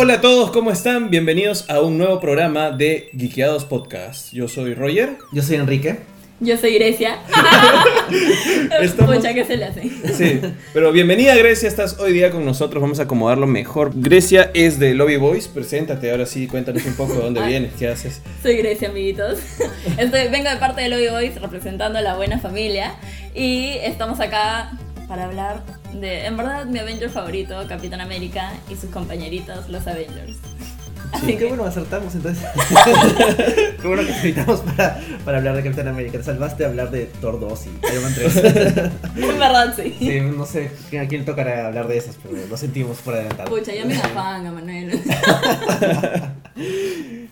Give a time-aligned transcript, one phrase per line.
[0.00, 1.10] Hola a todos, ¿cómo están?
[1.10, 4.32] Bienvenidos a un nuevo programa de Geekeados Podcast.
[4.32, 5.16] Yo soy Roger.
[5.32, 5.96] Yo soy Enrique.
[6.38, 7.18] Yo soy Grecia.
[8.80, 9.90] Estamos- ¿qué se le hace?
[10.14, 10.40] Sí,
[10.72, 13.90] pero bienvenida Grecia, estás hoy día con nosotros, vamos a acomodarlo mejor.
[13.92, 17.48] Grecia es de Lobby Boys, preséntate ahora sí, cuéntanos un poco de dónde Ay.
[17.48, 18.22] vienes, qué haces.
[18.40, 19.40] Soy Grecia, amiguitos.
[19.98, 22.94] Estoy, vengo de parte de Lobby Boys representando a la buena familia.
[23.34, 24.78] Y estamos acá
[25.08, 25.62] para hablar
[25.94, 30.36] de, en verdad, mi Avenger favorito, Capitán América y sus compañeritos, los Avengers.
[31.20, 32.44] Sí, qué que, bueno, acertamos entonces.
[33.80, 36.18] qué bueno que te invitamos para, para hablar de Capitán América.
[36.18, 38.36] Te salvaste de hablar de Thor 2 y Iron Man 3.
[39.16, 39.94] en verdad, sí.
[39.98, 43.48] sí, no sé a quién tocará hablar de esas, pero lo sentimos por adelantado.
[43.50, 45.00] Pucha, ya me afán, Manuel.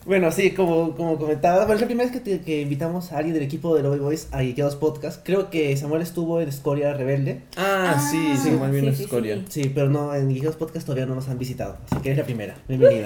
[0.05, 3.17] Bueno, sí, como, como comentaba, bueno, es la primera vez que, te- que invitamos a
[3.17, 5.19] alguien del equipo de Lobby Boys a Geekeados Podcast.
[5.21, 7.41] Creo que Samuel estuvo en Escoria Rebelde.
[7.57, 9.35] Ah, Ah, sí, sí, mal vino sí, sí, Escoria.
[9.49, 9.63] sí.
[9.63, 11.75] Sí, pero no, en Geekeados Podcast todavía no nos han visitado.
[11.91, 12.55] Así que eres la primera.
[12.69, 13.05] Bienvenida.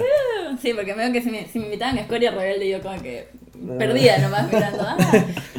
[0.62, 3.28] Sí, porque veo que si me, si me invitaban a Escoria Rebelde, yo como que
[3.78, 4.82] perdía nomás mirando.
[4.82, 4.96] Ah,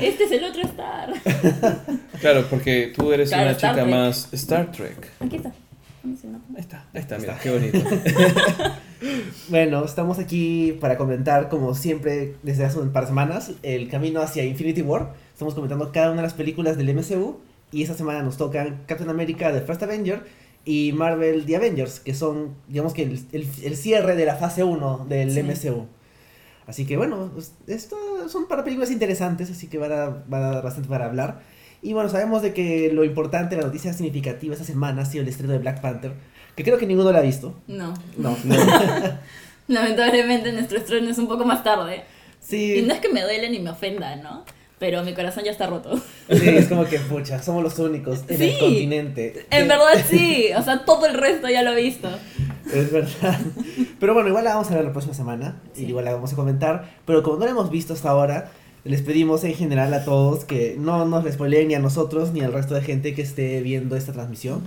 [0.02, 1.14] este es el otro Star.
[2.22, 3.96] Claro, porque tú eres Claro, una Star chica Trek.
[3.96, 5.12] más Star Trek.
[5.20, 5.52] Aquí está.
[6.04, 6.42] Vamos a ir, ¿no?
[6.56, 7.80] Ahí está, ahí está, mira, qué bonito.
[9.50, 14.22] Bueno, estamos aquí para comentar, como siempre, desde hace un par de semanas, el camino
[14.22, 15.14] hacia Infinity War.
[15.34, 17.40] Estamos comentando cada una de las películas del MCU.
[17.74, 20.24] Y esta semana nos tocan Captain America The First Avenger
[20.66, 24.64] y Marvel The Avengers, que son, digamos que el, el- el cierre de la fase
[24.64, 25.42] 1 del Sí.
[25.44, 25.88] MCU.
[26.66, 27.97] Así que bueno, pues, esto
[28.30, 31.41] son para películas interesantes, así que van a, van a dar bastante para hablar.
[31.81, 35.28] Y bueno, sabemos de que lo importante, la noticia significativa esta semana ha sido el
[35.28, 36.14] estreno de Black Panther,
[36.56, 37.59] que creo que ninguno lo ha visto.
[37.67, 37.94] No.
[38.17, 38.38] No,
[39.67, 42.03] Lamentablemente nuestro estreno es un poco más tarde.
[42.39, 42.75] Sí.
[42.80, 44.45] Y no es que me duele ni me ofenda, ¿no?
[44.84, 45.95] Pero mi corazón ya está roto.
[46.30, 49.45] Sí, es como que, pucha, somos los únicos en el continente.
[49.50, 52.09] En verdad sí, o sea, todo el resto ya lo he visto.
[52.73, 53.40] Es verdad.
[53.98, 55.56] Pero bueno, igual la vamos a ver la próxima semana.
[55.72, 55.86] Sí.
[55.86, 56.96] Y igual la vamos a comentar.
[57.06, 58.52] Pero como no la hemos visto hasta ahora,
[58.84, 62.41] les pedimos en general a todos que no nos les spoileen ni a nosotros ni
[62.41, 64.63] al resto de gente que esté viendo esta transmisión.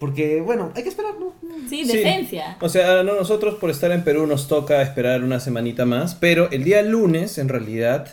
[0.00, 1.32] Porque, bueno, hay que esperar, ¿no?
[1.68, 1.96] Sí, Sí.
[1.96, 2.56] decencia.
[2.60, 6.50] O sea, no, nosotros por estar en Perú nos toca esperar una semanita más, pero
[6.50, 8.08] el día lunes, en realidad,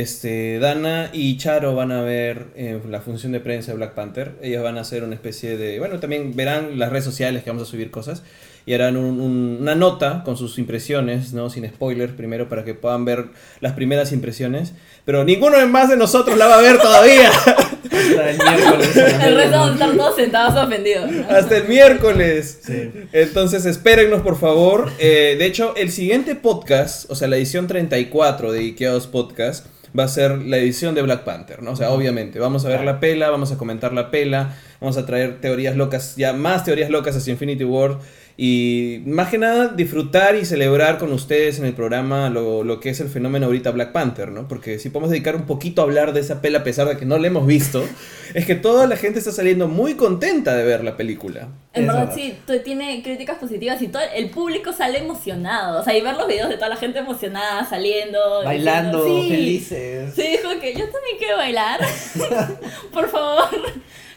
[0.00, 4.32] este, Dana y Charo van a ver eh, la función de prensa de Black Panther.
[4.42, 7.62] Ellas van a hacer una especie de, bueno, también verán las redes sociales que vamos
[7.68, 8.22] a subir cosas
[8.66, 11.48] y harán un- un- una nota con sus impresiones, ¿no?
[11.48, 13.26] Sin spoilers primero para que puedan ver
[13.60, 14.72] las primeras impresiones.
[15.04, 17.30] Pero ninguno más de nosotros la va a ver todavía.
[17.30, 18.96] Hasta el miércoles.
[19.22, 21.10] El resto vamos a estar todos sentados ofendidos.
[21.28, 22.60] Hasta el miércoles.
[22.64, 22.90] Sí.
[23.12, 24.90] Entonces, espérennos, por favor.
[24.98, 29.66] Eh, de hecho, el siguiente podcast, o sea, la edición 34 de Ikeaos Podcast,
[29.98, 31.72] va a ser la edición de Black Panther, ¿no?
[31.72, 35.06] O sea, obviamente, vamos a ver la pela, vamos a comentar la pela, vamos a
[35.06, 37.98] traer teorías locas, ya más teorías locas hacia Infinity War.
[38.36, 42.90] Y más que nada, disfrutar y celebrar con ustedes en el programa lo, lo que
[42.90, 44.48] es el fenómeno ahorita Black Panther, ¿no?
[44.48, 47.04] Porque si podemos dedicar un poquito a hablar de esa pela a pesar de que
[47.04, 47.84] no la hemos visto,
[48.34, 51.48] es que toda la gente está saliendo muy contenta de ver la película.
[51.74, 55.80] En Es verdad sí, tiene críticas positivas y todo el público sale emocionado.
[55.80, 58.42] O sea, y ver los videos de toda la gente emocionada saliendo.
[58.44, 59.30] Bailando, diciendo, "Sí".
[59.30, 60.14] felices.
[60.14, 61.80] Sí, dijo que yo también quiero bailar.
[62.92, 63.48] por favor.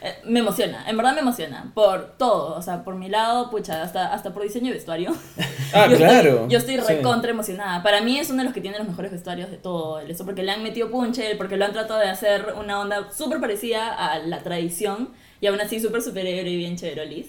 [0.00, 1.72] Eh, Me emociona, en verdad me emociona.
[1.74, 5.12] Por todo, o sea, por mi lado, pucha, hasta, hasta por diseño y vestuario.
[5.74, 6.30] Ah, yo claro.
[6.30, 6.80] Estoy, yo estoy Sí.
[6.94, 7.82] recontra emocionada.
[7.82, 10.24] Para mí es uno de los que tiene los mejores vestuarios de todo el eso,
[10.24, 13.92] porque le han metido punche, porque lo han tratado de hacer una onda súper parecida
[13.94, 15.10] a la tradición
[15.40, 17.26] y aún así súper superior y bien chéverolis.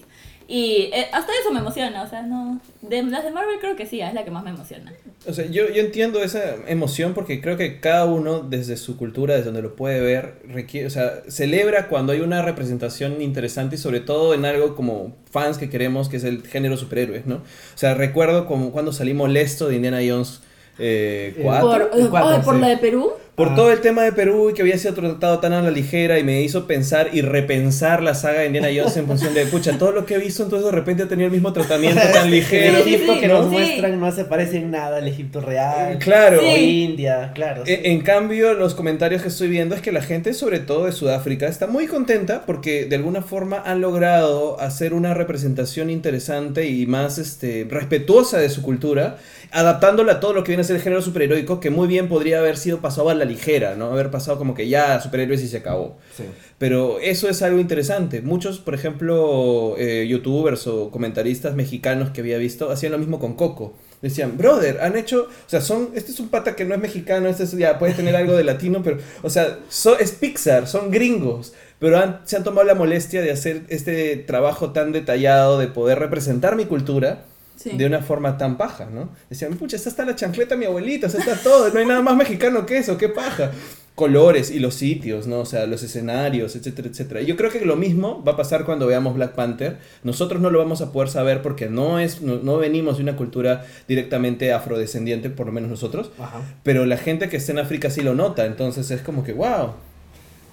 [0.52, 2.60] Y eh, hasta eso me emociona, o sea, no.
[2.82, 4.92] De las de Marvel creo que sí, es la que más me emociona.
[5.24, 9.34] O sea, yo, yo entiendo esa emoción porque creo que cada uno desde su cultura,
[9.34, 13.78] desde donde lo puede ver, requiere, o sea, celebra cuando hay una representación interesante y
[13.78, 17.36] sobre todo en algo como fans que queremos, que es el género superhéroes, ¿no?
[17.36, 20.40] O sea, recuerdo como cuando salí molesto de Indiana Jones
[20.80, 21.90] eh, Eh, 4.
[21.90, 22.60] Por, el cuatro, por sí.
[22.60, 23.12] la de Perú.
[23.40, 23.54] Por Ah.
[23.56, 26.24] todo el tema de Perú y que había sido tratado tan a la ligera y
[26.24, 29.92] me hizo pensar y repensar la saga de Indiana Jones en función de, pucha, todo
[29.92, 32.76] lo que he visto entonces de repente ha tenido el mismo tratamiento tan El ligero.
[32.78, 33.34] Sí, sí, Egipto sí, que ¿no?
[33.40, 33.50] nos Sí.
[33.52, 35.98] muestran no se parece en nada al Egipto real.
[36.00, 36.40] Claro.
[36.42, 36.56] O.
[36.56, 37.64] India, claro.
[37.64, 37.72] sí.
[37.72, 40.92] En, en cambio, los comentarios que estoy viendo es que la gente, sobre todo de
[40.92, 46.86] Sudáfrica, está muy contenta porque de alguna forma han logrado hacer una representación interesante y
[46.86, 49.16] más este, respetuosa de su cultura,
[49.50, 52.38] adaptándola a todo lo que viene a ser el género superheroico, que muy bien podría
[52.38, 53.86] haber sido pasado a la ligera, ¿no?
[53.92, 55.96] Haber pasado como que ya superhéroes y se acabó.
[56.16, 56.24] Sí.
[56.58, 58.20] Pero eso es algo interesante.
[58.20, 63.34] Muchos, por ejemplo, eh, youtubers o comentaristas mexicanos que había visto, hacían lo mismo con
[63.34, 63.72] Coco.
[64.02, 67.28] Decían, brother, han hecho, o sea, son, este es un pata que no es mexicano,
[67.28, 70.90] este es- ya puede tener algo de latino, pero, o sea, so- es Pixar, son
[70.90, 75.66] gringos, pero han- se han tomado la molestia de hacer este trabajo tan detallado de
[75.68, 77.24] poder representar mi cultura
[77.62, 77.76] Sí.
[77.76, 79.10] de una forma tan paja, ¿no?
[79.28, 82.00] Decían, pucha, esta está la chancleta de mi abuelita, esta está todo, no hay nada
[82.00, 83.50] más mexicano que eso, qué paja.
[83.94, 85.40] Colores y los sitios, ¿no?
[85.40, 87.20] O sea, los escenarios, etcétera, etcétera.
[87.20, 89.76] Yo creo que lo mismo va a pasar cuando veamos Black Panther.
[90.04, 93.16] Nosotros no lo vamos a poder saber porque no, es, no, no venimos de una
[93.16, 96.12] cultura directamente afrodescendiente, por lo menos nosotros.
[96.18, 96.40] Ajá.
[96.62, 99.74] Pero la gente que está en África sí lo nota, entonces es como que, wow.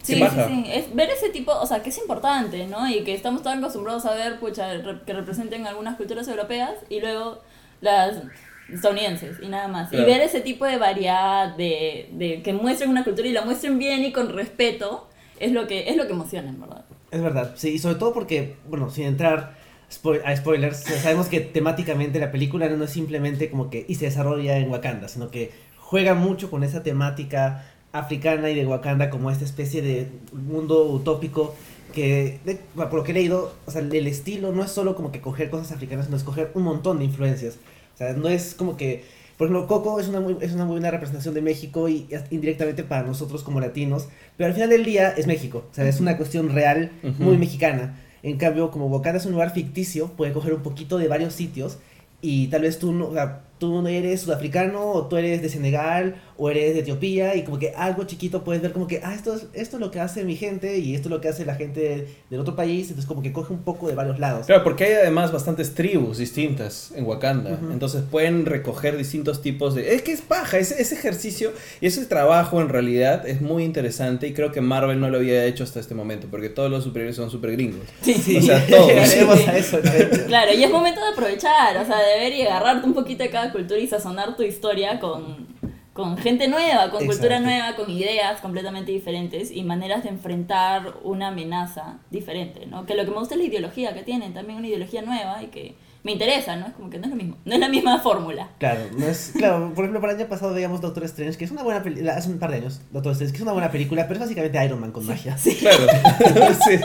[0.07, 0.65] Sí, qué sí, sí.
[0.71, 2.89] Es ver ese tipo, o sea, que es importante, ¿no?
[2.89, 4.69] Y que estamos tan acostumbrados a ver, pucha,
[5.06, 7.42] que representen algunas culturas europeas y luego
[7.81, 8.24] las
[8.71, 9.89] estadounidenses y nada más.
[9.89, 10.04] Claro.
[10.04, 13.77] Y ver ese tipo de variedad, de, de que muestren una cultura y la muestren
[13.80, 15.07] bien y con respeto,
[15.39, 16.86] es lo que, es lo que emociona, en verdad.
[17.12, 19.56] Es verdad, sí, y sobre todo porque, bueno, sin entrar
[19.89, 24.06] spo- a spoilers, sabemos que temáticamente la película no es simplemente como que y se
[24.06, 29.31] desarrolla en Wakanda, sino que juega mucho con esa temática africana y de Wakanda como
[29.31, 31.56] esta especie de mundo utópico
[31.94, 35.12] que, de- por lo que he leído, o sea, el estilo no es solo como
[35.12, 37.56] que coger cosas africanas, sino escoger un montón de influencias.
[37.95, 39.04] O sea, no es como que,
[39.38, 42.24] por ejemplo, Coco es una muy, es una muy buena representación de México y es
[42.30, 46.00] indirectamente para nosotros como latinos, pero al final del día es México, o sea, es
[46.00, 47.24] una cuestión real, Ujú.
[47.24, 48.00] muy mexicana.
[48.24, 51.78] En cambio, como Wakanda es un lugar ficticio, puede coger un poquito de varios sitios
[52.22, 55.50] y tal vez tú no, o sea, tú no eres sudafricano o tú eres de
[55.50, 59.15] Senegal o eres de Etiopía y como que algo chiquito puedes ver como que, ah,
[59.15, 61.45] esto es, esto es lo que hace mi gente y esto es lo que hace
[61.45, 64.45] la gente del otro país, entonces como que coge un poco de varios lados.
[64.45, 67.54] Claro, porque hay además bastantes tribus distintas en Wakanda.
[67.54, 67.71] Ujú.
[67.71, 69.95] Entonces pueden recoger distintos tipos de...
[69.95, 71.51] Es que es paja, ese, ese ejercicio
[71.81, 75.45] y ese trabajo en realidad es muy interesante y creo que Marvel no lo había
[75.45, 77.88] hecho hasta este momento porque todos los superhéroes son super gringos.
[78.01, 78.92] Sí, O sea, todos.
[79.48, 79.80] a eso.
[80.27, 83.30] Claro, y es momento de aprovechar, o sea, de ver y agarrarte un poquito de
[83.30, 85.47] cada cultura y sazonar tu historia con,
[85.94, 91.29] con gente nueva, con cultura nueva, con ideas completamente diferentes y maneras de enfrentar una
[91.29, 92.85] amenaza diferente, ¿no?
[92.85, 95.47] Que lo que me gusta es la ideología que tienen, también una ideología nueva y
[95.47, 95.75] que
[96.07, 96.68] me interesa, ¿no?
[96.68, 98.50] Es como que no es lo mismo, no es la misma fórmula.
[98.59, 101.51] Claro, no es, claro, por ejemplo, para el año pasado veíamos Doctor Strange, que es
[101.51, 104.04] una buena película, hace un par de años, Doctor Strange, que es una buena película,
[104.07, 105.38] pero es básicamente Iron Man con magia.
[105.59, 105.86] Claro.
[106.65, 106.80] Sí.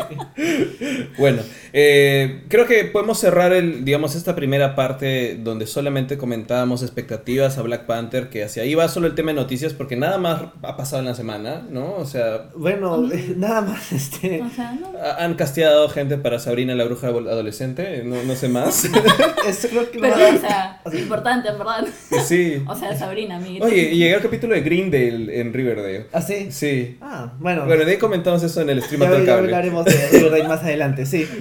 [1.18, 1.42] Bueno,
[1.72, 7.62] eh, creo que podemos cerrar el, digamos, esta primera parte donde solamente comentábamos expectativas a
[7.62, 10.76] Black Panther, que hacia ahí va solo el tema de noticias, porque nada más ha
[10.76, 11.94] pasado en la semana, ¿no?
[11.94, 14.90] O sea, Bueno, nada más, este, O sea, no.
[15.18, 18.88] han casteado gente para Sabrina la bruja adolescente, no, no sé más.
[19.48, 21.86] eso creo que Pero, o sea, importante, en verdad.
[22.26, 22.62] Sí.
[22.66, 23.64] O sea, Sabrina, amiguita.
[23.66, 26.06] Oye, y llegué al capítulo de Greendale en Riverdale.
[26.12, 26.48] ¿Ah, sí?
[26.50, 26.96] Sí.
[27.00, 27.64] Ah, bueno.
[27.66, 29.32] Bueno, de ahí comentamos eso en el stream ya cable.
[29.32, 31.26] hablaremos de Riverdale más adelante, sí.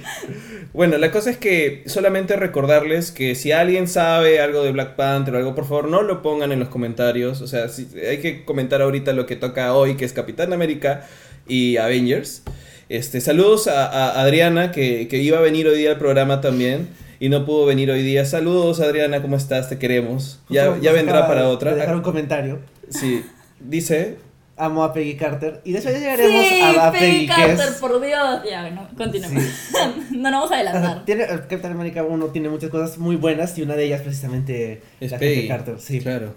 [0.74, 5.36] Bueno, la cosa es que solamente recordarles que si alguien sabe algo de Black Panther
[5.36, 7.42] o algo, por favor no lo pongan en los comentarios.
[7.42, 11.06] O sea, si- hay que comentar ahorita lo que toca hoy, que es Capitán América
[11.46, 12.44] y Avengers.
[12.88, 16.88] Este, saludos a, a Adriana, que, que iba a venir hoy día al programa también
[17.22, 18.26] y no pudo venir hoy día.
[18.26, 19.70] Saludos Adriana, ¿cómo estás?
[19.70, 20.40] Te queremos.
[20.50, 21.76] Ya, Justo ya vendrá para de otra.
[21.76, 22.60] dejar un comentario.
[22.90, 23.24] Sí,
[23.60, 24.18] dice...
[24.58, 25.62] Amo a Peggy Carter.
[25.64, 27.76] Y de hecho ya llegaremos Sí, a, a Peggy Peggy, Carter, es...
[27.80, 28.42] por Dios.
[28.48, 29.44] Ya, bueno, continuemos.
[30.12, 31.06] no nos vamos a o sea, adelantar.
[31.06, 34.82] tiene, el Capitán América 1 tiene muchas cosas muy buenas y una de ellas precisamente
[35.00, 35.48] Es la Peggy.
[35.48, 35.76] Carter.
[35.80, 36.00] Sí.
[36.00, 36.34] Claro.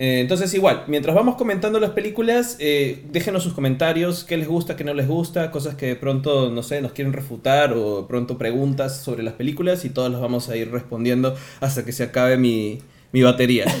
[0.00, 4.76] Eh, entonces igual, mientras vamos comentando las películas, eh, déjenos sus comentarios, qué les gusta,
[4.76, 8.06] qué no les gusta, cosas que de pronto, no sé, nos quieren refutar o de
[8.08, 12.04] pronto preguntas sobre las películas y todas las vamos a ir respondiendo hasta que se
[12.04, 12.78] acabe mi,
[13.10, 13.64] mi batería.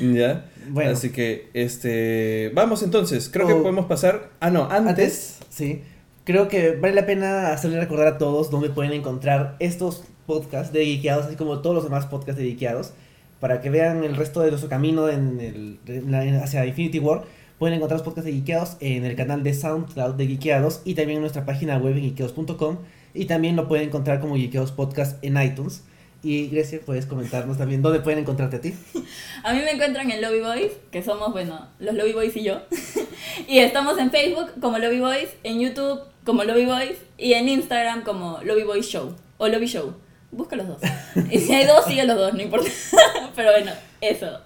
[0.00, 0.44] ¿Ya?
[0.70, 0.90] Bueno.
[0.92, 3.62] Así que, este, vamos entonces, creo que Oh.
[3.62, 4.30] podemos pasar...
[4.40, 4.88] Ah, no, antes...
[4.88, 5.82] Antes, sí.
[6.24, 10.84] Creo que vale la pena hacerle recordar a todos dónde pueden encontrar estos podcasts de
[10.84, 12.92] Geekeados, así como todos los demás podcasts de Geekeados,
[13.40, 17.22] para que vean el resto de nuestro camino en el, hacia Infinity War.
[17.58, 21.16] Pueden encontrar los podcasts de Geekeados en el canal de SoundCloud de Geekeados y también
[21.16, 22.78] en nuestra página web en geekeados.com.
[23.14, 25.82] Y también lo pueden encontrar como Geekeados Podcast en iTunes.
[26.22, 28.74] Y Grecia, puedes comentarnos también dónde pueden encontrarte a ti.
[29.44, 32.62] A mí me encuentran en Lobby Boys, que somos, bueno, los Lobby Boys y yo.
[33.48, 38.02] y estamos en Facebook como Lobby Boys, en YouTube como Lobby Boys y en Instagram
[38.02, 39.94] como Lobby Boys Show o Lobby Show.
[40.30, 40.78] Busca los dos.
[41.30, 42.68] Y si hay dos, sigue los dos, no importa.
[43.36, 44.40] Pero bueno, eso.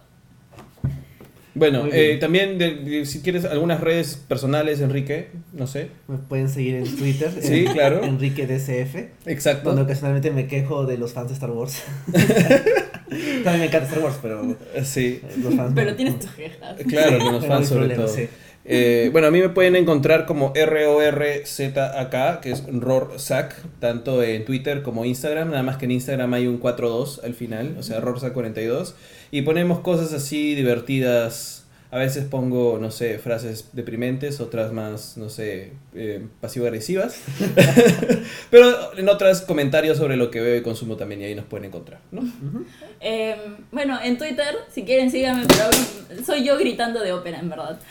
[1.55, 5.89] Bueno, eh, también de- de- si quieres algunas redes personales, Enrique, no sé.
[6.09, 7.31] Me pueden seguir en Twitter.
[7.43, 8.03] Sí, en claro.
[8.05, 9.27] Enrique DCF.
[9.29, 9.69] Exacto.
[9.69, 11.83] Donde ocasionalmente me quejo de los fans de Star Wars.
[13.45, 15.21] También me encanta Star Wars, pero Sí.
[15.43, 15.73] los fans.
[15.75, 16.21] Pero no- tienes no.
[16.21, 16.77] tus quejas.
[16.89, 18.17] Claro, con los fans sobre problemas, todo.
[18.17, 18.29] sí.
[18.64, 24.83] Eh, bueno, a mí me pueden encontrar como RORZAK, que es RORZAK, tanto en Twitter
[24.83, 28.95] como Instagram, nada más que en Instagram hay un 42 al final, o sea, RORZAK42,
[29.33, 31.62] y ponemos cosas así divertidas
[31.93, 37.21] A veces pongo, no sé, frases deprimentes, otras más, no sé, eh, pasivo-agresivas.
[38.51, 41.67] Pero en otras comentarios sobre lo que veo y consumo también y ahí nos pueden
[41.67, 42.23] encontrar, ¿no?
[42.99, 43.37] Eh,
[43.71, 47.79] bueno, en Twitter, si quieren síganme, pero soy yo gritando de ópera, en verdad.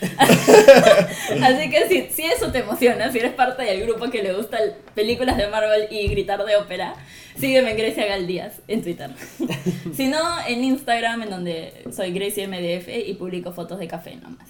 [1.40, 4.58] Así que si, si eso te emociona, si eres parte del grupo que le gusta
[4.96, 6.96] películas de Marvel y gritar de ópera,
[7.38, 9.10] sígueme en Grecia Galdías en Twitter.
[9.96, 14.48] si no, en Instagram, en donde soy Grecia MDF y publico fotos de café nomás.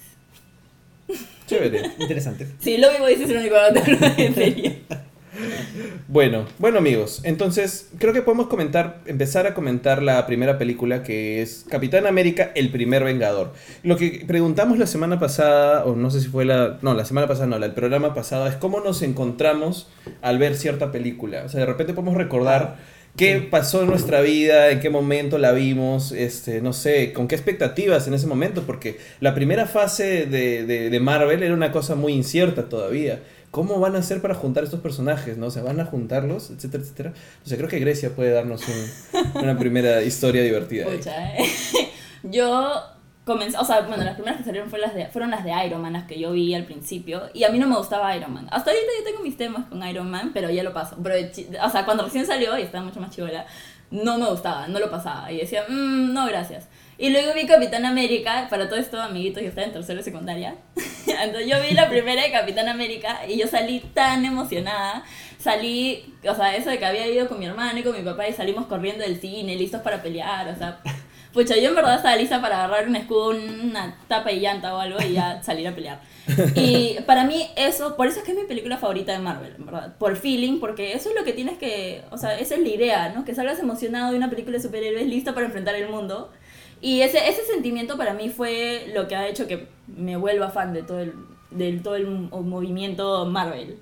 [1.47, 1.91] Chévere.
[1.99, 2.47] Interesante.
[2.59, 3.55] Sí, lo vivo dice es el único
[4.17, 4.71] en serio.
[6.07, 11.41] Bueno, bueno amigos, entonces creo que podemos comentar, empezar a comentar la primera película que
[11.41, 13.53] es Capitán América, el primer Vengador.
[13.83, 17.27] Lo que preguntamos la semana pasada, o no sé si fue la, no, la semana
[17.27, 19.89] pasada no, la, el programa pasado, es cómo nos encontramos
[20.21, 21.43] al ver cierta película.
[21.45, 22.77] O sea, de repente podemos recordar
[23.15, 27.35] qué pasó en nuestra vida, en qué momento la vimos, este, no sé, con qué
[27.35, 31.95] expectativas en ese momento, porque la primera fase de, de, de Marvel era una cosa
[31.95, 33.21] muy incierta todavía.
[33.53, 35.37] ¿Cómo van a hacer para juntar estos personajes?
[35.37, 35.45] ¿No?
[35.45, 36.49] O sea, ¿van a juntarlos?
[36.49, 37.13] Etcétera, etcétera.
[37.45, 40.87] O sea, creo que Grecia puede darnos un, una primera historia divertida.
[40.87, 41.45] Pucha, eh.
[42.23, 42.73] Yo
[43.25, 45.83] comencé, o sea, bueno, las primeras que salieron fueron las, de, fueron las de Iron
[45.83, 48.47] Man, las que yo vi al principio, y a mí no me gustaba Iron Man.
[48.49, 50.97] Hasta ahorita yo tengo mis temas con Iron Man, pero ya lo paso.
[51.03, 51.29] Pero,
[51.63, 53.45] o sea, cuando recién salió y estaba mucho más chivola,
[53.91, 55.31] no me gustaba, no lo pasaba.
[55.31, 56.69] Y decía, mmm, no, gracias.
[57.03, 60.55] Y luego vi Capitán América, para todo esto, amiguitos, yo estaba en tercero de secundaria.
[61.05, 65.03] Entonces yo vi la primera de Capitán América y yo salí tan emocionada.
[65.37, 68.29] Salí, o sea, eso de que había ido con mi hermano y con mi papá
[68.29, 70.79] y salimos corriendo del cine, listos para pelear, o sea.
[71.33, 74.79] Pucha, yo en verdad estaba lista para agarrar un escudo, una tapa y llanta o
[74.79, 75.99] algo y ya salir a pelear.
[76.55, 79.65] Y para mí eso, por eso es que es mi película favorita de Marvel, en
[79.65, 79.93] verdad.
[79.97, 83.09] Por feeling, porque eso es lo que tienes que, o sea, esa es la idea,
[83.09, 83.25] ¿no?
[83.25, 86.31] Que salgas emocionado de una película de superhéroes lista para enfrentar el mundo.
[86.83, 90.73] Y ese, ese sentimiento para mí fue lo que ha hecho que me vuelva fan
[90.73, 91.13] de todo el,
[91.49, 93.77] del todo el mo- movimiento Marvel.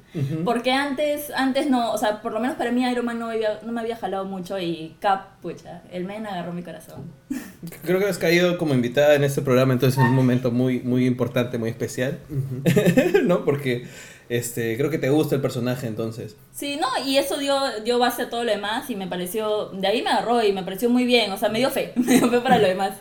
[0.46, 3.60] Porque antes, antes no, o sea, por lo menos para mí Iron Man no, había-
[3.66, 7.06] no me había jalado mucho y Cap, pucha, el men agarró mi corazón.
[7.84, 11.06] Creo que has caído como invitada en este programa, entonces en un momento muy, muy
[11.08, 12.20] importante, muy especial,
[13.24, 13.44] ¿no?
[13.46, 13.88] Porque
[14.32, 16.36] este, creo que te gusta el personaje, entonces.
[16.54, 19.86] Sí, no, y eso dio, dio base a todo lo demás y me pareció, de
[19.88, 22.30] ahí me agarró y me pareció muy bien, o sea, me dio fe, me dio
[22.30, 22.94] fe para lo demás.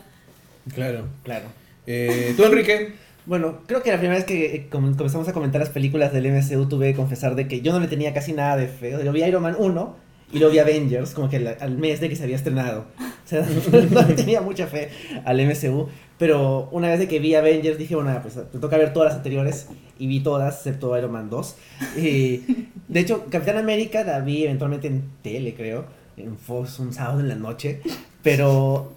[0.75, 1.07] Claro.
[1.23, 1.45] Claro.
[1.87, 2.93] Eh, ¿Tú, Enrique?
[3.25, 6.27] Bueno, creo que la primera vez que eh, com- comenzamos a comentar las películas del
[6.31, 8.93] MCU tuve que confesar de que yo no le tenía casi nada de fe.
[8.93, 9.95] O sea, Yo vi Iron Man 1
[10.33, 12.85] y lo vi Avengers como que la- al mes de que se había estrenado.
[13.31, 13.47] Sea,
[13.91, 14.89] no tenía mucha fe
[15.23, 15.87] al MCU.
[16.17, 19.67] Pero una vez que vi Avengers dije, bueno, pues te toca ver todas las anteriores
[19.97, 21.55] y vi todas, excepto Iron Man 2.
[21.97, 22.43] Y,
[22.87, 25.85] de hecho, Capitán América la vi eventualmente en tele, creo,
[26.17, 27.81] en Fox un sábado en la noche.
[28.21, 28.93] Pero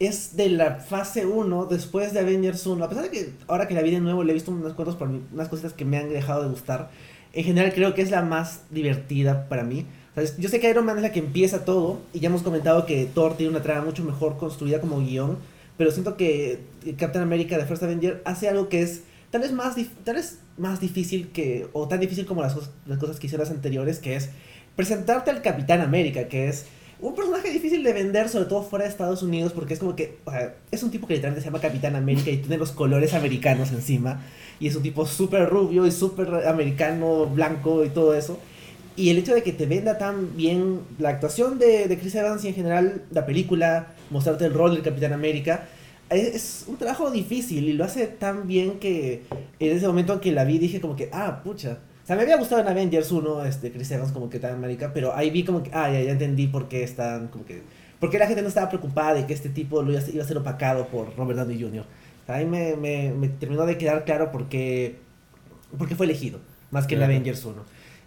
[0.00, 2.84] es de la fase 1 después de Avengers 1.
[2.84, 4.96] A pesar de que ahora que la vi de nuevo le he visto unas, cuantas
[4.96, 6.90] por unas cositas que me han dejado de gustar.
[7.34, 9.86] En general creo que es la más divertida para mí.
[10.38, 13.06] Yo sé que Iron Man es la que empieza todo y ya hemos comentado que
[13.12, 15.38] Thor tiene una trama mucho mejor construida como guion.
[15.76, 16.60] Pero siento que
[16.96, 19.02] Captain America de First Avenger hace algo que es
[19.32, 22.56] tal vez más, tal vez más difícil que, o tan difícil como las,
[22.86, 24.30] las cosas que hicieron las anteriores, que es
[24.76, 26.66] presentarte al Capitán América, que es
[27.00, 30.18] un personaje difícil de vender, sobre todo fuera de Estados Unidos, porque es como que
[30.70, 34.22] es un tipo que literalmente se llama Capitán América y tiene los colores americanos encima.
[34.60, 38.38] Y es un tipo súper rubio y súper americano, blanco y todo eso.
[38.96, 42.44] Y el hecho de que te venda tan bien la actuación de, de Chris Evans
[42.44, 45.66] y en general la película, mostrarte el rol del Capitán América,
[46.10, 49.22] es, un trabajo difícil y lo hace tan bien que
[49.58, 51.78] en ese momento en que la vi dije como que, ah, pucha.
[52.04, 54.92] O sea, me había gustado en Avengers 1, este, Chris Evans como que tan América,
[54.94, 57.62] pero ahí vi como que, ah, ya, ya entendí por qué están, como que,
[57.98, 60.14] por qué la gente no estaba preocupada de que este tipo lo iba a, ser-
[60.14, 61.80] iba a ser opacado por Robert Downey Jr.
[61.82, 64.96] O sea, ahí me, me, me terminó de quedar claro por qué,
[65.78, 66.38] por qué fue elegido,
[66.70, 67.12] más que en Claro.
[67.12, 67.54] Avengers 1.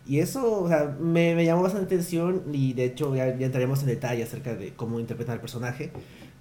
[0.07, 3.81] Y eso, o sea, me, me llamó bastante atención y de hecho ya, ya entraremos
[3.81, 5.91] en detalle acerca de cómo interpretar al personaje.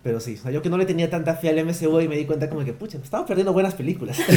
[0.03, 2.17] Pero sí, o sea, yo que no le tenía tanta fe al MCU y me
[2.17, 4.19] di cuenta como que, pucha, estaba perdiendo buenas películas.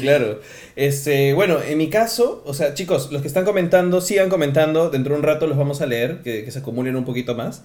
[0.00, 0.40] Claro.
[0.76, 4.90] Este, bueno, en mi caso, o sea, chicos, los que están comentando, sigan comentando.
[4.90, 7.62] Dentro de un rato los vamos a leer, que, que se acumulen un poquito más.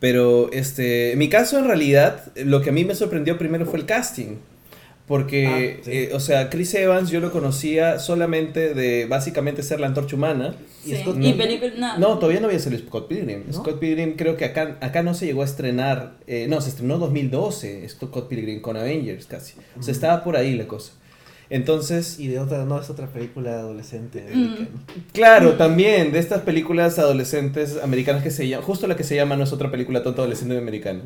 [0.00, 3.78] Pero, este, en mi caso, en realidad, lo que a mí me sorprendió primero fue
[3.78, 4.36] el casting.
[5.06, 5.46] Porque,
[5.78, 5.90] Ah, sí.
[5.92, 10.56] eh, o sea, Chris Evans yo lo conocía solamente de básicamente ser la antorcha humana.
[10.84, 11.36] Y Scott y Pilgrim.
[11.38, 12.08] película, no.
[12.14, 13.44] No, todavía no había salido Scott Pilgrim.
[13.46, 13.52] ¿No?
[13.52, 16.14] Scott Pilgrim creo que acá, acá no se llegó a estrenar.
[16.26, 19.54] eh, no, se estrenó en 2012 Scott Pilgrim con Avengers casi.
[19.78, 19.94] O sea, Mm.
[19.96, 20.92] estaba por ahí la cosa.
[21.50, 24.24] Entonces, y de otra, no, es otra película adolescente.
[24.34, 24.42] Mm.
[24.42, 24.68] americana.
[25.12, 25.58] claro, Mm.
[25.58, 29.44] también de estas películas adolescentes americanas que se llaman, justo la que se llama no
[29.44, 31.00] es otra película tonta adolescente americana.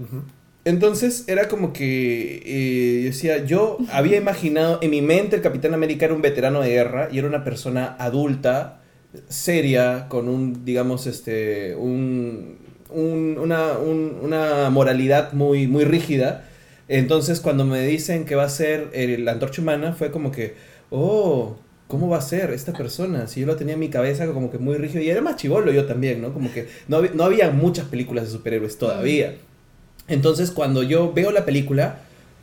[0.64, 6.05] Entonces era como que eh, decía, yo había imaginado en mi mente el Capitán América
[6.05, 8.83] era un veterano de guerra y era una persona adulta,
[9.29, 12.59] seria, con un, digamos, este, un,
[12.90, 16.45] un- una, un- una moralidad muy, muy rígida.
[16.88, 20.57] Entonces cuando me dicen que va a ser el- la antorcha humana fue como que,
[20.90, 21.57] oh,
[21.88, 23.26] ¿cómo va a ser esta persona?
[23.29, 25.73] Si yo lo tenía en mi cabeza como que muy rígido y era más chivolo
[25.73, 26.33] yo también, ¿no?
[26.35, 29.37] Como que no, no había muchas películas de superhéroes todavía.
[30.11, 32.00] Entonces, cuando yo veo la película,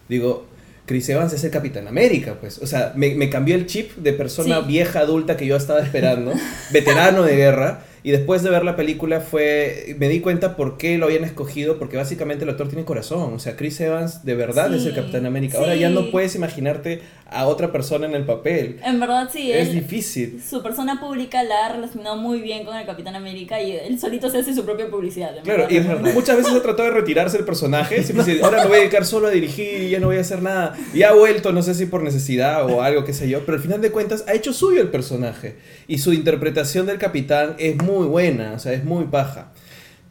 [0.09, 0.47] digo,
[0.85, 2.57] Chris Evans es el Capitán América, pues.
[2.59, 4.67] O sea, me, me cambió el chip de persona Sí.
[4.67, 6.33] vieja, adulta que yo estaba esperando,
[6.71, 7.83] veterano de guerra.
[8.07, 11.77] Y después de ver la película fue, me di cuenta por qué lo habían escogido,
[11.77, 13.33] porque básicamente el actor tiene corazón.
[13.33, 15.57] O sea, Chris Evans de verdad es el Sí, Capitán América.
[15.57, 15.93] Ahora ya sí.
[15.93, 18.79] no puedes imaginarte a otra persona en el papel.
[18.85, 20.41] En verdad, sí, es él- difícil.
[20.41, 24.29] su persona pública la ha relacionado muy bien con el Capitán América y él solito
[24.29, 25.31] se hace su propia publicidad.
[25.43, 26.09] Claro, verdad.
[26.09, 28.03] y muchas veces ha tratado de retirarse del personaje.
[28.03, 30.21] Siempre dice, ahora me voy a dedicar solo a dirigir y ya no voy a
[30.21, 30.77] hacer nada.
[30.93, 33.45] Y ha vuelto, no sé si por necesidad o algo, qué sé yo.
[33.45, 35.55] Pero al final de cuentas ha hecho suyo el personaje.
[35.89, 39.47] Y su interpretación del capitán es muy buena, o sea, es muy paja.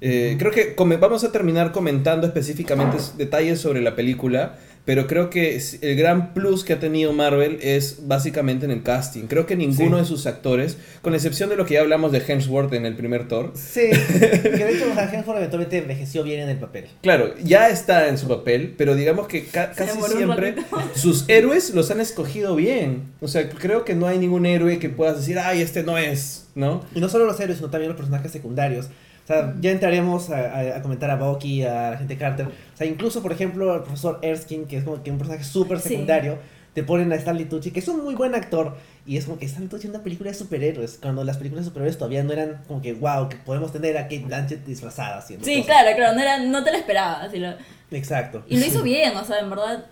[0.01, 5.61] Eh, creo que vamos a terminar comentando específicamente detalles sobre la película, pero creo que
[5.83, 9.25] el gran plus que ha tenido Marvel es básicamente en el casting.
[9.27, 10.03] Creo que ninguno Sí.
[10.03, 13.29] de sus actores, con excepción de lo que ya hablamos de Hemsworth en el primer
[13.29, 14.29] Thor, Sí, que
[14.65, 16.87] de hecho Hemsworth eventualmente envejeció bien en el papel.
[17.03, 20.55] Claro, ya está en su papel, pero digamos que ca- Se casi siempre
[20.95, 23.03] sus héroes los han escogido bien.
[23.21, 26.47] O sea, creo que no hay ningún héroe que puedas decir, ay, este no es,
[26.55, 26.85] ¿no?
[26.95, 28.87] Y no solo los héroes, sino también los personajes secundarios.
[29.27, 32.47] O sea, ya entraremos a, a- a comentar a Bucky, a la gente Carter.
[32.47, 35.81] O sea, incluso, por ejemplo, al profesor Erskine, que es como que un personaje súper
[35.81, 35.89] Sí.
[35.91, 36.39] secundario.
[36.75, 38.77] Te ponen a Stanley Tucci, que es un muy buen actor.
[39.07, 40.99] Y es como que Stanley Tucci en una película de superhéroes.
[41.01, 44.03] Cuando las películas de superhéroes todavía no eran como que, wow, que podemos tener a
[44.03, 45.67] Kate Blanchett disfrazada haciendo Sí, cosas.
[45.67, 47.29] claro, claro, no, era, no te lo esperabas.
[47.29, 47.55] así lo-
[47.91, 48.45] Exacto.
[48.49, 49.87] Y lo hizo bien, o sea, en verdad.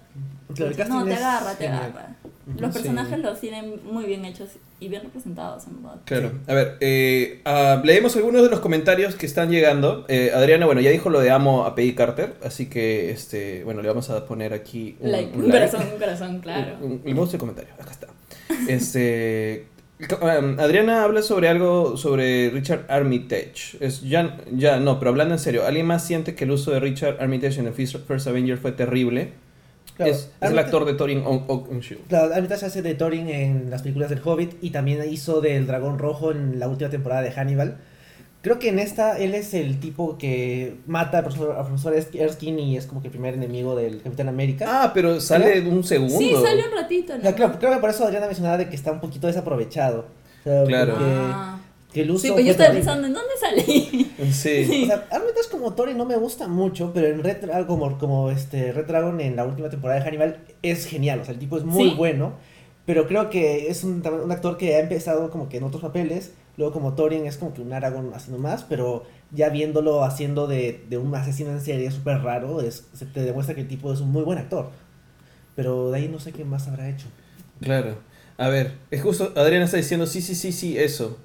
[0.55, 2.09] Claro, el casting no, te es agarra, te agarra.
[2.59, 2.81] Los Sí.
[2.81, 6.01] personajes los tienen muy bien hechos y bien representados, en verdad.
[6.05, 6.33] Claro.
[6.47, 10.05] A ver, eh, ah, leemos algunos de los comentarios que están llegando.
[10.09, 13.81] Eh, Adriana, bueno, ya dijo lo de amo a Peggy Carter, así que, este, bueno,
[13.81, 15.71] le vamos a poner aquí un, Like, un un like.
[15.71, 16.77] corazón, un corazón, claro.
[16.83, 18.07] Un- un- el comentario, acá está.
[18.69, 19.67] Este,
[20.21, 23.79] um, Adriana habla sobre algo sobre Richard Armitage.
[23.81, 26.81] Es, ya, ya, no, pero hablando en serio, ¿alguien más siente que el uso de
[26.81, 29.33] Richard Armitage en el First, First Avenger fue terrible?
[29.97, 32.07] Claro, es, es el actor de Thorin Oakenshield.
[32.09, 35.99] Claro, Armitage hace de Thorin en las películas del Hobbit y también hizo del Dragón
[35.99, 37.79] Rojo en la última temporada de Hannibal.
[38.43, 42.61] Creo que en esta él es el tipo que mata al profesor, al profesor Erskine
[42.61, 44.67] y es como que el primer enemigo del Capitán América.
[44.69, 46.19] Ah, pero sale de un segundo.
[46.19, 47.21] Sí, sale un ratito, ¿no?
[47.21, 50.07] Claro, claro, creo que por eso Adriana mencionaba de que está un poquito desaprovechado.
[50.41, 50.95] O sea, Claro.
[50.99, 51.59] Ah.
[51.95, 52.93] Que el uso Sí, pues yo estaba terrible.
[52.93, 54.33] pensando, ¿en dónde sale?
[54.33, 54.81] Sí.
[54.83, 58.31] O sea, Armitage como Thorin no me gusta mucho, pero en Red Dragon, como, como
[58.31, 61.57] este Red Dragon en la última temporada de Hannibal es genial, o sea, el tipo
[61.57, 61.95] es muy ¿Sí?
[61.97, 62.35] bueno,
[62.85, 66.33] pero creo que es un, un actor que ha empezado como que en otros papeles,
[66.57, 70.85] luego como Thorin es como que un Aragorn haciendo más, pero ya viéndolo haciendo de,
[70.91, 74.01] de un asesino en serie súper raro, es, se te demuestra que el tipo es
[74.01, 74.71] un muy buen actor.
[75.57, 77.07] Pero de ahí no sé qué más habrá hecho.
[77.61, 77.97] Claro.
[78.37, 81.19] A ver, es justo, Adriana está diciendo, sí, sí, sí, sí, eso.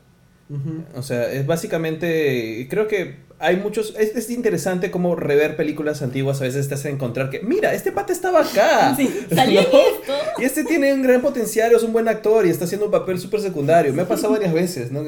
[0.96, 6.42] O sea, es básicamente, creo que hay muchos, es, es interesante como rever películas antiguas
[6.42, 8.96] a veces te hace encontrar que, mira, este pata estaba acá.
[8.98, 10.14] Sí, salió esto.
[10.40, 13.20] Y este tiene un gran potencial, es un buen actor y está haciendo un papel
[13.20, 13.94] súper secundario.
[13.94, 15.04] Me ha pasado varias veces, ¿no?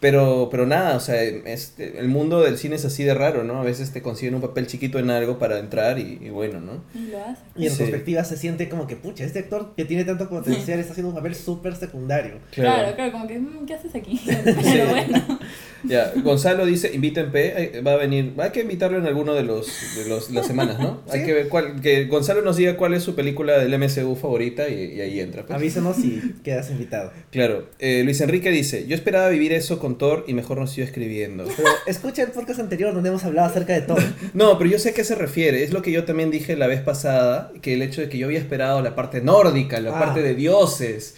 [0.00, 3.58] Pero, pero nada, o sea, este, el mundo del cine es así de raro, ¿no?
[3.60, 6.84] A veces te consiguen un papel chiquito en algo para entrar y, y bueno, ¿no?
[6.94, 7.40] Y lo hace.
[7.56, 7.78] Y en Sí.
[7.78, 11.14] perspectiva se siente como que, pucha, este actor que tiene tanto potencial está haciendo un
[11.16, 12.34] papel súper secundario.
[12.50, 14.20] Claro, claro, como que, mm, ¿qué haces aquí?
[14.26, 15.38] Pero bueno.
[15.86, 19.42] Ya, Gonzalo dice, inviten P, eh, va a venir, hay que invitarlo en alguno de
[19.42, 19.66] los,
[19.96, 21.02] de los las semanas, ¿no?
[21.10, 21.26] Hay Sí.
[21.26, 24.94] que ver cuál, que Gonzalo nos diga cuál es su película del MCU favorita y,
[24.94, 25.42] y ahí entra.
[25.46, 25.54] pues.
[25.56, 27.12] Avísanos si quedas invitado.
[27.30, 30.86] Claro, eh, Luis Enrique dice, yo esperaba vivir eso con Thor y mejor no sigo
[30.86, 31.44] escribiendo.
[31.56, 33.98] Pero escucha el podcast anterior donde hemos hablado acerca de todo.
[34.32, 36.66] No, pero yo sé a qué se refiere, es lo que yo también dije la
[36.66, 40.00] vez pasada, que el hecho de que yo había esperado la parte nórdica, la Ah.
[40.00, 41.14] parte de dioses,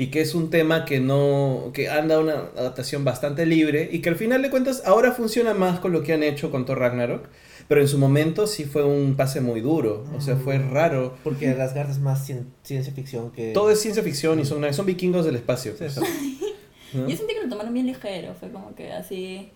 [0.00, 4.10] y que es un tema que no, que anda una adaptación bastante libre, y que
[4.10, 7.28] al final de cuentas ahora funciona más con lo que han hecho con Thor Ragnarok,
[7.66, 11.16] pero en su momento sí fue un pase muy duro, o sea, fue raro.
[11.24, 13.52] Porque Asgard es más cien- ciencia ficción que...
[13.52, 15.72] Todo es ciencia ficción y son, son vikingos del espacio.
[15.72, 16.00] Sí, pues, eso.
[16.94, 17.08] ¿no?
[17.08, 19.50] Yo sentí que lo tomaron bien ligero, fue como que así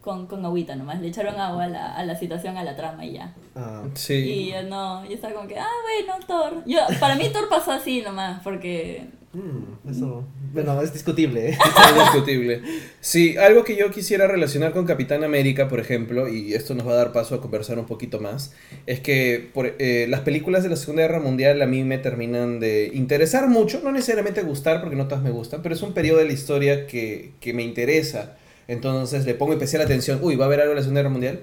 [0.00, 3.04] con, con agüita nomás, le echaron agua a la, a la situación, a la trama
[3.06, 3.34] y ya.
[3.54, 4.14] Ah, Sí.
[4.14, 6.62] Y yo no, yo estaba como que, ah, bueno, Thor.
[6.66, 11.50] Yo, para mí Thor pasó así nomás, porque Mm, eso, bueno, es discutible.
[11.50, 11.58] ¿eh?
[11.88, 12.62] Es discutible.
[13.00, 16.92] Sí, algo que yo quisiera relacionar con Capitán América, por ejemplo, y esto nos va
[16.92, 18.54] a dar paso a conversar un poquito más,
[18.86, 22.58] es que por, eh, las películas de la Segunda Guerra Mundial a mí me terminan
[22.58, 26.18] de interesar mucho, no necesariamente gustar, porque no todas me gustan, pero es un periodo
[26.18, 28.36] de la historia que, que me interesa.
[28.66, 30.20] Entonces le pongo especial atención.
[30.22, 31.40] Uy, ¿va a haber algo de la Segunda Guerra Mundial?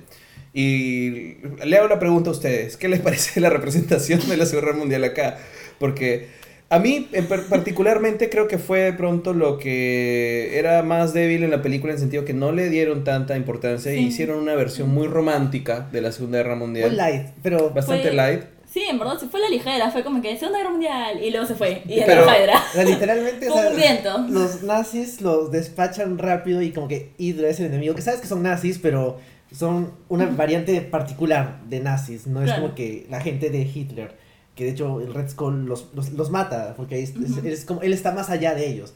[0.54, 4.68] Y le hago la pregunta a ustedes, ¿qué les parece la representación de la Segunda
[4.68, 5.38] Guerra Mundial acá?
[5.80, 6.28] Porque
[6.70, 11.44] a mí en par- particularmente creo que fue de pronto lo que era más débil
[11.44, 14.06] en la película en el sentido que no le dieron tanta importancia y Sí.
[14.08, 16.98] hicieron una versión muy romántica de la Segunda Guerra Muy Mundial.
[16.98, 18.42] light, pero Bastante Fue- light.
[18.72, 21.46] Sí, en verdad, se fue la ligera, fue como que Segunda Guerra Mundial y luego
[21.46, 21.82] se fue.
[21.88, 22.54] Y era Pero- la Hydra.
[22.58, 24.18] o sea, literalmente o sea, un viento.
[24.30, 28.28] los nazis los despachan rápido y como que Hydra es el enemigo, que sabes que
[28.28, 29.18] son nazis, pero
[29.54, 34.12] son una variante particular de nazis, no es como que la gente de Hitler,
[34.56, 37.48] que de hecho el Red Skull los, los, los mata, porque es, es- Ujú.
[37.48, 38.94] es como, él está más allá de ellos.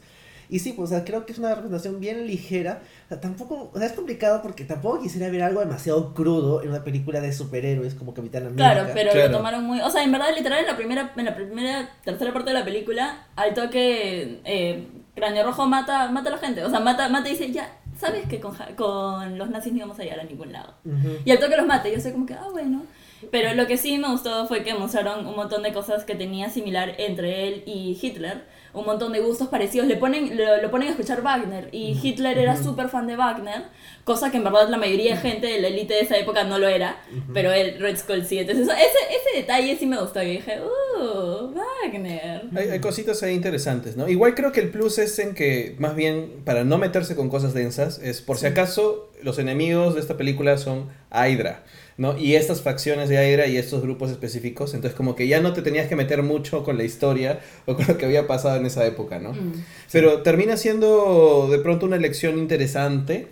[0.52, 2.82] Y sí, pues o sea, creo que es una representación bien ligera.
[3.04, 6.70] O sea, tampoco, o sea, es complicado porque tampoco quisiera ver algo demasiado crudo en
[6.70, 8.72] una película de superhéroes como Capitán América.
[8.72, 9.28] Claro, pero Claro.
[9.30, 9.80] lo tomaron muy...
[9.80, 12.64] O sea, en verdad, literal, en la primera, en la primera, tercera parte de la
[12.64, 16.64] película, al toque, eh, Cráneo Rojo mata, mata a la gente.
[16.64, 20.00] O sea, mata, mata y dice, ya, sabes que con, con los nazis no íbamos
[20.00, 20.74] a llegar a ningún lado.
[20.84, 21.10] Ujú.
[21.24, 22.82] Y al toque los mata, y yo soy como que, ah, bueno.
[23.30, 26.48] Pero lo que sí me gustó fue que mostraron un montón de cosas que tenía
[26.50, 28.44] similar entre él y Hitler.
[28.72, 29.88] Un montón de gustos parecidos.
[29.88, 31.68] Le ponen, lo, lo ponen a escuchar Wagner.
[31.72, 33.64] Y Hitler era súper fan de Wagner.
[34.04, 36.56] Cosa que en verdad la mayoría de gente de la élite de esa época no
[36.58, 36.96] lo era.
[37.34, 38.38] Pero el Red Skull sí.
[38.38, 40.22] Entonces eso- ese, ese detalle sí me gustó.
[40.22, 42.42] Y dije, uh, Wagner.
[42.56, 44.08] Hay, hay cositas ahí interesantes, ¿no?
[44.08, 47.54] Igual creo que el plus es en que, más bien, para no meterse con cosas
[47.54, 51.64] densas, es por si acaso los enemigos de esta película son Hydra,
[52.00, 52.16] ¿no?
[52.16, 55.60] Y estas facciones de Hydra y estos grupos específicos, entonces como que ya no te
[55.60, 58.86] tenías que meter mucho con la historia o con lo que había pasado en esa
[58.86, 59.34] época, ¿no?
[59.34, 59.52] Mm.
[59.92, 63.28] Pero termina siendo de pronto una elección interesante.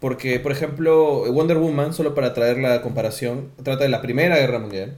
[0.00, 4.58] Porque, por ejemplo, Wonder Woman, solo para traer la comparación, trata de la Primera Guerra
[4.58, 4.96] Mundial.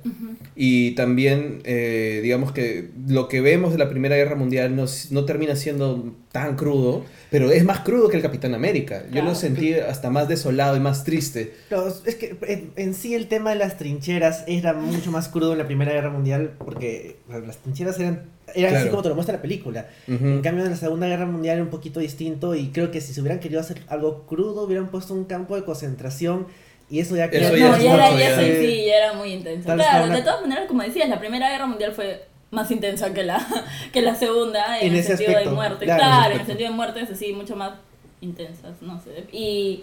[0.55, 5.25] Y también, eh, digamos que lo que vemos de la Primera Guerra Mundial no, no
[5.25, 9.03] termina siendo tan crudo, pero es más crudo que el Capitán América.
[9.11, 11.55] Yo lo sentí hasta más desolado y más triste.
[11.68, 15.53] Pero es que en, en sí el tema de las trincheras era mucho más crudo
[15.53, 18.90] en la Primera Guerra Mundial porque las trincheras eran, eran así Claro.
[18.90, 19.88] como te lo muestra la película.
[20.07, 20.25] Ujú.
[20.27, 23.14] En cambio en la Segunda Guerra Mundial era un poquito distinto y creo que si
[23.14, 26.47] se hubieran querido hacer algo crudo hubieran puesto un campo de concentración
[26.90, 29.12] y eso ya Eso ya no, es ya era, mucho, ya sí, sí, ya era
[29.14, 29.64] muy intenso.
[29.64, 33.12] Claro, para de una- todas maneras, como decías, la Primera Guerra Mundial fue más intensa
[33.12, 33.45] que la,
[33.93, 35.85] que la segunda en, En el sentido aspecto, de muerte.
[35.87, 37.73] claro, Claro, en el sentido de muertes así, mucho más
[38.21, 39.27] intensas, no sé.
[39.33, 39.83] Y,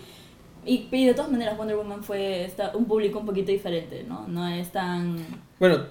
[0.69, 4.27] y, y de todas maneras, Wonder Woman fue está, un público un poquito diferente, ¿no?
[4.27, 5.17] No es tan
[5.59, 5.85] Bueno,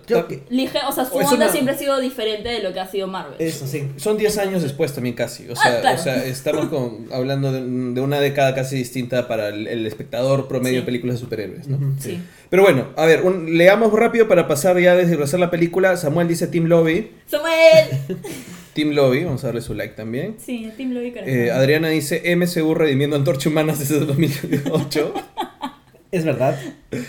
[0.51, 3.07] ligero, o sea, su onda una- siempre ha sido diferente de lo que ha sido
[3.07, 3.35] Marvel.
[3.39, 3.89] Eso sí.
[3.97, 5.49] son 10 años después también casi.
[5.51, 6.01] O sea, Ah, claro.
[6.01, 10.49] o sea estamos con, hablando de, de una década casi distinta para el, el espectador
[10.49, 10.81] promedio Sí.
[10.81, 11.79] de películas de superhéroes, ¿no?
[12.01, 12.21] Sí.
[12.51, 15.97] Pero bueno, a ver, un- leamos rápido para pasar ya a desglosar la película.
[15.97, 17.11] Samuel dice Team Lobby.
[17.27, 17.89] Samuel.
[18.79, 20.37] Team Lobby, vamos a darle su like también.
[20.39, 21.13] Sí, Team Lobby.
[21.17, 25.15] Eh, Adriana dice MCU redimiendo Antorcha Humanas desde 2008.
[26.13, 26.59] Es verdad.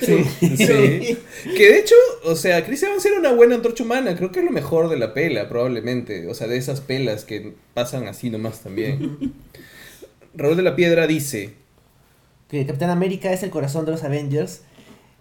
[0.02, 0.26] Sí.
[0.40, 1.18] sí.
[1.56, 4.16] Que de hecho, o sea, Chris Evans era una buena Antorcha Humana.
[4.18, 6.28] Creo que es lo mejor de la pela, probablemente.
[6.28, 9.34] O sea, de esas pelas que pasan así nomás también.
[10.34, 11.52] Raúl de la Piedra dice,
[12.50, 14.64] Que Capitán América es el corazón de los Avengers.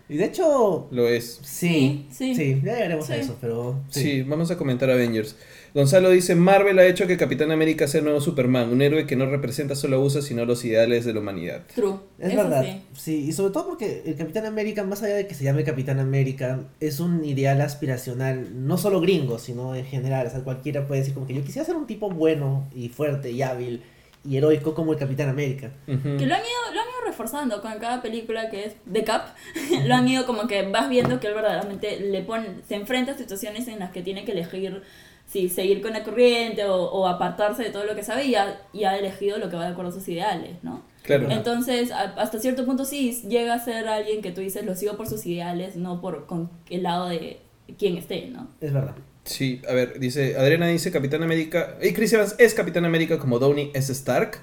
[0.09, 1.39] Y de hecho, lo es.
[1.43, 2.07] sí.
[2.11, 3.79] Sí, Sí, ya llegaremos a eso, pero.
[3.91, 4.23] Sí.
[4.23, 5.37] vamos a comentar Avengers.
[5.75, 9.17] Gonzalo dice, Marvel ha hecho que Capitán América sea el nuevo Superman, un héroe que
[9.17, 11.63] no representa solo abusos, sino los ideales de la humanidad.
[11.75, 11.97] True.
[12.19, 12.65] Es Eso verdad.
[12.65, 12.83] sí.
[12.95, 13.25] Sí.
[13.29, 16.61] y sobre todo porque el Capitán América, más allá de que se llame Capitán América,
[16.81, 20.27] es un ideal aspiracional, no solo gringo, sino en general.
[20.27, 23.31] O sea, cualquiera puede decir como que yo quisiera ser un tipo bueno y fuerte
[23.31, 23.83] y hábil
[24.25, 25.71] y heroico como el Capitán América.
[25.87, 26.35] Que lo han, ido, lo
[26.81, 29.35] han ido reforzando con cada película que es de Cap.
[29.87, 33.19] lo han ido como que vas viendo que él verdaderamente le pone, se enfrenta a
[33.19, 34.83] situaciones en las que tiene que elegir
[35.27, 38.63] si seguir con la corriente o, o apartarse de todo lo que sabe y ha,
[38.73, 40.83] y ha elegido lo que va de acuerdo a sus ideales, ¿no?
[41.03, 41.31] Claro.
[41.31, 44.97] Entonces, a- hasta cierto punto sí llega a ser alguien que tú dices lo sigo
[44.97, 47.41] por sus ideales, no por con el lado de
[47.79, 48.49] quien esté, ¿no?
[48.61, 48.95] Es verdad.
[49.25, 53.39] Sí, a ver, dice, Adriana dice Capitán América, y Chris Evans es Capitán América como
[53.39, 54.39] Downey es Stark.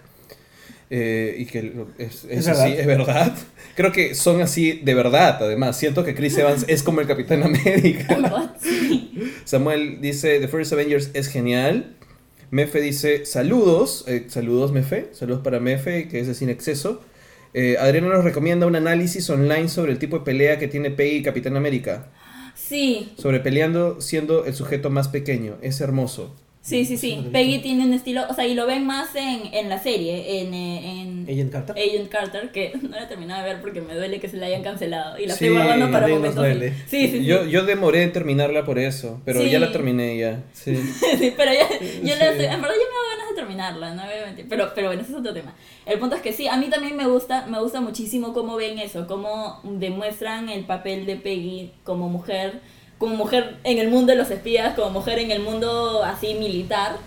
[0.90, 2.80] Eh, y que es, Es eso sí, verdad.
[2.80, 3.36] es verdad.
[3.76, 5.78] Creo que son así de verdad, además.
[5.78, 8.54] Siento que Chris Evans es como el Capitán América.
[9.46, 11.96] Samuel dice, The First Avengers es genial.
[12.52, 14.06] Mefe dice, saludos.
[14.08, 15.08] eh, saludos, Mefe.
[15.12, 17.02] Saludos para Mefe, que es de Sin Exceso.
[17.54, 21.18] Eh, Adriana nos recomienda un análisis online sobre el tipo de pelea que tiene Peggy
[21.18, 22.08] y Capitán América.
[22.56, 25.58] Sí, Sobre peleando siendo el sujeto más pequeño.
[25.62, 26.36] Es hermoso.
[26.66, 27.24] Sí, sí, sí.
[27.32, 30.52] Peggy tiene un estilo, o sea, y lo ven más en, en la serie, en,
[30.56, 31.76] eh, en Agent Carter.
[31.78, 34.48] Agent Carter, que no la he terminado de ver porque me duele que se la
[34.48, 35.20] hayan cancelado.
[35.20, 36.36] Y la Sí, estoy guardando para momentos.
[36.36, 36.74] duele.
[36.88, 37.26] Sí, sí, sí.
[37.26, 39.52] Yo, yo demoré en terminarla por eso, pero Sí.
[39.52, 40.44] ya la terminé ya.
[40.54, 40.76] Sí.
[41.20, 44.04] Sí, pero ya, yo la estoy- en verdad yo me hago ganas de terminarla, no
[44.04, 44.46] voy a mentir.
[44.50, 45.54] Pero, pero bueno, ese es otro tema.
[45.86, 48.80] El punto es que sí, a mí también me gusta, me gusta muchísimo cómo ven
[48.80, 52.60] eso, cómo demuestran el papel de Peggy como mujer,
[52.98, 56.98] como mujer en el mundo de los espías, como mujer en el mundo así militar.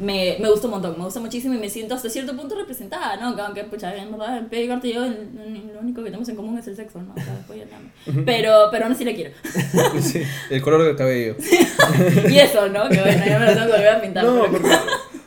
[0.00, 3.16] Me, me gusta un montón, me gusta muchísimo y me siento hasta cierto punto representada,
[3.16, 3.34] ¿no?
[3.34, 6.36] Que Aunque, pucha, en verdad, Peggy Carter y yo, el- lo único que tenemos en
[6.36, 7.14] común es el sexo, ¿no?
[7.16, 8.12] O sea, después ya.
[8.24, 9.32] Pero, pero aún así la quiero.
[10.00, 11.34] Sí, El color del cabello.
[12.30, 12.88] Y eso, ¿no?
[12.88, 14.24] Que bueno, ya me lo tengo que volver a pintar.
[14.24, 14.68] No, pero- porque,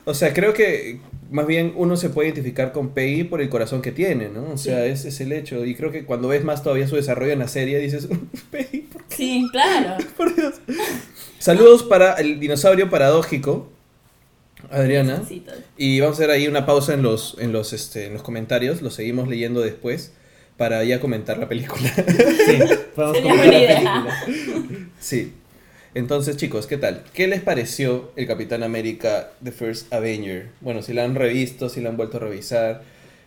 [0.05, 3.81] o sea, creo que más bien uno se puede identificar con Peggy por el corazón
[3.81, 4.51] que tiene, ¿no?
[4.53, 4.91] O sea, Sí.
[4.91, 5.65] ese es el hecho.
[5.65, 8.07] Y creo que cuando ves más todavía su desarrollo en la serie, dices,
[8.51, 9.97] Peggy, por, Sí, claro.
[10.17, 10.55] por Dios.
[11.39, 13.69] Saludos para el dinosaurio paradójico,
[14.69, 15.23] Adriana.
[15.77, 18.81] Y vamos a hacer ahí una pausa en los, en los, este, en los comentarios,
[18.81, 20.13] los seguimos leyendo después
[20.57, 21.89] para ya comentar la película.
[21.95, 22.59] Sí,
[22.95, 24.15] podemos Sería comentar buena la idea.
[24.25, 24.89] película.
[24.99, 25.33] sí.
[25.93, 27.03] Entonces, chicos, ¿qué tal?
[27.13, 30.51] ¿Qué les pareció el Capitán América The First Avenger?
[30.61, 32.83] Bueno, si la han revisto, si la han vuelto a revisar.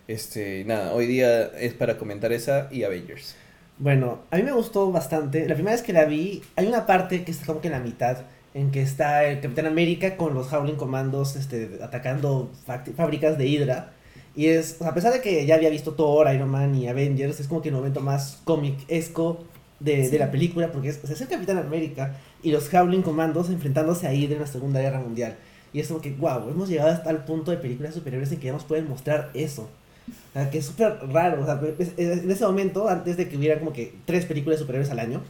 [0.07, 3.35] Este, nada, hoy día es para comentar esa y Avengers.
[3.77, 5.47] Bueno, a mí me gustó bastante.
[5.47, 7.79] La primera vez que la vi, hay una parte que está como que en la
[7.79, 8.23] mitad,
[8.55, 12.51] en que está el Capitán América con los Howling Commandos este, atacando
[12.95, 13.93] fábricas de Hydra.
[14.35, 17.47] Y es, a pesar de que ya había visto Thor, Iron Man y Avengers, es
[17.47, 19.45] como que el momento más cómic-esco
[19.79, 20.11] de, Sí.
[20.11, 23.49] de la película, porque es, o sea, es el Capitán América y los Howling Commandos
[23.49, 25.35] enfrentándose a Hydra en la Segunda Guerra Mundial.
[25.73, 28.47] Y es como que, wow, hemos llegado hasta el punto de películas superiores en que
[28.47, 29.69] ya nos pueden mostrar eso.
[30.07, 31.41] O sea, que es súper raro.
[31.41, 34.59] O sea, es- es- en ese momento, antes de que hubiera como que tres películas
[34.59, 35.21] superiores al año,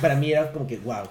[0.00, 1.02] para mí era como que, wow.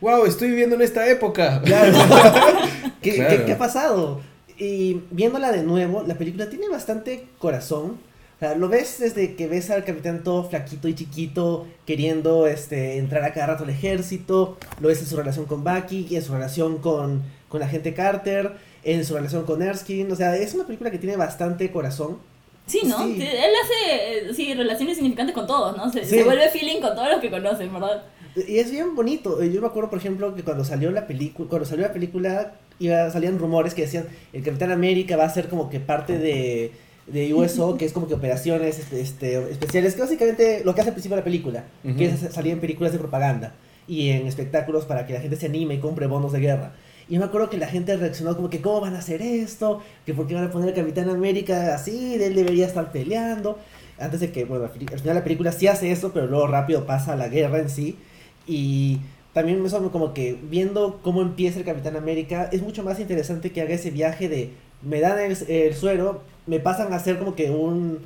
[0.00, 0.26] ¡Wow!
[0.26, 1.62] Estoy viviendo en esta época.
[1.62, 1.96] Claro.
[3.00, 3.30] ¿Qué, Claro.
[3.38, 4.20] qué- qué ha pasado?
[4.58, 7.96] Y viéndola de nuevo, la película tiene bastante corazón.
[8.36, 12.98] O sea, lo ves desde que ves al capitán todo flaquito y chiquito queriendo este,
[12.98, 14.58] entrar a cada rato al ejército.
[14.80, 17.94] Lo ves en su relación con Bucky, y en su relación con, con la gente
[17.94, 20.12] Carter, en su relación con Erskine.
[20.12, 22.18] O sea, es una película que tiene bastante corazón.
[22.66, 22.98] Sí, ¿no?
[23.04, 23.18] Sí.
[23.22, 25.90] Él hace eh, sí, relaciones significantes con todos, ¿no?
[25.92, 26.16] Se, Sí.
[26.16, 28.02] se vuelve feeling con todos los que conocen, ¿verdad?
[28.36, 29.40] Y es bien bonito.
[29.42, 32.54] Eh, Yo me acuerdo, por ejemplo, que cuando salió la película, cuando salió la película,
[32.80, 36.72] iba, salían rumores que decían el Capitán América va a ser como que parte de,
[37.06, 40.90] de USO, que es como que operaciones este, este, especiales, que básicamente lo que hace
[40.90, 41.64] al principio de la película,
[41.96, 43.54] que es salir en películas de propaganda
[43.86, 46.72] y en espectáculos para que la gente se anime y compre bonos de guerra.
[47.08, 49.82] Y me acuerdo que la gente reaccionó como que, ¿cómo van a hacer esto?
[50.06, 53.58] Que por qué van a poner al Capitán América así, él debería estar peleando.
[53.98, 57.12] Antes de que, bueno, al final la película sí hace eso, pero luego rápido pasa
[57.12, 57.98] a la guerra en sí.
[58.46, 59.00] Y
[59.34, 63.60] también eso como que viendo cómo empieza el Capitán América, es mucho más interesante que
[63.60, 64.52] haga ese viaje de,
[64.84, 68.00] me dan el, el suero, me pasan a hacer como que un,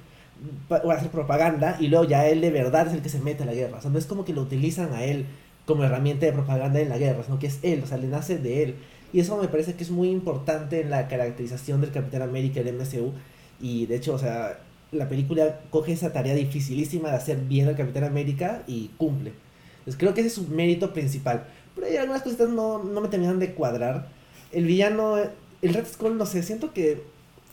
[0.70, 3.46] a hacer propaganda, y luego ya él de verdad es el que se mete a
[3.46, 3.78] la guerra.
[3.78, 5.26] O sea, no es como que lo utilizan a él
[5.66, 8.38] como herramienta de propaganda en la guerra, sino que es él, o sea, le nace
[8.38, 8.74] de él.
[9.12, 12.76] Y eso me parece que es muy importante en la caracterización del Capitán América del
[12.76, 13.12] MCU.
[13.60, 14.60] Y de hecho, o sea,
[14.92, 19.32] la película coge esa tarea dificilísima de hacer bien al Capitán América y cumple.
[19.80, 21.46] Entonces creo que ese es su mérito principal.
[21.74, 24.08] Pero hay algunas cositas no, no me terminan de cuadrar.
[24.52, 25.16] El villano,
[25.62, 27.03] el Red Skull, no sé, siento que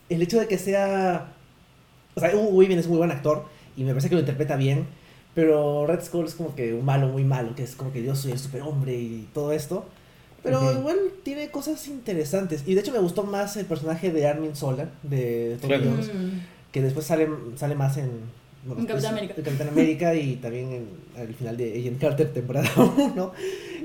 [0.09, 1.33] el hecho de que sea...
[2.15, 4.85] O sea, Hugo Weaving es muy buen actor y me parece que lo interpreta bien.
[5.33, 8.15] Pero Red Skull es como que un malo muy malo, que es como que yo
[8.15, 9.85] soy el superhombre y todo esto.
[10.43, 12.63] Pero igual tiene cosas interesantes.
[12.65, 15.85] Y de hecho me gustó más el personaje de Armin Sola, de Tom Claro.
[15.89, 16.39] Jones, Mm.
[16.71, 18.11] que después sale, sale más en...
[18.65, 19.33] bueno, En Capitán pues, América.
[19.37, 20.87] en Capitán América y también en
[21.21, 23.31] al final de Agent Carter temporada 1.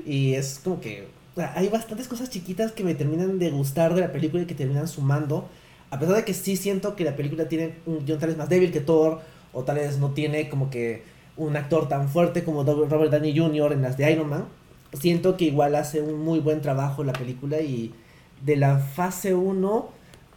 [0.05, 1.05] Y es como que
[1.37, 4.87] hay bastantes cosas chiquitas que me terminan de gustar de la película y que terminan
[4.87, 5.47] sumando.
[5.89, 8.49] A pesar de que sí siento que la película tiene un guion tal vez más
[8.49, 9.21] débil que Thor,
[9.53, 11.03] o tal vez no tiene como que
[11.37, 13.73] un actor tan fuerte como Robert Downey Jr.
[13.73, 14.45] en las de Iron Man.
[14.93, 17.93] Siento que igual hace un muy buen trabajo la película y
[18.43, 19.89] de la fase 1,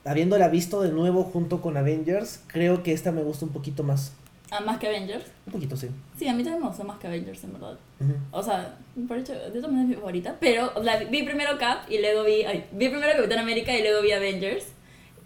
[0.04, 4.12] habiéndola visto de nuevo junto con Avengers, creo que esta me gusta un poquito más.
[4.50, 5.24] Ah, más que Avengers.
[5.46, 5.88] Un poquito, sí.
[6.18, 7.78] Sí, a mí también me gustó más que Avengers, en verdad.
[8.00, 8.12] Ujú.
[8.30, 8.76] O sea,
[9.08, 10.36] por hecho, de todas maneras es mi favorita.
[10.38, 12.42] Pero, o sea, vi primero Cap y luego vi.
[12.44, 14.66] Ay, vi primero Capitán América y luego vi Avengers.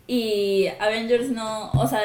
[0.06, 1.70] Y Avengers no.
[1.72, 2.00] O sea,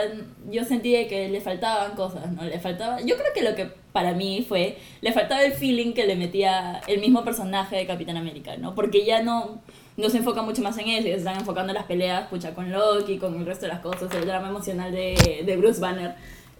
[0.49, 2.43] yo sentí que le faltaban cosas, ¿no?
[2.43, 2.99] Le faltaba.
[2.99, 4.77] Yo creo que lo que para mí fue.
[5.01, 8.75] Le faltaba el feeling que le metía el mismo personaje de Capitán América, ¿no?
[8.75, 9.61] Porque ya no.
[9.95, 12.55] No se enfoca mucho más en eso, ya se están enfocando en las peleas, pucha,
[12.55, 16.15] con Loki, con el resto de las cosas, el drama emocional de, de Bruce Banner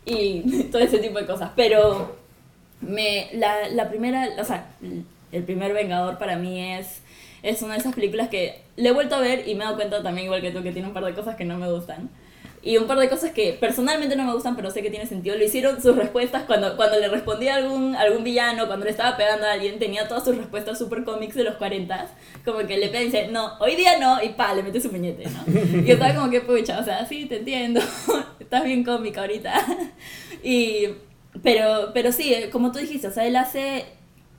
[0.06, 1.52] y todo ese tipo de cosas.
[1.56, 2.16] Pero
[2.82, 4.68] me la, la primera, o sea,
[5.32, 7.02] el primer Vengador para mí es
[7.44, 9.76] es una de esas películas que le he vuelto a ver y me he dado
[9.76, 12.10] cuenta también, igual que tú, que tiene un par de cosas que no me gustan.
[12.66, 15.36] Y un par de cosas que personalmente no me gustan, pero sé que tiene sentido.
[15.36, 19.18] Lo hicieron sus respuestas cuando, cuando le respondía a algún, algún villano, cuando le estaba
[19.18, 22.08] pegando a alguien, tenía todas sus respuestas super cómics de los 40.
[22.46, 24.90] Como que le pega y dice, no, hoy día no, y pa, le mete su
[24.90, 25.82] puñete, ¿no?
[25.86, 27.82] Y estaba como que, pucha, o sea, sí, te entiendo.
[28.40, 29.54] Estás bien cómica ahorita.
[30.46, 30.90] Y,
[31.42, 33.86] pero, pero sí, como tú dijiste, o sea, él hace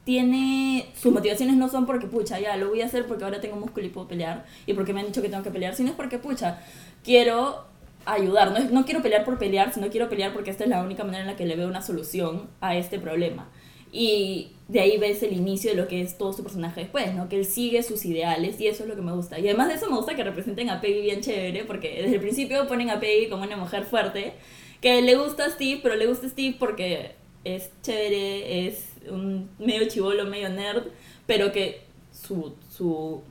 [0.04, 3.56] tiene sus motivaciones no son porque pucha ya lo voy a hacer porque ahora tengo
[3.56, 5.96] músculo y puedo pelear y porque me han dicho que tengo que pelear sino es
[5.96, 6.60] porque pucha
[7.02, 7.64] quiero
[8.07, 8.53] ayudar.
[8.53, 11.23] No, no quiero pelear por pelear, sino quiero pelear porque esta es la única manera
[11.23, 13.49] en la que le veo una solución a este problema.
[13.93, 17.29] Y de ahí ves el inicio de lo que es todo su personaje después, ¿no?
[17.29, 19.38] Que él sigue sus ideales y eso es lo que me gusta.
[19.38, 22.21] Y además de eso me gusta que representen a Peggy bien chévere, porque desde el
[22.21, 24.33] principio ponen a Peggy como una mujer fuerte,
[24.81, 27.12] que le gusta a Steve, pero le gusta a Steve porque
[27.45, 30.85] es chévere, es un medio chivolo, medio nerd,
[31.27, 33.23] pero que su, su,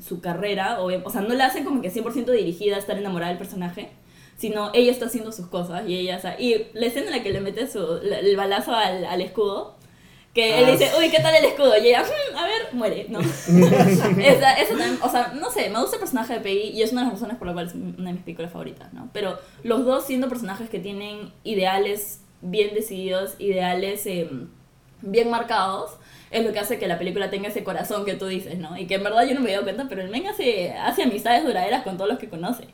[0.00, 3.30] su carrera, o, o sea, no la hacen como que 100% dirigida a estar enamorada
[3.30, 3.90] del personaje,
[4.42, 7.22] sino ella está haciendo sus cosas y ella, o sea, y la escena en la
[7.22, 9.76] que le mete su, el balazo al, al escudo,
[10.34, 11.76] que él Ah, dice, uy, ¿qué tal el escudo?
[11.76, 13.20] Y ella, "Mm, a ver, muere, ¿no?
[13.20, 16.90] esa, eso también, o sea, no sé, me gusta el personaje de Peggy y es
[16.90, 19.08] una de las razones por las cuales es una de mis películas favoritas, ¿no?
[19.12, 24.28] Pero los dos siendo personajes que tienen ideales bien decididos, ideales eh,
[25.02, 25.92] bien marcados,
[26.32, 28.76] es lo que hace que la película tenga ese corazón que tú dices, ¿no?
[28.76, 31.04] Y que en verdad yo no me he dado cuenta, pero el men hace, hace
[31.04, 32.64] amistades duraderas con todos los que conoce.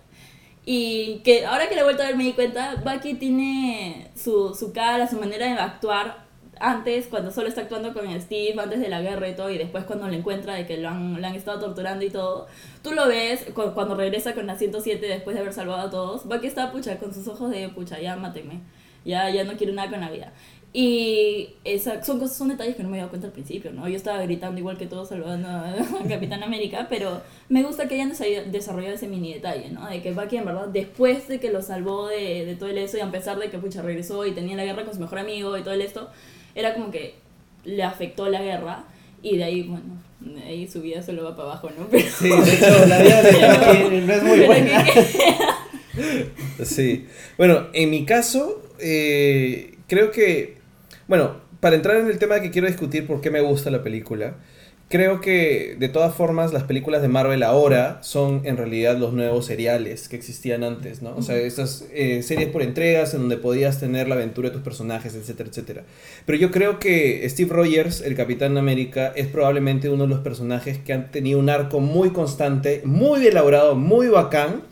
[0.70, 4.54] Y que ahora que la he vuelto a ver me di cuenta, Bucky tiene su,
[4.54, 6.26] su cara, su manera de actuar
[6.60, 9.84] antes, cuando solo está actuando con Steve, antes de la guerra y todo, y después
[9.84, 12.48] cuando lo encuentra de que lo han, lo han estado torturando y todo,
[12.82, 16.26] tú lo ves cu- cuando regresa con la 107 después de haber salvado a todos,
[16.26, 18.60] Bucky está pucha, con sus ojos de pucha, ya mátenme,
[19.06, 20.34] ya, ya no quiero nada con la vida.
[20.72, 23.88] Y esa, son cosas, son detalles que no me había dado cuenta al principio, ¿no?
[23.88, 25.74] Yo estaba gritando igual que todos salvando a
[26.08, 29.88] Capitán América, pero me gusta que hayan desa- desarrollado ese mini detalle, ¿no?
[29.88, 32.98] De que Bucky en verdad, después de que lo salvó de, de todo el eso
[32.98, 35.56] y a pesar de que pucha regresó y tenía la guerra con su mejor amigo
[35.56, 36.10] y todo el esto,
[36.54, 37.14] era como que
[37.64, 38.84] le afectó la guerra
[39.22, 39.84] y de ahí, bueno,
[40.20, 41.86] de ahí su vida solo va para abajo, ¿no?
[41.90, 44.84] Pero, Sí, de hecho, la vida de no es muy buena.
[44.84, 47.06] que- Sí.
[47.38, 50.57] Bueno, en mi caso, eh, creo que,
[51.08, 54.36] bueno, para entrar en el tema que quiero discutir por qué me gusta la película,
[54.88, 59.46] creo que de todas formas las películas de Marvel ahora son en realidad los nuevos
[59.46, 61.14] seriales que existían antes, ¿no?
[61.16, 64.62] O sea, estas eh, series por entregas en donde podías tener la aventura de tus
[64.62, 65.84] personajes, etcétera, etcétera.
[66.24, 70.78] Pero yo creo que Steve Rogers, el Capitán América, es probablemente uno de los personajes
[70.78, 74.62] que han tenido un arco muy constante, muy elaborado, muy bacán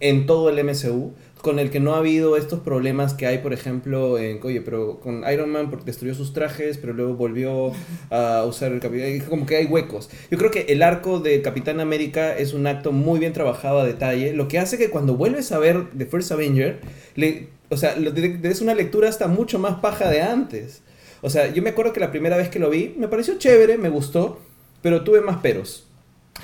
[0.00, 1.14] en todo el MCU,
[1.46, 4.98] con el que no ha habido estos problemas que hay, por ejemplo, en, oye, pero
[4.98, 7.70] con Iron Man porque destruyó sus trajes, pero luego volvió
[8.10, 10.10] a usar el Capitán, como que hay huecos.
[10.28, 13.86] Yo creo que el arco de Capitán América es un acto muy bien trabajado a
[13.86, 16.80] detalle, lo que hace que cuando vuelves a ver The First Avenger,
[17.14, 20.82] le, o sea, des una lectura hasta mucho más paja de antes.
[21.20, 23.78] O sea, yo me acuerdo que la primera vez que lo vi, me pareció chévere,
[23.78, 24.40] me gustó,
[24.82, 25.85] pero tuve más peros.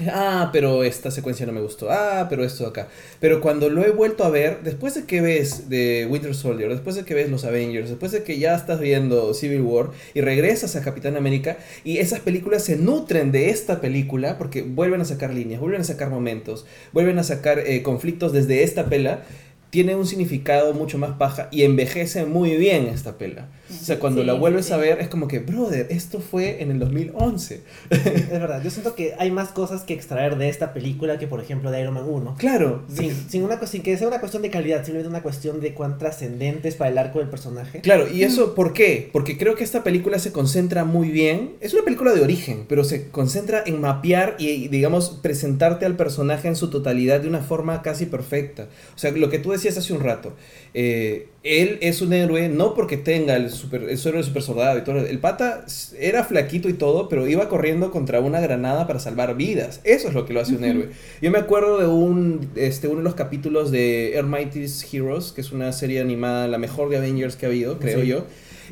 [0.08, 1.90] Ah, pero esta secuencia no me gustó.
[1.90, 2.88] Ah, pero esto acá.
[3.20, 6.96] Pero cuando lo he vuelto a ver, después de que ves de Winter Soldier, después
[6.96, 10.76] de que ves los Avengers, después de que ya estás viendo Civil War y regresas
[10.76, 15.34] a Capitán América y esas películas se nutren de esta película porque vuelven a sacar
[15.34, 19.22] líneas, vuelven a sacar momentos, vuelven a sacar eh, conflictos desde esta pela,
[19.70, 23.48] tiene un significado mucho más paja y envejece muy bien esta pela.
[23.80, 24.72] O sea, cuando Sí, la vuelves sí.
[24.72, 27.60] a ver es como que, brother, esto fue en el 2011.
[27.90, 31.40] Es verdad, yo siento que hay más cosas que extraer de esta película que, por
[31.40, 32.36] ejemplo, de Iron Man 1.
[32.38, 32.82] Claro.
[32.94, 35.98] Sin, sin, una, sin que sea una cuestión de calidad, simplemente una cuestión de cuán
[35.98, 37.80] trascendente es para el arco del personaje.
[37.80, 39.08] Claro, y eso, ¿por qué?
[39.12, 41.52] Porque creo que esta película se concentra muy bien.
[41.60, 46.48] Es una película de origen, pero se concentra en mapear y, digamos, presentarte al personaje
[46.48, 48.68] en su totalidad de una forma casi perfecta.
[48.94, 50.34] O sea, lo que tú decías hace un rato.
[50.74, 54.78] eh, él es un héroe no porque tenga el, super, el suero del super soldado
[54.78, 54.98] y todo.
[54.98, 55.64] El pata
[55.98, 59.80] era flaquito y todo, pero iba corriendo contra una granada para salvar vidas.
[59.82, 60.90] Eso es lo que lo hace un héroe.
[61.20, 65.40] Yo me acuerdo de un, este, uno de los capítulos de Air Mighty's Heroes, que
[65.40, 68.06] es una serie animada, la mejor de Avengers que ha habido, creo Sí.
[68.06, 68.24] yo.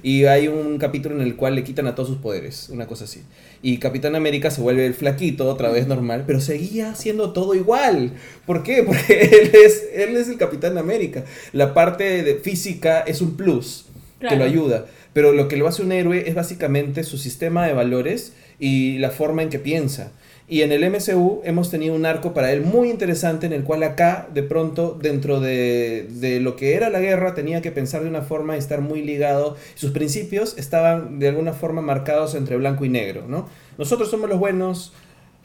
[0.03, 3.05] Y hay un capítulo en el cual le quitan a todos sus poderes, una cosa
[3.05, 3.23] así.
[3.63, 8.13] Y Capitán América se vuelve el flaquito, otra vez normal, pero seguía haciendo todo igual.
[8.47, 8.83] ¿Por qué?
[8.87, 11.25] Porque él es, él es el Capitán América.
[11.53, 13.87] La parte de física es un plus
[14.21, 14.87] que lo ayuda.
[15.13, 19.11] Pero lo que lo hace un héroe es básicamente su sistema de valores y la
[19.11, 20.13] forma en que piensa.
[20.51, 23.85] Y en el MCU hemos tenido un arco para él muy interesante en el cual
[23.85, 28.09] acá, de pronto, dentro de, de lo que era la guerra, tenía que pensar de
[28.09, 29.57] una forma y estar muy ligado.
[29.77, 33.49] Sus principios estaban de alguna forma marcados entre blanco y negro, ¿no?
[33.79, 34.93] Nosotros somos los buenos,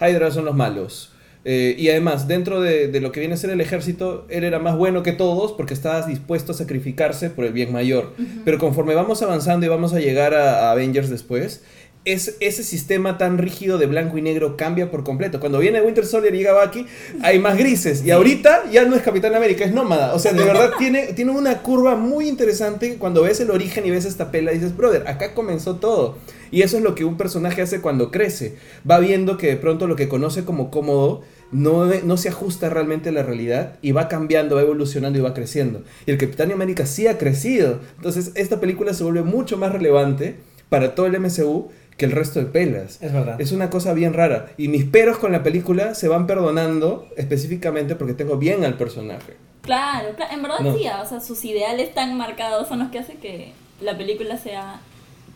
[0.01, 1.11] Hydra son los malos.
[1.47, 4.57] Eh, y además, dentro de, de lo que viene a ser el ejército, él era
[4.57, 8.13] más bueno que todos porque estaba dispuesto a sacrificarse por el bien mayor.
[8.43, 11.63] Pero conforme vamos avanzando y vamos a llegar a, a Avengers después,
[12.05, 15.39] es, ese sistema tan rígido de blanco y negro cambia por completo.
[15.39, 16.85] Cuando viene Winter Soldier y llega Bucky,
[17.21, 18.05] hay más grises.
[18.05, 20.13] Y ahorita ya no es Capitán América, es nómada.
[20.13, 23.91] O sea, de verdad tiene, tiene una curva muy interesante cuando ves el origen y
[23.91, 26.17] ves esta pela dices, brother, acá comenzó todo.
[26.51, 28.55] Y eso es lo que un personaje hace cuando crece.
[28.89, 33.09] Va viendo que de pronto lo que conoce como cómodo no, no se ajusta realmente
[33.09, 35.83] a la realidad y va cambiando, va evolucionando y va creciendo.
[36.05, 37.79] Y el Capitán América sí ha crecido.
[37.97, 40.35] Entonces esta película se vuelve mucho más relevante
[40.69, 43.01] para todo el MCU que el resto de pelas.
[43.01, 43.39] Es verdad.
[43.39, 44.47] Es una cosa bien rara.
[44.57, 49.37] Y mis peros con la película se van perdonando específicamente porque tengo bien al personaje.
[49.61, 50.77] Claro, claro, en verdad No.
[50.77, 54.79] sí, o sea, sus ideales tan marcados son los que hacen que la película sea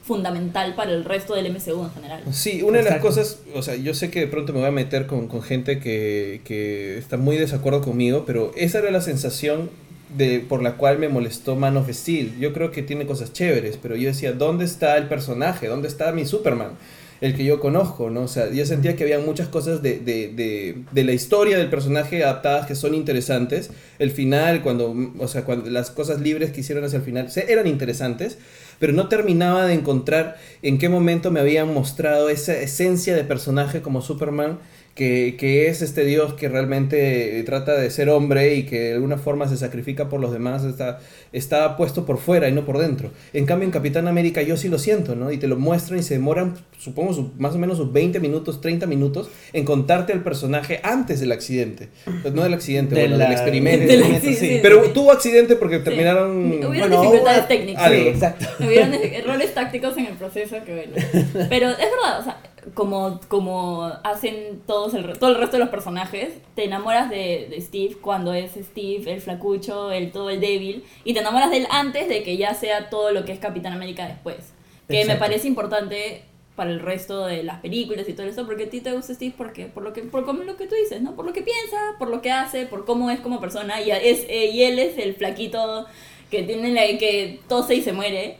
[0.04, 2.24] fundamental para el resto del MCU en general.
[2.32, 4.72] Sí, una de las cosas, o sea, yo sé que de pronto me voy a
[4.72, 9.70] meter con, con gente que, que está muy desacuerdo conmigo, pero esa era la sensación
[10.18, 12.38] de, por la cual me molestó Man of Steel.
[12.40, 15.68] Yo creo que tiene cosas chéveres, pero yo decía, ¿dónde está el personaje?
[15.68, 16.72] ¿Dónde está mi Superman?
[17.22, 18.22] El que yo conozco, ¿no?
[18.22, 21.70] O sea, yo sentía que había muchas cosas de, de, de, de la historia del
[21.70, 23.72] personaje adaptadas que son interesantes.
[24.00, 27.68] El final, cuando, o sea, cuando las cosas libres que hicieron hacia el final, eran
[27.68, 28.38] interesantes,
[28.80, 33.82] pero no terminaba de encontrar en qué momento me habían mostrado esa esencia de personaje
[33.82, 34.60] como Superman,
[34.96, 39.18] que, que es este dios que realmente trata de ser hombre y que de alguna
[39.18, 41.00] forma se sacrifica por los demás, está,
[41.32, 43.12] está puesto por fuera y no por dentro.
[43.32, 45.32] En cambio, en Capitán América yo sí lo siento, ¿no?
[45.32, 48.60] Y te lo muestran y se demoran, supongo, su- más o menos sus 20 minutos,
[48.60, 51.88] 30 minutos en contarte el personaje antes del accidente.
[52.22, 53.88] Pues no del accidente, De bueno, la- del experimento.
[53.88, 54.40] Del sí, accidente.
[54.56, 54.60] sí.
[54.62, 55.84] Pero tuvo accidente porque Sí.
[55.86, 56.46] terminaron...
[56.48, 57.84] Hubieron Bueno, dificultades hubo- técnicas.
[57.84, 58.02] Algo.
[58.04, 58.46] Sí, exacto.
[58.60, 60.94] Hubieron errores tácticos en el proceso que bueno.
[61.50, 62.38] Pero es verdad, o sea,
[62.74, 67.62] como, como hacen todos el, todo el resto de los personajes, te enamoras de, de
[67.62, 71.68] Steve cuando es Steve, el flacucho, el todo el débil, y te enamoras de él
[71.70, 74.54] antes de que ya sea todo lo que es Capitán América después.
[74.88, 76.24] Que me parece importante
[76.60, 79.34] para el resto de las películas y todo eso, porque a ti te gusta Steve
[79.38, 81.16] porque por lo que por como lo que tú dices, ¿no?
[81.16, 84.26] Por lo que piensa, por lo que hace, por cómo es como persona y es
[84.28, 85.86] eh, y él es el flaquito
[86.30, 88.40] que tiene la que tose y se muere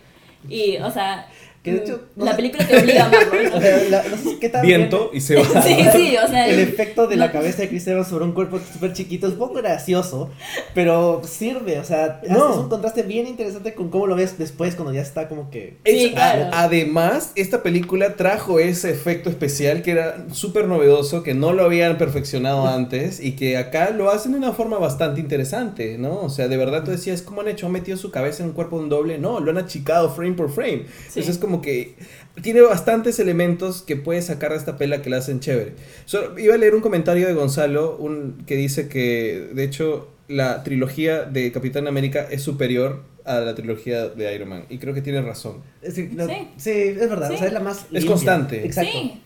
[0.50, 1.30] y o sea,
[1.70, 3.44] Que de hecho, no la sé- película te obliga a amarlo.
[3.44, 3.50] ¿no?
[3.58, 5.44] O sea, la- no sé qué tan Viento y se va.
[5.62, 8.32] Sí, sí, o sea, El efecto de no- la cabeza de Chris Evans sobre un
[8.34, 10.30] cuerpo súper chiquito es un poco gracioso,
[10.74, 12.46] pero sirve, o sea, No.
[12.46, 15.78] haces un contraste bien interesante con cómo lo ves después cuando ya está como que...
[15.86, 16.50] Sí, Es- claro.
[16.52, 21.64] a- además, esta película trajo ese efecto especial que era súper novedoso, que no lo
[21.64, 26.20] habían perfeccionado antes y que acá lo hacen de una forma bastante interesante, ¿no?
[26.22, 27.66] O sea, de verdad tú decías, ¿cómo han hecho?
[27.66, 29.18] ¿Han metido su cabeza en un cuerpo de un doble?
[29.18, 30.84] No, lo han achicado frame por frame.
[30.86, 31.20] Sí.
[31.20, 31.96] Entonces es como que
[32.42, 35.74] tiene bastantes elementos que puedes sacar de esta pela que la hacen chévere.
[36.06, 40.64] So, iba a leer un comentario de Gonzalo un, que dice que, de hecho, la
[40.64, 44.66] trilogía de Capitán América es superior a la trilogía de Iron Man.
[44.70, 45.58] Y creo que tiene razón.
[45.82, 46.48] Es, no- Sí.
[46.58, 47.36] sí, es verdad, Sí.
[47.36, 47.86] o sea, es la más...
[47.92, 48.10] limpia.
[48.12, 48.66] constante.
[48.66, 48.92] Exacto.
[48.92, 48.98] Sí.
[49.00, 49.22] También-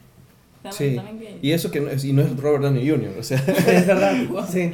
[0.72, 0.96] Sí.
[0.96, 3.38] también que- Y eso que no es, y no es Robert Downey Jr., o sea...
[3.38, 4.16] Es verdad,
[4.52, 4.72] sí.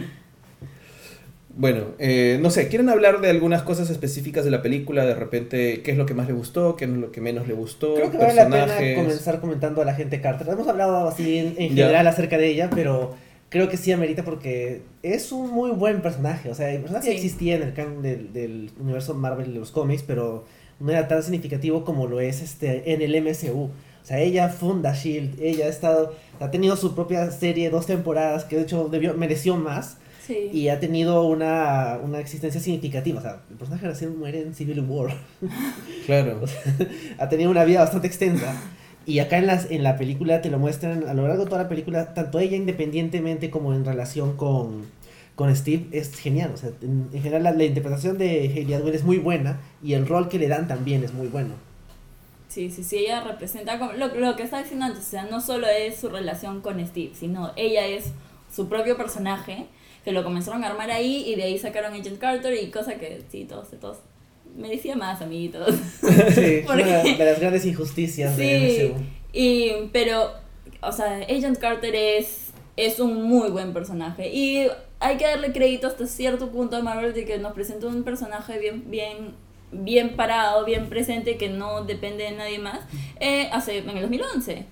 [1.60, 5.06] Bueno, eh, no sé, ¿quieren hablar de algunas cosas específicas de la película?
[5.06, 6.78] De repente, ¿qué es lo que más le gustó?
[6.78, 7.96] ¿Qué es lo que menos le gustó?
[7.96, 10.48] Creo que vale la pena comenzar comentando a la gente Carter.
[10.48, 11.88] Hemos hablado así en, en Ya.
[11.88, 13.14] general acerca de ella, pero
[13.50, 16.50] creo que sí amerita porque es un muy buen personaje.
[16.50, 17.16] O sea, el personaje Sí.
[17.16, 20.46] existía en el canon del, del universo Marvel de los cómics, pero
[20.80, 23.64] no era tan significativo como lo es este en el MCU.
[23.64, 28.46] O sea, ella funda Shield, ella ha estado, ha tenido su propia serie, dos temporadas,
[28.46, 29.98] que de hecho debió, mereció más,
[30.30, 30.50] Sí.
[30.54, 33.18] y ha tenido una, una existencia significativa.
[33.20, 35.12] O sea, el personaje recién muere en Civil War
[36.06, 36.42] Claro.
[37.18, 38.54] ha tenido una vida bastante extensa.
[39.08, 41.64] Y acá en, las, en la película te lo muestran a lo largo de toda
[41.64, 44.86] la película, tanto ella independientemente como en relación con,
[45.34, 46.52] con Steve, es genial.
[46.54, 49.94] O sea, en, en general la, la interpretación de Hayley Atwell es muy buena y
[49.94, 51.56] el rol que le dan también es muy bueno.
[52.50, 55.42] Sí, sí, sí, ella representa como- lo, lo que estaba diciendo antes, o sea, no
[55.42, 58.12] solo es su relación con Steve, sino ella es
[58.54, 59.68] su propio personaje,
[60.04, 63.22] que lo comenzaron a armar ahí y de ahí sacaron Agent Carter y cosa que,
[63.30, 63.98] sí, todos, todos,
[64.56, 65.76] merecía más, amiguitos.
[66.34, 69.04] Sí, ¿Por una de las grandes injusticias Sí, de MCU.
[69.34, 70.32] y, pero,
[70.82, 74.68] o sea, Agent Carter es, es un muy buen personaje y
[75.02, 78.58] hay que darle crédito hasta cierto punto a Marvel de que nos presentó un personaje
[78.60, 79.36] bien, bien,
[79.72, 82.80] bien parado, bien presente, que no depende de nadie más,
[83.20, 84.66] eh, hace, en el 2011.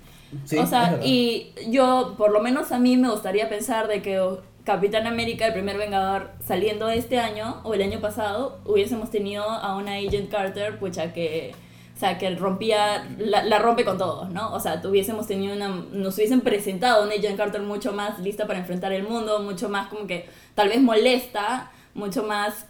[0.44, 4.20] Sí, o sea, y yo, por lo menos a mí me gustaría pensar de que
[4.68, 9.74] Capitán América, el primer Vengador, saliendo este año o el año pasado, hubiésemos tenido a
[9.76, 11.54] una Agent Carter, pucha, que
[11.96, 14.52] O sea, que rompía, la, la rompe con todos, ¿no?
[14.52, 18.58] O sea, tuviésemos tenido una, nos hubiesen presentado una Agent Carter mucho más lista para
[18.58, 22.66] enfrentar el mundo, mucho más como que tal vez molesta, mucho más,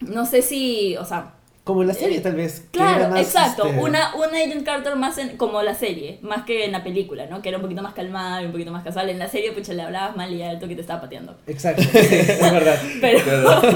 [0.00, 1.34] no sé si, o sea,
[1.70, 2.64] Como en la serie, Eh, tal vez.
[2.72, 3.66] Claro, más, exacto.
[3.66, 7.26] este, Una, una Agent Carter más en- como la serie, más que en la película,
[7.26, 7.42] ¿no?
[7.42, 9.08] Que era un poquito más calmada y un poquito más casual.
[9.08, 11.36] En la serie, pucha, le hablabas mal y alto que te estaba pateando.
[11.46, 12.78] Exacto, sí, es verdad.
[13.00, 13.70] Pero, Claro.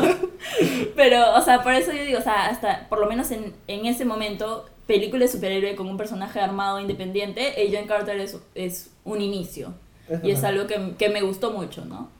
[0.96, 3.86] pero, o sea, por eso yo digo, o sea, hasta por lo menos en, en
[3.86, 9.20] ese momento, película de superhéroe con un personaje armado independiente, Agent Carter es, es un
[9.20, 9.72] inicio.
[10.08, 12.10] Es Y es algo que, que me gustó mucho, ¿no?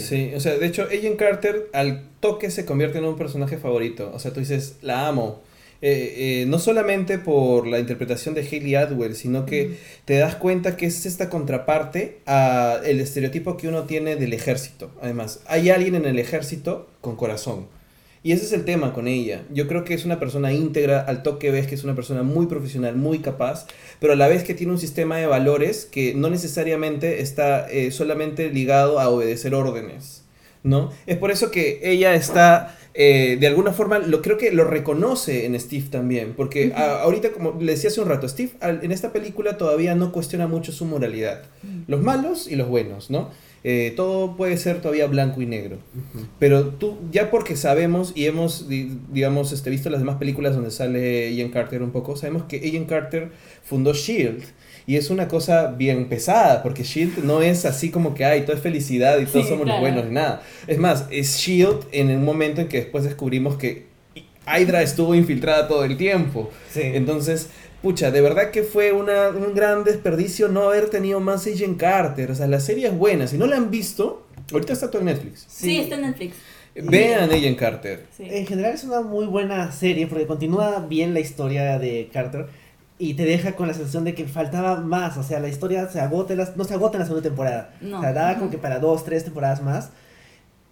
[0.00, 0.30] Sí.
[0.30, 0.32] Sí.
[0.34, 4.10] o sea, de hecho, Agent Carter al toque se convierte en un personaje favorito.
[4.14, 5.40] O sea, tú dices, la amo.
[5.82, 9.76] Eh, eh, no solamente por la interpretación de Hayley Atwell, sino que
[10.06, 14.90] te das cuenta que es esta contraparte a el estereotipo que uno tiene del ejército.
[15.02, 17.66] Además, hay alguien en el ejército con corazón.
[18.26, 19.42] Y ese es el tema con ella.
[19.52, 22.46] Yo creo que es una persona íntegra, al toque ves que es una persona muy
[22.46, 23.66] profesional, muy capaz,
[24.00, 27.92] pero a la vez que tiene un sistema de valores que no necesariamente está eh,
[27.92, 30.24] solamente ligado a obedecer órdenes.
[30.64, 30.90] ¿No?
[31.06, 35.46] Es por eso que ella está, eh, de alguna forma, lo, creo que lo reconoce
[35.46, 38.90] en Steve también, porque a- ahorita, como le decía hace un rato, Steve al- en
[38.90, 41.42] esta película todavía no cuestiona mucho su moralidad.
[41.86, 43.30] Los malos y los buenos, ¿no?
[43.64, 45.78] Eh, todo puede ser todavía blanco y negro.
[46.38, 50.70] Pero tú, ya porque sabemos y hemos, di- digamos, este, visto las demás películas donde
[50.70, 53.30] sale Ian Carter un poco, sabemos que Ian Carter
[53.64, 54.44] fundó Shield.
[54.88, 58.54] Y es una cosa bien pesada, porque Shield no es así como que, ay, todo
[58.54, 59.80] es felicidad y todos Sí, somos claro.
[59.80, 60.42] los buenos ni nada.
[60.68, 63.86] Es más, es Shield en un momento en que después descubrimos que
[64.46, 66.50] Hydra estuvo infiltrada todo el tiempo.
[66.70, 66.82] Sí.
[66.84, 67.48] Entonces,
[67.86, 72.30] pucha, de verdad que fue una, un gran desperdicio no haber tenido más Agent Carter.
[72.30, 73.28] O sea, la serie es buena.
[73.28, 75.44] Si no la han visto, ahorita está todo en Netflix.
[75.48, 76.34] Sí, está en Netflix.
[76.74, 78.06] Vean Agent Carter.
[78.16, 78.24] Sí.
[78.28, 82.46] En general es una muy buena serie porque continúa bien la historia de Carter
[82.98, 85.16] y te deja con la sensación de que faltaba más.
[85.16, 87.74] O sea, la historia se agota, en la- no se agota en la segunda temporada.
[87.80, 87.98] No.
[87.98, 89.90] O sea, daba como que para dos, tres temporadas más.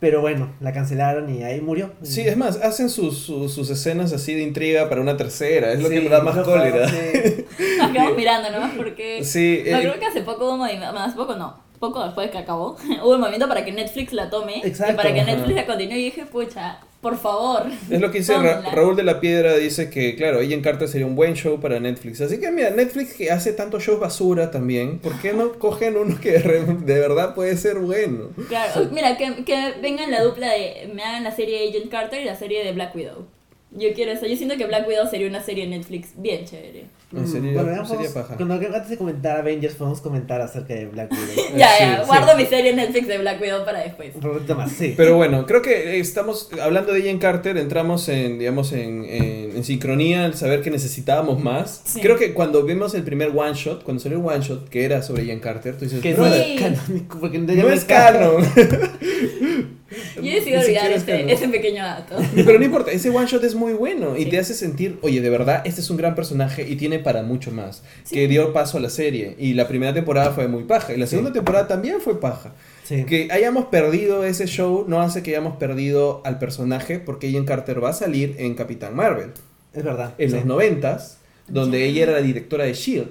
[0.01, 1.93] Pero bueno, la cancelaron y ahí murió.
[2.03, 5.73] Sí, es más, hacen sus, sus, sus escenas así de intriga para una tercera.
[5.73, 6.89] Es lo Sí, que me da más cólera.
[6.89, 7.47] sí.
[7.79, 9.25] Nos quedamos mirando nomás porque...
[9.25, 12.05] Sí, No, eh, creo que hace poco hubo un movimiento, bueno, hace poco no, poco
[12.05, 15.15] después de que acabó, hubo un movimiento para que Netflix la tome Exacto, y para
[15.15, 15.31] que ajá.
[15.33, 17.67] Netflix la continúe y dije, pucha, por favor.
[17.91, 18.63] Es lo que dice Ra-.
[18.73, 22.23] Raúl de la Piedra, dice que, claro, Agent Carter sería un buen show para Netflix.
[22.23, 26.19] Así que, mira, Netflix que hace tantos shows basura también, ¿por qué no cogen uno
[26.19, 28.31] que de verdad puede ser bueno?
[28.49, 32.23] Claro, mira, que, que vengan la dupla de, me hagan la serie de Agent Carter
[32.23, 33.27] y la serie de Black Widow.
[33.73, 36.87] Yo quiero eso, yo siento que Black Widow sería una serie de Netflix bien chévere.
[37.15, 38.37] No, Mm, sería- bueno, paja.
[38.37, 41.45] Cuando, antes de comentar Avengers, podemos comentar acerca de Black Widow.
[41.57, 42.07] ya, sí, ya, sí.
[42.09, 44.15] guardo mi serie en Netflix de Black Widow para después.
[44.17, 44.95] Un poquito más, sí.
[44.97, 49.65] Pero bueno, creo que estamos hablando de Agent Carter, entramos en, digamos, en, en, en
[49.65, 51.83] sincronía al saber que necesitábamos más.
[51.85, 52.01] Sí.
[52.01, 55.01] Creo que cuando vimos el primer one shot, cuando salió el one shot que era
[55.03, 58.45] sobre Agent Carter, tú dices, que "Brother, no es canónico, porque no es canon.
[60.17, 61.31] Yo siquiera olvidar es canon.
[61.31, 62.17] ese, pequeño dato.
[62.35, 64.31] Pero no importa, ese one shot es muy bueno y Sí.
[64.31, 67.51] te hace sentir, oye, de verdad, este es un gran personaje y tiene para mucho
[67.51, 67.83] más.
[68.05, 68.15] Sí.
[68.15, 69.37] Que dio paso a la serie.
[69.39, 70.93] Y la primera temporada fue muy paja.
[70.95, 72.53] Y la segunda temporada también fue paja.
[72.85, 73.05] Sí.
[73.05, 77.83] Que hayamos perdido ese show no hace que hayamos perdido al personaje porque Ian Carter
[77.83, 79.31] va a salir en Capitán Marvel.
[79.73, 80.15] Es verdad.
[80.19, 80.37] En sí.
[80.37, 81.19] los noventas,
[81.49, 83.11] donde ella era la directora de S.H.I.E.L.D.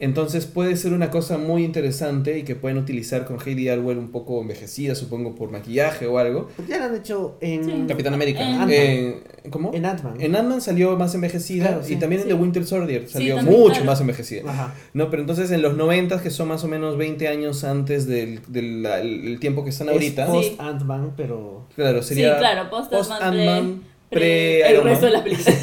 [0.00, 4.12] Entonces puede ser una cosa muy interesante y que pueden utilizar con Heidi Alwell un
[4.12, 6.48] poco envejecida, supongo, por maquillaje o algo.
[6.68, 7.84] Ya lo han hecho en, Sí.
[7.88, 8.40] Capitán América.
[8.48, 9.72] En- Eh, ¿Cómo?
[9.74, 10.14] en Ant-Man.
[10.20, 11.94] En Ant-Man salió más envejecida Claro, sí.
[11.94, 12.28] y también en.
[12.28, 13.86] The Winter Soldier salió también, mucho claro.
[13.86, 14.48] más envejecida.
[14.48, 14.74] Ajá.
[14.94, 18.40] No, pero entonces en los 90 que son más o menos 20 años antes del,
[18.46, 20.50] del la- el, el tiempo que están ahorita, Es Sí.
[20.50, 21.66] post Ant-Man, pero.
[21.74, 25.56] claro, sería sí, claro, post post-Ant-Man, pre, pre el resto de las películas.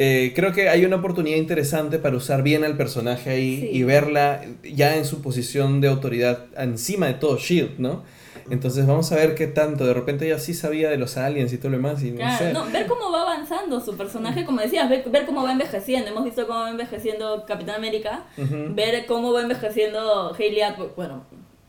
[0.00, 3.70] Eh, creo que hay una oportunidad interesante para usar bien al personaje ahí Sí.
[3.72, 8.04] y verla ya en su posición de autoridad encima de todo Shield, ¿no?
[8.48, 9.84] Entonces vamos a ver qué tanto.
[9.84, 12.52] De repente ella sí sabía de los aliens y todo lo demás y no sé.
[12.52, 16.08] no, ver cómo va avanzando su personaje, como decías, ver, ver cómo va envejeciendo.
[16.10, 21.24] Hemos visto cómo va envejeciendo Capitán América, ver cómo va envejeciendo Hayley Atwell, bueno,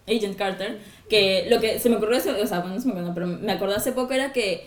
[0.07, 0.77] Agent Carter,
[1.09, 3.51] que lo que se me ocurrió, o sea, bueno, no se me ocurrió, pero me
[3.51, 4.65] acordé hace poco era que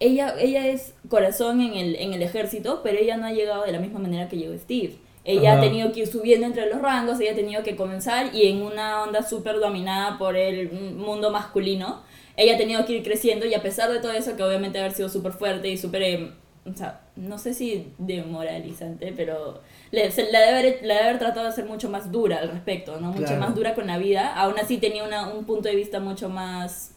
[0.00, 3.72] ella, ella es corazón en el, en el ejército, pero ella no ha llegado de
[3.72, 4.94] la misma manera que llegó Steve.
[5.24, 5.60] Ella Ajá.
[5.60, 8.62] ha tenido que ir subiendo entre los rangos, ella ha tenido que comenzar y en
[8.62, 12.02] una onda súper dominada por el mundo masculino,
[12.36, 14.92] ella ha tenido que ir creciendo y a pesar de todo eso, que obviamente haber
[14.92, 16.32] sido súper fuerte y súper, eh,
[16.68, 19.60] o sea, no sé si demoralizante, pero
[19.92, 22.50] le, se- la, debe haber, la debe haber tratado de ser mucho más dura al
[22.50, 23.08] respecto, ¿no?
[23.12, 23.40] Mucho Claro.
[23.40, 24.34] más dura con la vida.
[24.34, 26.94] Aún así tenía una, un punto de vista mucho más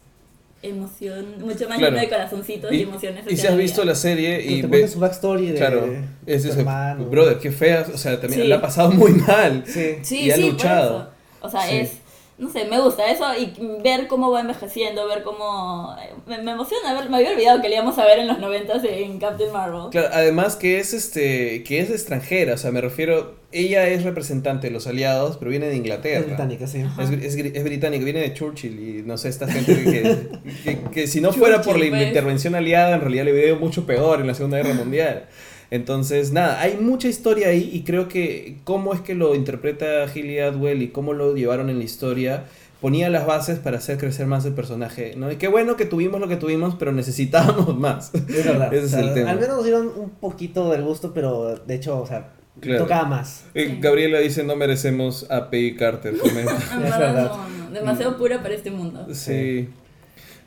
[0.70, 1.96] emoción, mucho más Claro.
[1.96, 3.26] lleno de corazoncitos y, Y, emociones.
[3.30, 5.86] y si has la visto la serie y te su backstory de Claro,
[6.26, 7.06] es ese, hermano.
[7.06, 8.48] brother, qué fea, o sea, también Sí.
[8.48, 9.64] le ha pasado muy mal.
[9.66, 9.96] Sí.
[10.02, 10.98] Sí, y ha sí, por luchado.
[11.00, 11.10] eso.
[11.42, 11.76] O sea, Sí.
[11.78, 11.92] es,
[12.38, 15.96] no sé, me gusta eso y ver cómo va envejeciendo, ver cómo...
[16.28, 18.74] Me, me emociona, ver, me había olvidado que le íbamos a ver en los 90
[18.84, 19.90] en Captain Marvel.
[19.90, 24.68] Claro, además que es este, que es extranjera, o sea, me refiero, ella es representante
[24.68, 26.20] de los aliados, pero viene de Inglaterra.
[26.20, 26.84] Es británica, sí.
[27.00, 31.08] Es, es, es británico, viene de Churchill y no sé, esta gente que, que, que
[31.08, 32.08] si no fuera por la pues.
[32.08, 35.28] intervención aliada, en realidad le hubiera ido mucho peor en la Segunda Guerra Mundial.
[35.72, 40.40] Entonces, nada, hay mucha historia ahí y creo que cómo es que lo interpreta Hilly
[40.40, 42.44] Atwell y cómo lo llevaron en la historia
[42.82, 45.32] ponía las bases para hacer crecer más el personaje, ¿no?
[45.32, 48.14] Y qué bueno que tuvimos lo que tuvimos, pero necesitábamos más.
[48.14, 48.72] Es verdad.
[48.72, 49.32] Ese o es el tema.
[49.32, 52.84] Al menos nos dieron un poquito del gusto, pero de hecho, o sea, Claro.
[52.84, 53.46] tocaba más.
[53.54, 53.80] Eh.
[53.82, 56.14] Gabriela dice, no merecemos a Peggy Carter.
[56.14, 57.32] Es verdad, verdad.
[57.32, 59.08] no, no, demasiado pura para este mundo.
[59.14, 59.68] Sí.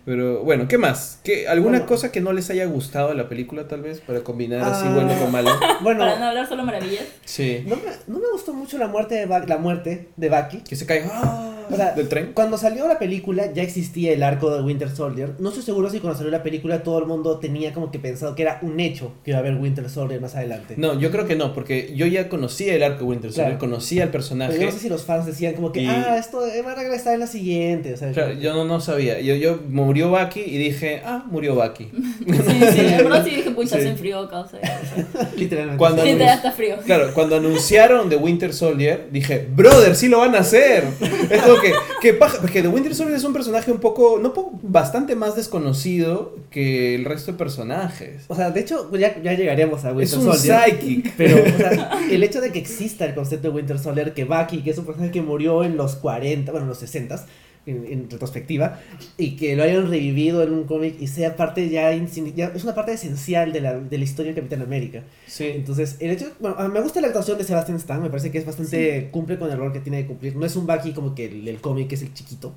[0.08, 1.20] Pero bueno, ¿qué más?
[1.22, 1.86] ¿Qué, ¿Alguna Bueno.
[1.86, 4.00] cosa que no les haya gustado de la película tal vez?
[4.00, 4.94] Para combinar así Ah.
[4.94, 5.50] bueno con malo.
[5.82, 7.04] Bueno, Para no hablar solo maravillas.
[7.26, 7.62] Sí.
[7.66, 10.62] no me, no me gustó mucho la muerte de, Ba- la muerte de Bucky.
[10.66, 11.52] Que se cae ¡ah!
[11.70, 12.30] O sea, del tren.
[12.34, 15.32] Cuando salió la película ya existía el arco de Winter Soldier.
[15.38, 18.34] No estoy seguro si cuando salió la película todo el mundo tenía como que pensado
[18.34, 20.74] que era un hecho que iba a haber Winter Soldier más adelante.
[20.76, 23.58] No, yo creo que no, porque yo ya conocía el arco de Winter Soldier, Claro.
[23.58, 24.58] conocía Pero personaje.
[24.58, 26.74] yo no sé si los fans decían como que, Y- ah, esto eh, va a
[26.74, 27.94] regresar en la siguiente.
[27.94, 29.20] O sea, Claro, como- yo no, no sabía.
[29.20, 31.90] Yo, yo murió Bucky y dije, ah, murió Bucky.
[32.28, 33.82] Sí, sí, verdad sí dije, pucha, Sí.
[33.82, 34.58] se enfrió, causa.
[35.36, 35.78] literalmente.
[35.78, 36.76] Cuando- Sí, hasta frío.
[36.84, 40.84] Claro, cuando anunciaron The Winter Soldier, dije, brother, sí lo van a hacer.
[41.30, 44.32] Es como que, que paja, porque The Winter Soldier es un personaje un poco, no
[44.62, 48.24] bastante más desconocido que el resto de personajes.
[48.28, 50.60] O sea, de hecho, pues ya, ya llegaremos a Es Winter un Soldier.
[50.64, 51.14] psychic.
[51.16, 54.62] Pero, o sea, el hecho de que exista el concepto de Winter Soldier, que Bucky,
[54.62, 57.24] que es un personaje que murió en los 40, bueno, en los 60
[57.68, 58.80] en, en retrospectiva,
[59.16, 62.92] y que lo hayan revivido en un cómic y sea parte ya, es una parte
[62.92, 65.04] esencial de la, de la historia de Capitán América.
[65.26, 65.44] Sí.
[65.54, 68.30] Entonces, el hecho, bueno, a mí me gusta la actuación de Sebastian Stan, me parece
[68.30, 70.36] que es bastante, cumple con el rol que tiene que cumplir.
[70.36, 72.54] No es un Bucky como que el, el cómic es el chiquito,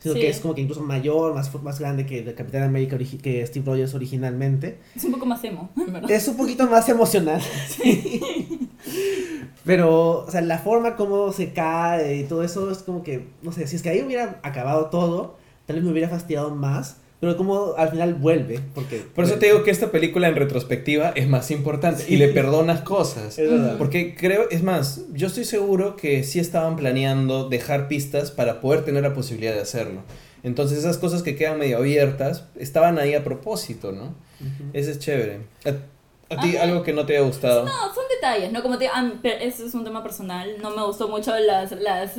[0.00, 0.20] sino Sí.
[0.20, 3.64] que es como que incluso mayor, más, más grande que el Capitán América, que Steve
[3.66, 4.78] Rogers originalmente.
[4.96, 6.10] Es un poco más emo, verdad.
[6.10, 7.40] Es un poquito más emocional.
[9.64, 13.52] Pero, o sea, la forma como se cae y todo eso es como que, no
[13.52, 15.36] sé, si es que ahí hubiera acabado todo,
[15.66, 16.96] tal vez me hubiera fastidiado más.
[17.20, 19.04] Pero como al final vuelve, porque...
[19.14, 22.80] Por eso te digo que esta película en retrospectiva es más importante y le perdonas
[22.80, 23.38] cosas.
[23.38, 23.76] Es verdad.
[23.76, 28.86] Porque creo, es más, yo estoy seguro que sí estaban planeando dejar pistas para poder
[28.86, 30.00] tener la posibilidad de hacerlo.
[30.42, 34.14] Entonces esas cosas que quedan medio abiertas estaban ahí a propósito, ¿no?
[34.72, 35.40] Ese es chévere.
[35.66, 37.64] ¿A, a ti algo que no te haya gustado?
[37.66, 38.62] No, son detalles, ¿no?
[38.62, 40.56] Como te ah, pero eso es un tema personal.
[40.62, 42.12] No me gustó mucho las, las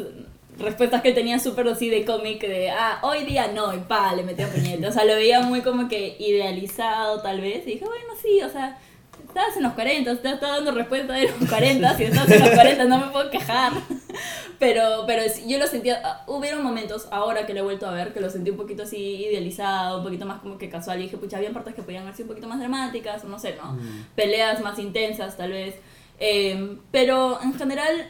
[0.59, 4.23] respuestas que tenía súper así de cómic de, ah, hoy día no, y pa, le
[4.23, 4.85] metía puñete.
[4.87, 7.63] O sea, lo veía muy como que idealizado tal vez.
[7.65, 8.77] Y dije, bueno, sí, o sea,
[9.27, 12.49] estabas en los 40, te estás dando respuesta de los 40, si estás en los
[12.49, 13.71] 40 no me puedo quejar.
[14.59, 18.13] Pero, pero yo lo sentía, ah, hubieron momentos ahora que lo he vuelto a ver,
[18.13, 20.99] que lo sentí un poquito así idealizado, un poquito más como que casual.
[20.99, 23.39] Y dije, pucha, había partes que podían haber sido un poquito más dramáticas, o no
[23.39, 23.73] sé, ¿no?
[23.73, 24.05] Mm.
[24.15, 25.75] peleas más intensas tal vez.
[26.19, 28.07] Eh, pero en general,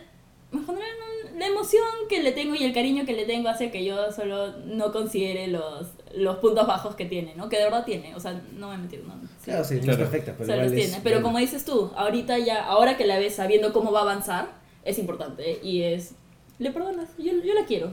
[0.52, 3.72] en general no- la emoción que le tengo y el cariño que le tengo hace
[3.72, 7.50] que yo solo no considere los, los puntos bajos que tiene, ¿no?
[7.50, 9.16] Que de verdad tiene, o sea, no me he metido, no.
[9.44, 10.04] Claro, sí, no Claro.
[10.04, 11.04] es perfecta, o pero sea, igual los es tiene.
[11.04, 14.50] Pero como dices tú, ahorita ya, ahora que la ves sabiendo cómo va a avanzar,
[14.84, 16.14] es importante y es...
[16.60, 17.92] Le perdonas, yo, yo la quiero.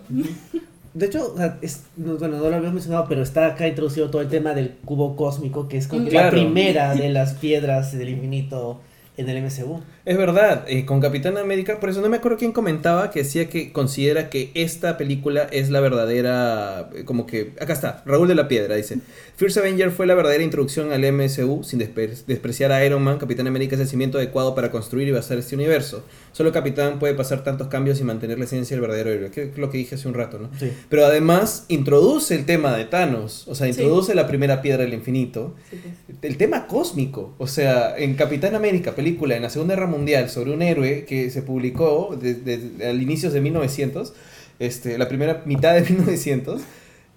[0.94, 4.28] De hecho, es, no, bueno, no lo habíamos mencionado, pero está acá introducido todo el
[4.28, 8.80] tema del cubo cósmico, que es como la primera de las piedras del infinito
[9.16, 9.80] en el MCU.
[10.08, 13.50] Es verdad, eh, con Capitán América, por eso no me acuerdo quién comentaba que decía
[13.50, 18.34] que considera que esta película es la verdadera, eh, como que, acá está, Raúl de
[18.34, 19.00] la Piedra dice,
[19.36, 23.74] First Avenger fue la verdadera introducción al MSU, sin despreciar a Iron Man, Capitán América
[23.74, 26.02] es el cimiento adecuado para construir y basar este universo.
[26.32, 29.58] Solo Capitán puede pasar tantos cambios y mantener la esencia del verdadero héroe, que es
[29.58, 30.48] lo que dije hace un rato, ¿no?
[30.58, 30.72] Sí.
[30.88, 33.72] Pero además introduce el tema de Thanos, o sea, Sí.
[33.72, 36.16] introduce la primera piedra del infinito, Sí, pues.
[36.22, 39.97] el tema cósmico, o sea, en Capitán América, película en la Segunda Guerra Mundial
[40.28, 44.12] sobre un héroe que se publicó desde al inicios de 1900,
[44.58, 46.62] este, la primera mitad de 1900,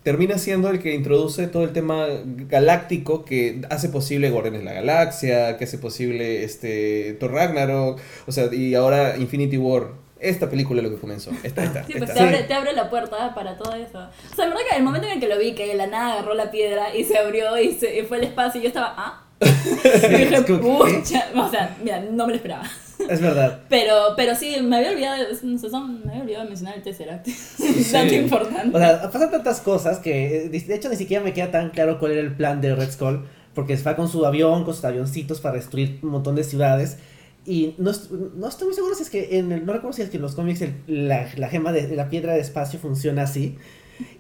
[0.04, 4.74] termina siendo el que introduce todo el tema galáctico que hace posible Guardianes de la
[4.74, 10.02] Galaxia, que hace posible este, Thor Ragnarok, o sea, y ahora Infinity War.
[10.20, 11.32] Esta película es lo que comenzó.
[11.42, 12.14] Esta, esta, Sí, pues esta.
[12.14, 14.08] te abre, te abre la puerta para todo eso.
[14.32, 15.88] O sea, en verdad que el momento en el que lo vi, que de la
[15.88, 18.68] nada agarró la piedra y se abrió y, se, y fue al espacio, y yo
[18.68, 19.31] estaba, ah.
[19.42, 21.26] Y dije, es como que, pucha.
[21.36, 22.64] O sea, mira, no me lo esperaba.
[23.10, 23.62] Es verdad.
[23.68, 26.84] Pero, pero sí, me había olvidado, no sé, son- me había olvidado de mencionar el
[26.84, 27.28] Tesseract.
[27.60, 28.76] Es tanto importante.
[28.76, 31.98] O sea, pasan tantas cosas que, eh, de hecho, ni siquiera me queda tan claro
[32.00, 33.26] cuál era el plan de Red Skull,
[33.56, 36.98] porque se va con su avión, con sus avioncitos para destruir un montón de ciudades.
[37.44, 40.04] Y no, est- no estoy muy seguro si es que, en el- no recuerdo si
[40.04, 43.24] es que en los cómics el- la, la gema de la piedra de espacio funciona
[43.24, 43.58] así.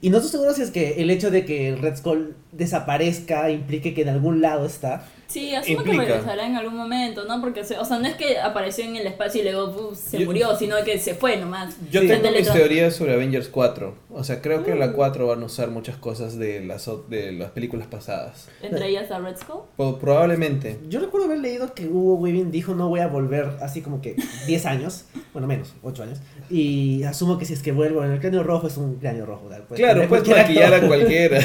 [0.02, 3.94] Y no estoy seguro si es que el hecho de que Red Skull desaparezca implique
[3.94, 5.08] que en algún lado está.
[5.32, 7.40] Sí, asumo que regresará en algún momento, ¿no?
[7.40, 10.26] Porque, se- o sea, no es que apareció en el espacio y luego se Yo-
[10.26, 11.76] murió, sino que se fue nomás.
[11.90, 12.08] Yo Sí.
[12.08, 13.96] tengo mis teorías sobre Avengers 4.
[14.14, 14.80] O sea, creo que Mm.
[14.80, 18.50] la 4 van a usar muchas cosas de las, de las películas pasadas.
[18.62, 19.98] Entre ellas a Red Skull.
[20.00, 20.80] Probablemente.
[20.90, 24.16] Yo recuerdo haber leído que Hugo Weaving dijo no voy a volver así como que
[24.48, 26.20] 10 años, bueno menos, 8 años,
[26.50, 29.48] y asumo que si es que vuelvo en el cráneo rojo es un cráneo rojo.
[29.48, 29.66] ¿verdad?
[29.68, 31.40] Puede Claro, puedes maquillar a cualquiera.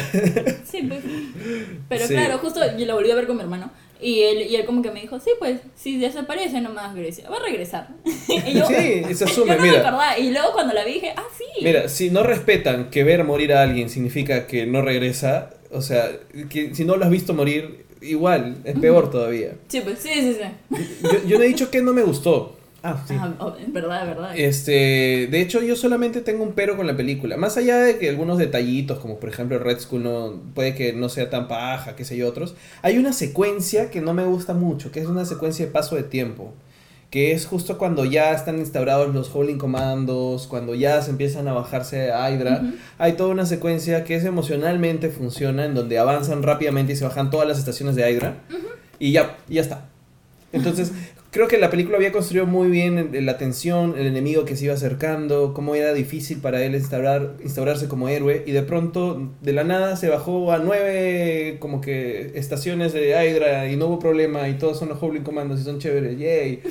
[0.65, 1.01] Sí, pues.
[1.87, 2.13] Pero Sí.
[2.13, 3.71] claro, justo yo lo volví a ver con mi hermano.
[4.01, 7.37] Y él, y él como que me dijo, sí, pues, si desaparece nomás Grecia, va
[7.37, 7.89] a regresar.
[8.05, 10.19] y yo, Sí, se yo asume, no me mira.
[10.19, 11.45] Y luego cuando la vi dije, ah, sí.
[11.63, 16.09] Mira, si no respetan que ver morir a alguien significa que no regresa, o sea,
[16.49, 19.53] que si no lo has visto morir, igual, es peor todavía.
[19.67, 20.85] Sí, pues, sí, sí, sí.
[21.01, 22.56] Yo, yo no he dicho que no me gustó.
[22.83, 23.15] Ah, sí.
[23.19, 24.37] Ah, oh, verdad, verdad.
[24.37, 27.35] Este, de hecho, yo solamente tengo un pero con la película.
[27.37, 31.09] Más allá de que algunos detallitos, como por ejemplo Red Skull, no, puede que no
[31.09, 32.55] sea tan paja, qué sé yo, otros.
[32.81, 36.03] Hay una secuencia que no me gusta mucho, que es una secuencia de paso de
[36.03, 36.53] tiempo.
[37.09, 41.53] Que es justo cuando ya están instaurados los Holding Commandos, cuando ya se empiezan a
[41.53, 42.61] bajarse a Hydra.
[42.61, 42.73] Ujú.
[42.97, 47.31] Hay toda una secuencia que es emocionalmente funciona, en donde avanzan rápidamente y se bajan
[47.31, 48.35] todas las estaciones de Hydra.
[48.99, 49.85] Y ya, ya está.
[50.51, 50.91] Entonces,
[51.37, 54.73] creo que la película había construido muy bien la tensión, el enemigo que se iba
[54.73, 59.63] acercando, cómo era difícil para él instaurar, instaurarse como héroe, y de pronto, de la
[59.63, 64.55] nada, se bajó a nueve como que estaciones de Hydra y no hubo problema, y
[64.55, 66.63] todos son los Holding Commandos y son chéveres, yay.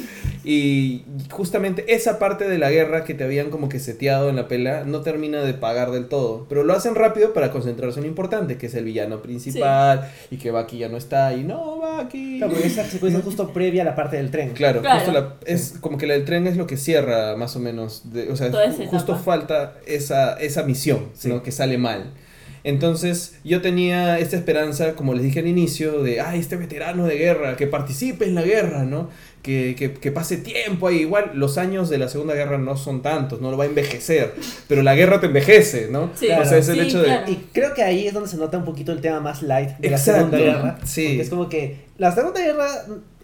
[0.42, 4.48] Y justamente esa parte de la guerra que te habían como que seteado en la
[4.48, 8.08] pela no termina de pagar del todo, pero lo hacen rápido para concentrarse en lo
[8.08, 12.38] importante, que es el villano principal, y que Bucky ya no está, y no, Bucky.
[12.38, 14.55] Claro, porque esa secuencia justo previa a la parte del tren.
[14.56, 14.96] Claro, Claro.
[15.00, 18.02] justo la- es como que la del tren es lo que cierra más o menos,
[18.12, 19.18] de- o sea, justo etapa.
[19.18, 21.28] falta esa, esa misión, Sí.
[21.28, 21.42] ¿no?
[21.42, 22.12] que sale mal.
[22.64, 27.16] Entonces yo tenía esta esperanza, como les dije al inicio, de, ay, este veterano de
[27.16, 29.08] guerra, que participe en la guerra, ¿no?
[29.40, 31.02] Que, que, que pase tiempo ahí.
[31.02, 34.34] Igual los años de la Segunda Guerra no son tantos, no lo va a envejecer,
[34.66, 36.10] pero la guerra te envejece, ¿no?
[36.16, 37.04] Sí, o sea, es el sí, hecho de...
[37.04, 37.30] claro.
[37.30, 39.88] Y creo que ahí es donde se nota un poquito el tema más light de
[39.90, 40.78] la Segunda Guerra.
[40.84, 41.04] sí.
[41.06, 42.66] Porque es como que la Segunda Guerra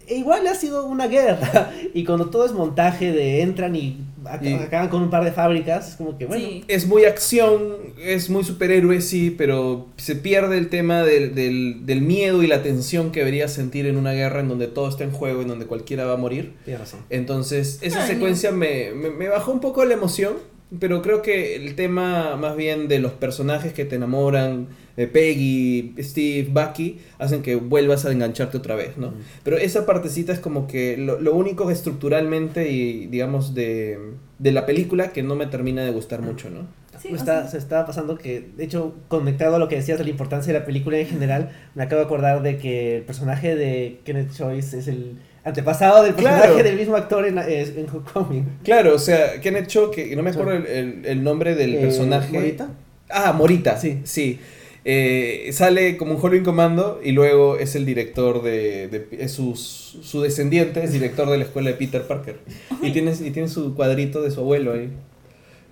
[0.09, 1.71] igual ha sido una guerra.
[1.93, 5.31] Y cuando todo es montaje de entran y, ac- Y- acaban con un par de
[5.31, 6.43] fábricas, es como que bueno.
[6.43, 6.63] Sí.
[6.67, 7.61] es muy acción,
[8.01, 12.63] es muy superhéroe, sí, pero se pierde el tema del, del, del miedo y la
[12.63, 15.65] tensión que deberías sentir en una guerra en donde todo está en juego, en donde
[15.67, 16.53] cualquiera va a morir.
[16.65, 17.01] Tienes razón.
[17.11, 20.33] Entonces, esa secuencia me, me, me bajó un poco la emoción,
[20.79, 24.67] pero creo que el tema más bien de los personajes que te enamoran,
[24.97, 29.11] de Peggy, Steve, Bucky, hacen que vuelvas a engancharte otra vez, ¿no?
[29.11, 29.15] Mm.
[29.43, 33.97] Pero esa partecita es como que lo, lo único que estructuralmente y, digamos, de,
[34.39, 36.67] de la película que no me termina de gustar mucho, ¿no?
[36.99, 39.97] Sí, o está, sea- se está pasando que, de hecho, conectado a lo que decías
[39.97, 43.03] de la importancia de la película en general, me acabo de acordar de que el
[43.03, 46.63] personaje de Kenneth Choice es el antepasado del personaje Claro.
[46.63, 48.45] del mismo actor en, en Homecoming.
[48.63, 51.75] Claro, o sea, que han hecho que no me acuerdo el, el- el nombre del
[51.75, 52.31] Eh, personaje.
[52.33, 52.69] ¿Morita?
[53.09, 53.77] Ah, Morita.
[53.77, 53.99] Sí.
[54.05, 54.39] Sí.
[54.85, 58.87] Eh, sale como un Holding Comando y luego es el director de.
[58.89, 62.37] de- es su, su descendiente, es director de la escuela de Peter Parker.
[62.81, 64.89] Y tiene, y tiene su cuadrito de su abuelo ahí.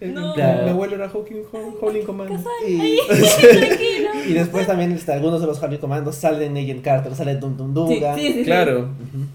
[0.02, 0.34] No.
[0.36, 2.42] Mi abuelo era Holding Comando.
[2.68, 2.98] Y,
[4.30, 7.74] y después también este, algunos de los Harley Commandos salen Agent Carter, sale Dum Dum
[7.74, 8.18] Dugan.
[8.18, 8.44] sí, sí, sí.
[8.44, 9.26] Claro, Ujú.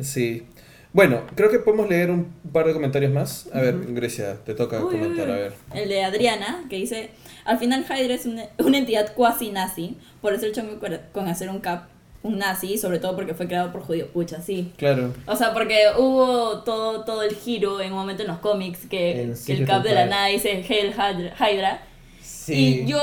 [0.00, 0.44] Sí.
[0.92, 3.50] Bueno, creo que podemos leer un par de comentarios más.
[3.52, 3.76] A ver.
[3.92, 5.32] Grecia, te toca Uy, comentar, uy.
[5.32, 5.52] a ver.
[5.74, 7.10] El de Adriana, que dice,
[7.44, 10.78] al final Hydra es una, una entidad cuasi nazi, por eso el chongo
[11.12, 11.88] con- hacer un cap,
[12.22, 14.72] un nazi, sobre todo porque fue creado por judío, pucha, sí.
[14.78, 15.12] Claro.
[15.26, 19.34] O sea, porque hubo todo, todo el giro en un momento en los cómics que,
[19.44, 21.34] que el cap de la nada dice Hail Hydra.
[21.38, 21.82] Hydra.
[22.22, 22.84] Sí.
[22.84, 22.98] Y yo,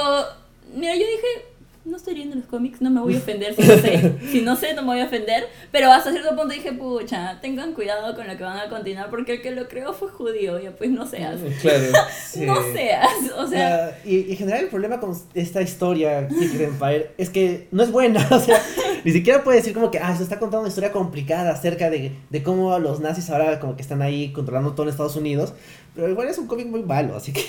[0.74, 1.46] mira, yo dije,
[1.86, 4.16] no estoy leyendo los cómics, no me voy a ofender si no sé.
[4.32, 5.48] si no sé, no me voy a ofender.
[5.72, 9.34] Pero hasta cierto punto dije, pucha, tengan cuidado con lo que van a continuar porque
[9.34, 11.40] el que lo creó fue judío, ya pues no seas.
[11.62, 11.84] Claro.
[12.34, 12.46] Sí.
[12.46, 17.12] No seas, o sea, Ah, y, en general el problema con esta historia, Secret Empire,
[17.18, 18.28] es que no es buena.
[18.34, 18.60] O sea,
[19.04, 22.12] ni siquiera puede decir como que, ah, se está contando una historia complicada acerca de,
[22.30, 25.54] de cómo los nazis ahora como que están ahí controlando todo en Estados Unidos.
[25.96, 27.42] Pero igual es un cómic muy malo, así que...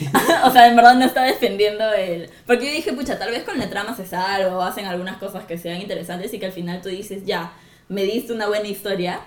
[0.45, 2.28] o sea, en verdad no está defendiendo el...
[2.47, 4.05] Porque yo dije, pucha, tal vez con la trama se
[4.53, 7.55] o hacen algunas cosas que sean interesantes y que al final tú dices, ya,
[7.89, 9.20] me diste una buena historia,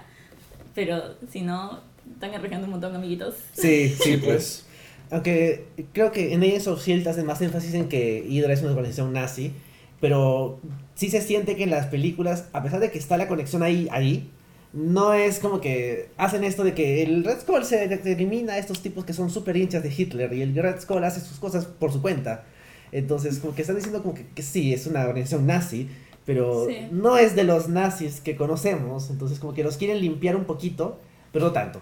[0.75, 1.81] pero si no,
[2.13, 3.35] están arriesgando un montón, amiguitos.
[3.53, 4.65] Sí, Sí, pues.
[5.09, 7.09] Aunque creo que en Agents of S.H.I.E.L.D.
[7.09, 9.53] hacen más énfasis en que Hydra es una organización nazi,
[10.01, 10.59] pero
[10.95, 13.87] sí se siente que en las películas, a pesar de que está la conexión ahí,
[13.91, 14.29] ahí
[14.73, 18.81] no es como que hacen esto de que el Red Skull se elimina a estos
[18.81, 21.91] tipos que son súper hinchas de Hitler y el Red Skull hace sus cosas por
[21.91, 22.43] su cuenta.
[22.91, 25.89] Entonces, como que están diciendo como que, que sí, es una organización nazi,
[26.25, 26.87] pero Sí.
[26.91, 30.99] no es de los nazis que conocemos, entonces como que los quieren limpiar un poquito,
[31.31, 31.79] pero no tanto.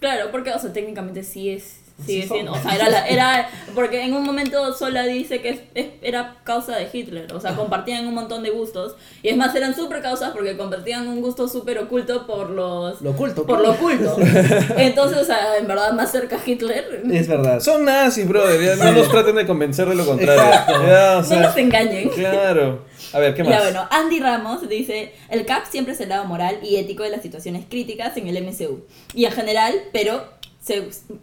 [0.00, 1.80] Claro, porque, o sea, técnicamente sí es.
[2.04, 5.60] Sigue siendo, o sea, era, la- era, porque en un momento Sola dice que es-
[5.74, 9.52] es- era causa de Hitler, o sea, compartían un montón de gustos, y es más,
[9.56, 13.44] eran súper causas porque compartían un gusto súper oculto por los, Lo oculto.
[13.44, 14.16] por lo oculto.
[14.76, 17.58] Entonces, o sea, en verdad, más cerca a Hitler, Es verdad.
[17.60, 18.60] Son nazis, brother.
[18.62, 20.42] ya no nos traten de convencer de lo contrario.
[20.86, 22.08] Ya, o no sea, nos engañen.
[22.10, 22.84] claro.
[23.12, 23.52] A ver, ¿qué más?
[23.54, 27.10] Ya bueno, Andy Ramos dice, el CAP siempre es el lado moral y ético de
[27.10, 28.84] las situaciones críticas en el MCU.
[29.14, 30.37] Y en general, pero...
[30.68, 30.76] Se,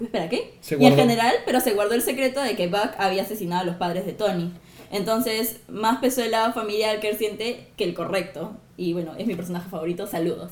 [0.03, 0.53] espera, ¿qué?
[0.61, 3.65] Se y en general, pero se guardó el secreto de que Buck había asesinado a
[3.65, 4.51] los padres de Tony.
[4.91, 8.55] Entonces, más pesó el lado familiar que él siente que el correcto.
[8.77, 10.51] Y bueno, es mi personaje favorito, saludos.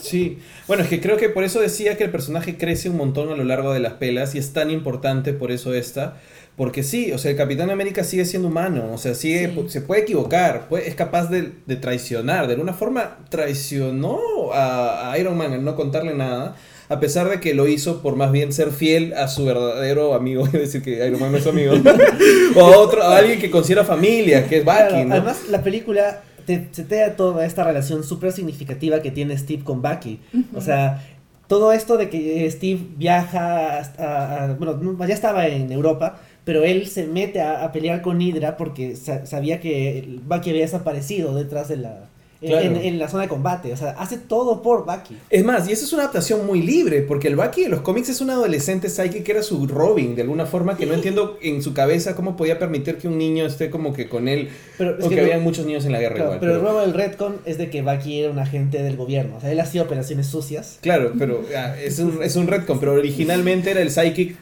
[0.00, 3.30] Sí, bueno, es que creo que por eso decía que el personaje crece un montón
[3.30, 6.16] a lo largo de las pelas y es tan importante por eso esta.
[6.56, 9.64] Porque sí, o sea, el Capitán América sigue siendo humano, o sea, sigue, Sí.
[9.68, 12.46] se puede equivocar, puede- es capaz de, de traicionar.
[12.46, 14.18] De alguna forma traicionó
[14.52, 16.56] a, a Iron Man al no contarle nada,
[16.88, 20.44] a pesar de que lo hizo por más bien ser fiel a su verdadero amigo,
[20.46, 21.74] es decir, que Iron Man no es su amigo,
[22.56, 25.14] o a, otro, a alguien que considera familia, que es Bucky, Claro, ¿no?
[25.14, 29.80] Además, la película te, te da toda esta relación súper significativa que tiene Steve con
[29.82, 30.20] Bucky.
[30.54, 31.02] O sea,
[31.48, 36.62] todo esto de que Steve viaja hasta, a- bueno, no, ya estaba en Europa, pero
[36.64, 41.34] él se mete a, a pelear con Hydra porque sa- sabía que Bucky había desaparecido
[41.34, 42.08] detrás de la...
[42.44, 42.66] en- Claro.
[42.66, 45.16] En, en la zona de combate, o sea, hace todo por Bucky.
[45.30, 48.08] Es más, y esa es una adaptación muy libre, porque el Bucky de los cómics
[48.10, 51.62] es un adolescente psychic que era su Robin, de alguna forma, que no entiendo en
[51.62, 55.04] su cabeza cómo podía permitir que un niño esté como que con él, Pero es
[55.04, 56.40] o que que había muchos niños en la guerra Claro, igual.
[56.40, 59.40] pero el nuevo del Redcon es de que Bucky era un agente del gobierno, o
[59.40, 60.78] sea, él hacía operaciones sucias.
[60.80, 64.36] Claro, pero ah, es un, es un retcon, pero originalmente era el psychic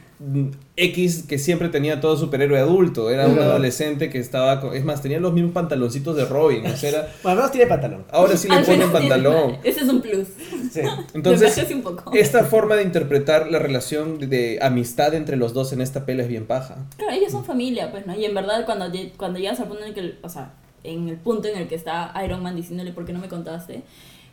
[0.76, 5.02] X que siempre tenía todo superhéroe adulto, era un adolescente que estaba, con- es más,
[5.02, 8.04] tenía los mismos pantaloncitos de Robin, o sea, era- Bueno, menos tiene pantalón.
[8.10, 9.56] ahora sí le Al ponen pantalón.
[9.64, 10.28] Ese es un plus.
[10.72, 10.80] Sí.
[11.14, 12.12] Entonces, un poco.
[12.14, 16.22] esta forma de interpretar la relación de, de amistad entre los dos en esta pela
[16.22, 16.76] es bien paja.
[16.96, 18.14] Claro, ellos son familia, pues, ¿no?
[18.16, 20.52] Y en verdad, cuando, cuando llegas al punto en el que, o sea,
[20.84, 23.82] en el punto en el que está Iron Man diciéndole por qué no me contaste,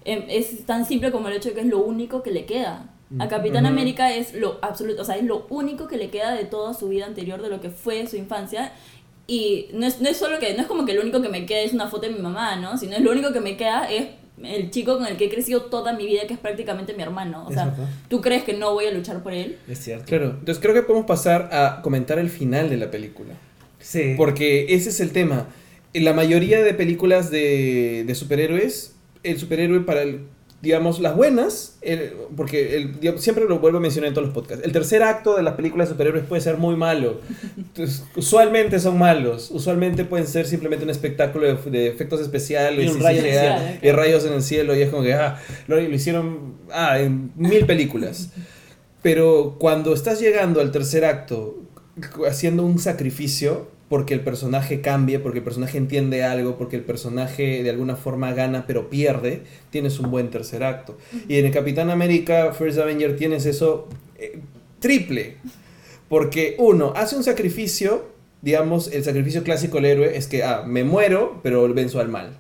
[0.06, 2.86] em, es tan simple como el hecho de que es lo único que le queda.
[3.18, 3.74] A Capitán Ujú.
[3.74, 6.90] América es lo absoluto, o sea, es lo único que le queda de toda su
[6.90, 8.72] vida anterior, de lo que fue su infancia.
[9.26, 11.46] Y no es, no es solo que, no es como que lo único que me
[11.46, 12.78] queda es una foto de mi mamá, ¿no?
[12.78, 14.08] Sino es lo único que me queda es
[14.44, 17.46] el chico con el que he crecido toda mi vida, que es prácticamente mi hermano.
[17.46, 17.88] O Es sea, verdad.
[18.10, 19.58] ¿tú crees que no voy a luchar por él?
[19.68, 20.06] Es cierto.
[20.06, 23.34] Claro, entonces creo que podemos pasar a comentar el final de la película.
[23.80, 24.14] Sí.
[24.18, 25.48] Porque ese es el tema.
[25.94, 30.22] En la mayoría de películas de, de superhéroes, el superhéroe para el,
[30.62, 34.34] digamos, las buenas, el- porque el, digamos, siempre lo vuelvo a mencionar en todos los
[34.36, 37.22] podcasts, el tercer acto de las películas de superhéroes puede ser muy malo.
[37.58, 42.90] Entonces, usualmente son malos, usualmente pueden ser simplemente un espectáculo de, de efectos especiales Y
[42.90, 43.22] un rayo
[43.92, 47.66] rayos en el cielo y es como que, ah, lo, lo hicieron ah, en mil
[47.66, 48.32] películas.
[49.02, 51.58] Pero cuando estás llegando al tercer acto,
[52.28, 57.64] haciendo un sacrificio, porque el personaje cambia, porque el personaje entiende algo, porque el personaje
[57.64, 60.98] de alguna forma gana pero pierde, tienes un buen tercer acto.
[61.28, 64.40] Y en el Capitán América First Avenger tienes eso eh,
[64.80, 65.38] triple.
[66.08, 68.08] Porque uno, hace un sacrificio,
[68.42, 72.38] digamos, el sacrificio clásico del héroe es que, ah, me muero, pero venzo al mal.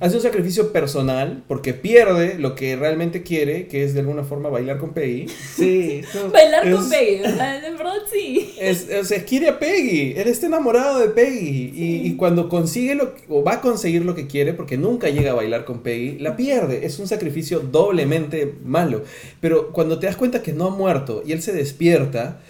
[0.00, 4.48] Hace un sacrificio personal porque pierde lo que realmente quiere, que es de alguna forma
[4.48, 5.26] bailar con Peggy.
[5.28, 6.02] Sí.
[6.14, 8.54] no, Bailar Es- con Peggy, sea, de verdad sí.
[8.58, 12.94] Es, o sea, quiere a Peggy, él está enamorado de Peggy y, y cuando consigue
[12.94, 15.80] lo que- o va a conseguir lo que quiere porque nunca llega a bailar con
[15.80, 19.04] Peggy, la pierde, es un sacrificio doblemente malo.
[19.40, 22.40] Pero cuando te das cuenta que no ha muerto y él se despierta,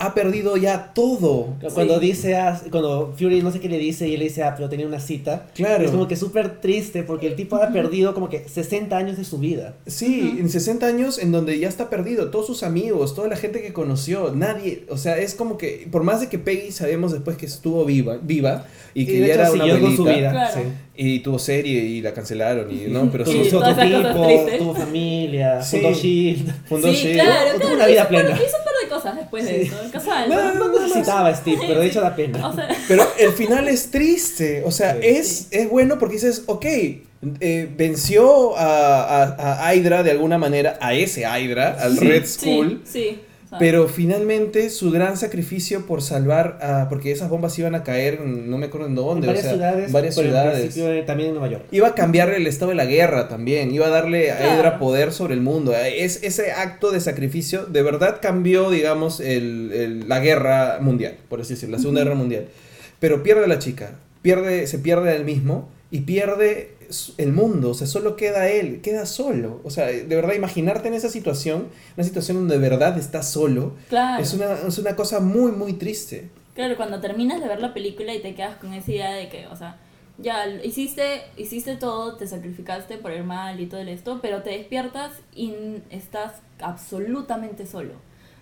[0.00, 1.54] ha perdido ya todo.
[1.74, 2.06] Cuando Sí.
[2.06, 4.68] dice, ah, cuando Fury no sé qué le dice y él le dice, ah, pero
[4.68, 5.46] tenía una cita.
[5.54, 5.84] Claro.
[5.84, 9.24] Es como que súper triste porque el tipo ha perdido como que 60 años de
[9.24, 9.74] su vida.
[9.86, 13.60] Sí, en 60 años en donde ya está perdido, todos sus amigos, toda la gente
[13.60, 17.36] que conoció, nadie, o sea, es como que, por más de que Peggy sabemos después
[17.36, 20.30] que estuvo viva, viva y que de ya hecho era una siguió con su abuelita,
[20.30, 20.30] vida.
[20.52, 20.54] Claro.
[20.62, 20.68] sí.
[21.02, 23.42] y tuvo serie y la cancelaron, y no, pero Sí,
[24.58, 25.76] tuvo familia, Sí.
[25.78, 26.66] fundó Shield.
[26.66, 27.14] fundó sí, Shield.
[27.20, 28.30] claro, Tuvo claro, una vida plena.
[28.30, 28.56] hizo
[28.90, 29.66] de cosas después de Sí.
[29.68, 29.76] eso.
[29.92, 30.28] Casual.
[30.28, 32.46] No, No, no necesitaba Steve, pero de hecho da pena.
[32.48, 34.98] O sea, Pero el final es triste, o sea, Sí.
[35.02, 36.64] es, es bueno porque dices, ok,
[37.40, 42.04] eh, venció a, a, a Hydra de alguna manera, a ese Hydra, al Sí.
[42.08, 43.20] Red sí, Skull, sí.
[43.20, 48.20] o pero finalmente su gran sacrificio por salvar, a, porque esas bombas iban a caer,
[48.22, 50.76] en- no me acuerdo en En dónde, varias o sea, ciudades, varias pero en ciudades.
[50.76, 51.64] eh, también en Nueva York.
[51.72, 54.54] Iba a cambiar el estado de la guerra también, iba a darle a Claro.
[54.58, 55.74] Hydra poder sobre el mundo.
[55.74, 61.40] Es, ese acto de sacrificio de verdad cambió, digamos, el- el- la guerra mundial, por
[61.40, 62.44] así decirlo, la Segunda Guerra Mundial.
[63.00, 63.92] Pero pierde a la chica,
[64.22, 66.74] pierde, se pierde a él mismo y pierde
[67.18, 69.60] el mundo, o sea, solo queda él, queda solo.
[69.64, 73.74] O sea, de verdad, imaginarte en esa situación, una situación donde de verdad estás solo,
[73.88, 74.22] claro.
[74.22, 76.30] es, una, es una cosa muy, muy triste.
[76.54, 79.46] Claro, cuando terminas de ver la película y te quedas con esa idea de que,
[79.46, 79.78] o sea,
[80.18, 85.12] ya hiciste, hiciste todo, te sacrificaste por el mal y todo esto, pero te despiertas
[85.34, 85.54] y
[85.90, 87.94] estás absolutamente solo.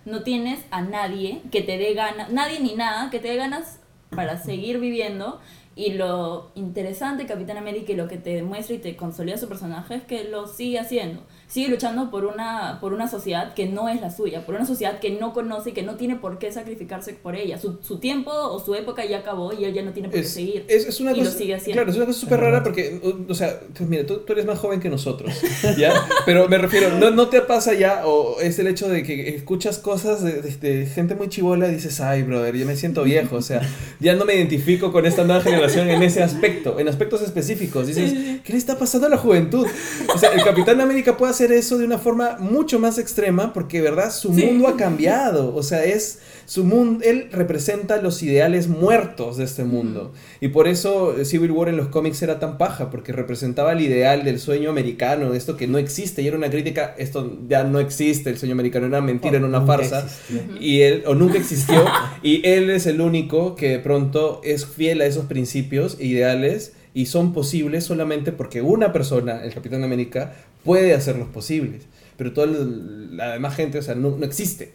[0.05, 3.79] No tienes a nadie que te dé ganas, nadie ni nada que te dé ganas
[4.09, 5.39] para seguir viviendo.
[5.75, 9.95] Y lo interesante Capitán América y lo que te demuestra y te consolida su personaje
[9.95, 11.23] es que lo sigue haciendo.
[11.49, 14.99] Sigue luchando por una, por una sociedad que no es la suya, por una sociedad
[14.99, 17.57] que no conoce y que no tiene por qué sacrificarse por ella.
[17.57, 20.19] Su, su tiempo o su época ya acabó y él ya no tiene por qué
[20.21, 20.65] Es, seguir.
[20.67, 21.73] es, es una y lo cosa, sigue haciendo.
[21.81, 24.45] Claro, es una cosa súper rara porque, o, o sea, tú- mira, tú, tú eres
[24.45, 25.33] más joven que nosotros,
[25.77, 25.91] ¿ya?
[26.25, 29.79] Pero me refiero, ¿no, no te pasa ya, o es el hecho de que escuchas
[29.79, 33.37] cosas de, de- de gente muy chivola y dices, ay, brother, ya me siento viejo,
[33.37, 33.61] o sea,
[33.99, 37.87] ya no me identifico con esta nueva generación en ese aspecto, en aspectos específicos.
[37.87, 39.65] Dices, ¿qué le está pasando a la juventud?
[40.13, 43.81] O sea, el Capitán América puede hacer eso de una forma mucho más extrema porque,
[43.81, 44.45] verdad, su Sí.
[44.45, 49.63] mundo ha cambiado, o sea, es su mundo, él representa los ideales muertos de este
[49.63, 50.13] mundo.
[50.41, 53.81] Y por eso eh, Civil War en los cómics era tan paja, porque representaba el
[53.81, 57.79] ideal del sueño americano, esto que no existe, y era una crítica, esto ya no
[57.79, 60.57] existe, el sueño americano era mentira, era una farsa, existió.
[60.59, 61.85] y él, o nunca existió,
[62.23, 66.73] y él es el único que de pronto es fiel a esos principios e ideales,
[66.91, 70.33] y son posibles solamente porque una persona, el Capitán América,
[70.63, 71.83] puede hacerlos posibles.
[72.17, 74.73] Pero toda la demás gente, o sea, no, no existe.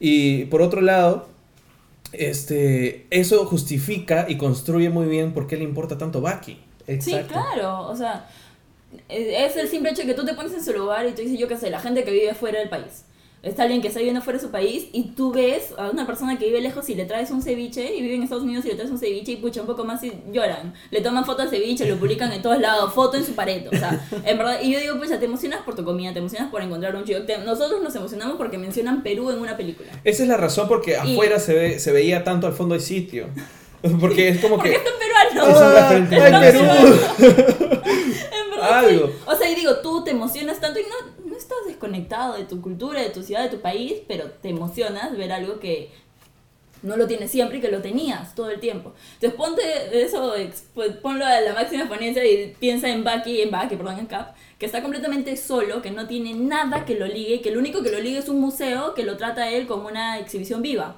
[0.00, 1.28] Y por otro lado,
[2.12, 6.24] este, eso justifica y construye muy bien por qué le importa tanto.
[6.44, 7.34] Sí, Exacto.
[7.34, 8.28] claro, o sea,
[9.08, 11.38] es el simple hecho de que tú te pones en su lugar y tú dices,
[11.38, 13.04] yo qué sé, la gente que vive fuera del país.
[13.42, 16.38] Está alguien que está viviendo fuera de su país y tú ves a una persona
[16.38, 18.74] que vive lejos y le traes un ceviche y vive en Estados Unidos y le
[18.74, 20.74] traes un ceviche y pucha un poco más y lloran.
[20.90, 23.66] Le toman foto al ceviche, lo publican en todos lados, foto en su pared.
[23.66, 26.50] O sea, en verdad, y yo digo, pucha, te emocionas por tu comida, te emocionas
[26.50, 27.22] por encontrar un chico.
[27.22, 29.88] Te- nosotros nos emocionamos porque mencionan Perú en una película.
[30.04, 32.82] Esa es la razón porque Y- afuera se, ve, se veía tanto al fondo del
[32.82, 33.26] sitio.
[33.98, 34.78] Porque es como Porque que...
[34.78, 35.56] peruanos.
[35.56, 36.78] Es un ¡Ah, referente ¡Ay, nacional.
[37.16, 37.40] Perú!
[38.44, 39.06] En verdad, Algo.
[39.06, 39.12] sí.
[39.26, 41.19] O sea, y digo, tú te emocionas tanto y no,
[41.80, 45.58] desconectado de tu cultura, de tu ciudad, de tu país, pero te emocionas ver algo
[45.58, 45.90] que
[46.82, 48.92] no lo tienes siempre y que lo tenías todo el tiempo.
[49.14, 49.62] Entonces ponte
[50.02, 50.34] eso,
[50.74, 54.34] pues, ponlo a la máxima exponencia y piensa en Bucky, en Bucky, perdón, en Cap,
[54.58, 57.90] que está completamente solo, que no tiene nada que lo ligue, que lo único que
[57.90, 60.96] lo ligue es un museo que lo trata él como una exhibición viva.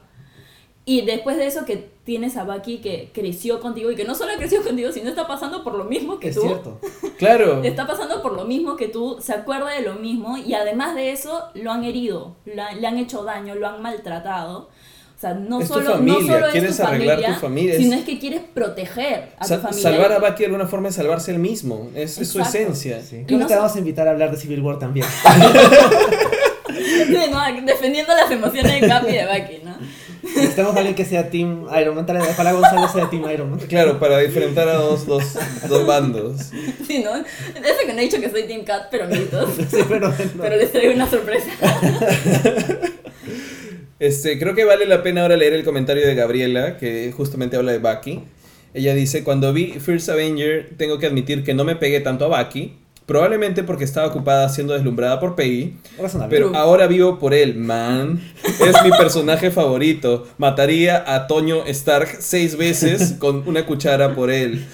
[0.85, 4.33] Y después de eso que tienes a Bucky que creció contigo y que no solo
[4.37, 6.43] creció contigo, sino está pasando por lo mismo que Es tú.
[6.43, 6.81] cierto.
[7.19, 7.63] Claro.
[7.63, 11.13] Está pasando por lo mismo que tú, se acuerda de lo mismo y además de
[11.13, 14.71] eso lo han herido, la- le han hecho daño, lo han maltratado.
[15.17, 17.41] O sea, no Es tu solo, familia, no solo es quieres tu arreglar familia, tu
[17.41, 19.83] familia, es- sino es que quieres proteger a Sa- tu familia.
[19.85, 21.91] salvar a Bucky de alguna forma es salvarse él mismo.
[21.95, 23.01] Es, es su esencia.
[23.03, 23.25] Sí.
[23.29, 25.07] Y no que te vamos a invitar a hablar de Civil War también.
[26.75, 29.77] Sí, no, defendiendo las emociones de Capi y de Bucky, ¿no?
[30.23, 32.07] Necesitamos a alguien que sea Team Iron Man.
[32.07, 33.61] Tal vez Ojalá Gonzalo sea Team Iron Man.
[33.69, 35.25] Claro, para diferenciar a dos, dos,
[35.69, 36.51] dos bandos.
[36.87, 37.17] Sí, ¿no?
[37.17, 39.51] Eso que no he dicho que soy Team Cat, pero mitos.
[39.69, 40.15] Sí, pero no.
[40.41, 41.51] Pero les traigo una sorpresa.
[43.99, 47.71] Este, creo que vale la pena ahora leer el comentario de Gabriela, que justamente habla
[47.71, 48.21] de Bucky.
[48.75, 52.43] Ella dice, cuando vi First Avenger, tengo que admitir que no me pegué tanto a
[52.43, 56.37] Bucky, probablemente porque estaba ocupada siendo deslumbrada por Peggy, Razonable.
[56.37, 58.21] pero ahora vivo por él, man.
[58.45, 60.27] Es mi personaje favorito.
[60.39, 64.65] Mataría a Toño Stark seis veces con una cuchara por él.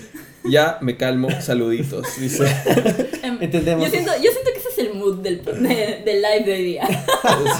[0.48, 2.44] Ya me calmo, saluditos, dice.
[3.22, 3.84] Em, Entendemos.
[3.84, 6.62] Yo siento, yo siento que ese es el mood del, de- del live de hoy
[6.62, 6.88] día.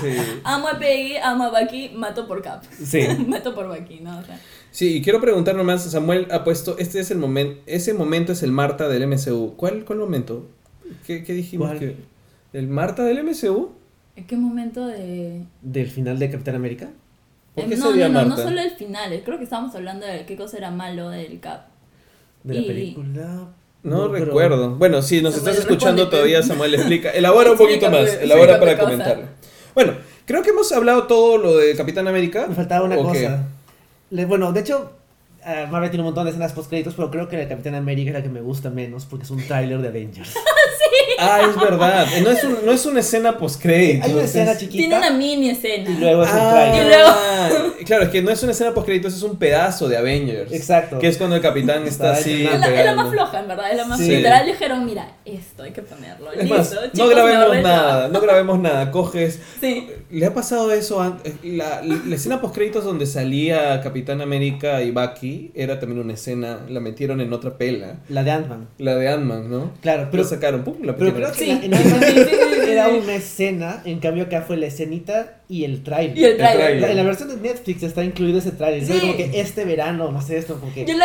[0.01, 0.09] Sí.
[0.45, 2.63] Amo a Peggy, amo a Bucky, mato por Cap.
[2.83, 3.03] Sí.
[3.27, 4.19] mato por Bucky, ¿no?
[4.19, 4.41] O sea,
[4.71, 8.43] Sí, y quiero preguntar nomás, Samuel ha puesto, este es el momento, ese momento es
[8.43, 9.55] el Marta del MCU.
[9.57, 10.47] ¿Cuál, cuál momento?
[11.07, 11.79] ¿Qué, qué dijimos ¿Cuál?
[11.79, 11.97] que?
[12.53, 13.71] ¿El Marta del MCU?
[14.17, 15.43] ¿en qué momento de...?
[15.63, 16.89] Del final de Capitán América.
[17.55, 18.43] ¿Por qué no, sería no, no, Marta?
[18.45, 21.39] no solo el final, eh, creo que estábamos hablando de qué cosa era malo del
[21.41, 21.67] Cap.
[22.43, 23.49] De la Y- película.
[23.85, 24.75] No, recuerdo.
[24.75, 27.11] Bueno, si nos Samuel, estás escuchando todavía, Samuel explica.
[27.15, 29.25] Elabora un poquito más, elabora para comentarlo.
[29.75, 29.93] Bueno,
[30.29, 32.47] Creo que hemos hablado todo lo de Capitán América.
[32.49, 33.47] Me faltaba una cosa.
[34.11, 34.93] Le- bueno, de hecho,
[35.49, 37.75] ah, Marvel tiene un montón de escenas post créditos, pero creo que la de Capitán
[37.75, 40.35] América es la que me gusta menos porque es un tráiler de Avengers.
[41.19, 42.07] Ah, es verdad.
[42.23, 44.07] No es, un- no es una escena post-crédito.
[44.07, 45.91] Hay una es- escena Tiene chiquita una mini escena.
[45.91, 46.83] y luego es un Ah, tráiler.
[46.87, 50.53] Y luego- Claro, es que no es una escena post-créditos, es un pedazo de Avengers.
[50.53, 50.99] Exacto.
[50.99, 52.45] Que es cuando el capitán está Está así.
[52.47, 53.71] Es la, es la más floja, en verdad.
[53.71, 54.09] Es la más Sí.
[54.11, 54.47] literal.
[54.47, 56.31] Dijeron, mira, esto hay que ponerlo.
[56.33, 58.91] Es Listo, más, chicos, no grabemos el nada, no grabemos nada.
[58.91, 59.39] Coges.
[59.61, 59.89] Sí.
[60.11, 61.01] ¿Le ha pasado eso?
[61.01, 66.61] an- La, la escena post-créditos donde salía Capitán América y Bucky era también una escena,
[66.69, 67.97] la metieron en otra pela.
[68.09, 68.69] La de Ant-Man.
[68.79, 69.73] La de Ant-Man, ¿no?
[69.81, 71.33] Claro, Pero pero, sacaron, pum, la pero metieron.
[71.33, 71.69] creo que Sí.
[71.69, 72.25] la- en
[72.65, 76.17] sí, era una escena, en cambio acá fue la escenita y el tráiler.
[76.19, 76.59] Y el El trailer.
[76.61, 76.81] tráiler.
[76.83, 78.85] La- en la versión de Netflix está incluido ese tráiler.
[78.87, 78.99] Sí.
[79.01, 81.05] Como que este verano, no sé, esto como que Yo lo,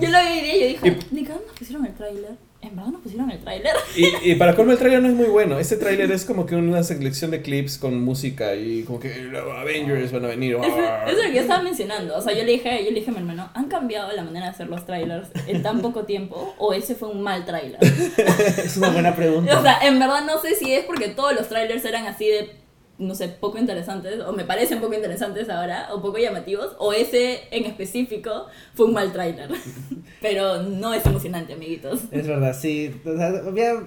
[0.00, 2.30] yo lo vi y yo dije, cada nos pusieron el tráiler.
[2.60, 3.72] En verdad nos pusieron el tráiler.
[3.94, 5.60] Y, y para colmo el tráiler no es muy bueno.
[5.60, 9.56] Este tráiler es como que una selección de clips con música y como que los
[9.56, 10.56] Avengers van a venir.
[10.56, 12.16] Eso eso es lo que yo estaba mencionando.
[12.16, 14.46] O sea, yo le dije, yo le dije a mi hermano, ¿han cambiado la manera
[14.46, 16.54] de hacer los trailers en tan poco tiempo?
[16.58, 17.78] ¿O ese fue un mal tráiler?
[18.64, 19.56] es una buena pregunta.
[19.56, 22.50] O sea, en verdad no sé si es porque todos los trailers eran así de,
[22.98, 27.42] no sé, poco interesantes, o me parecen poco interesantes ahora, o poco llamativos, o ese
[27.50, 29.50] en específico fue un mal trailer.
[30.20, 32.00] Pero no es emocionante, amiguitos.
[32.10, 32.94] Es verdad, sí.
[33.04, 33.82] O sea, había-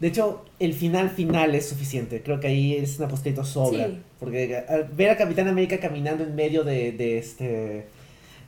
[0.00, 2.22] de hecho, el final final es suficiente.
[2.22, 3.86] Creo que ahí es una postcrédito sobra.
[3.86, 3.98] Sí.
[4.18, 7.86] Porque al ver a Capitán América caminando en medio de, de este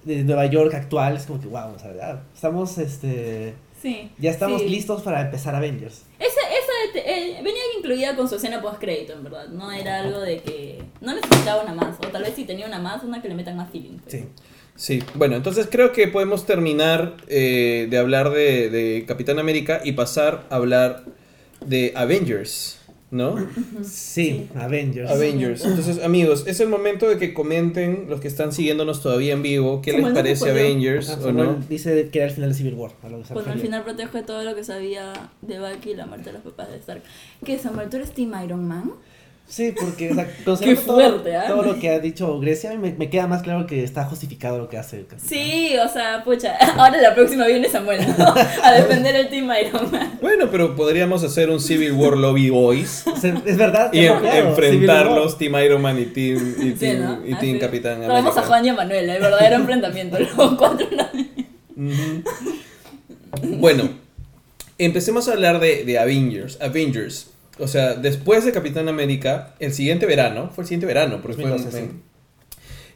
[0.05, 4.11] de Nueva York actual, es como que wow, o sea, estamos este Sí.
[4.19, 4.69] ya estamos sí.
[4.69, 6.03] listos para empezar Avengers.
[6.95, 9.49] Venía incluida con su escena post crédito, en verdad.
[9.49, 12.79] No era algo de que no necesitaba una más, o tal vez si tenía una
[12.79, 13.99] más, una que le metan más feeling.
[13.99, 14.13] pues.
[14.13, 14.29] Sí.
[14.77, 20.47] Sí, bueno, entonces creo que podemos terminar eh, de hablar de Capitán América y pasar
[20.51, 21.05] a hablar
[21.65, 22.81] de Avengers,
[23.15, 23.37] ¿no?
[23.83, 25.11] Sí, Avengers.
[25.11, 25.65] Avengers.
[25.65, 29.81] Entonces, amigos, es el momento de que comenten los que están siguiéndonos todavía en vivo
[29.81, 30.51] qué les parece.
[30.51, 31.55] Avengers o no.
[31.69, 32.91] Dice que era el final de Civil War.
[33.03, 35.13] a lo que se Cuando al final protege todo lo que sabía
[35.43, 37.03] de Bucky y la muerte de los papás de Stark.
[37.45, 38.93] ¿Qué, Samuel, tú eres Team Iron Man?
[39.47, 41.45] Sí, porque o sea, considerando todo- fuerte, ¿ah?
[41.47, 44.69] todo, lo que ha dicho Grecia, me, me queda más claro que está justificado lo
[44.71, 45.29] que hace el capitán.
[45.29, 48.35] Sí, o sea, pucha, ahora la próxima viene Samuel, ¿no?
[48.63, 50.19] A defender el Team Iron Man.
[50.23, 53.05] Bueno, pero podríamos hacer un Civil War Lobby Boys
[53.47, 53.91] Es verdad.
[53.93, 57.21] y qué en- copiado, enfrentarlos Team Iron Man y Team, y Sí, team, ¿no?
[57.27, 57.59] y team.
[57.59, 58.43] Capitán Traemos a.
[58.43, 61.05] Juan y a Manuel, el verdadero enfrentamiento, los cuatro no.
[61.77, 62.23] Ujú.
[63.59, 63.91] Bueno,
[64.79, 66.59] empecemos a hablar de, de Avengers.
[66.61, 67.31] Avengers.
[67.59, 71.45] O sea, después de Capitán América, el siguiente verano, fue el siguiente verano, porque fue
[71.45, 71.85] en- 2012, sí.
[71.85, 72.03] en-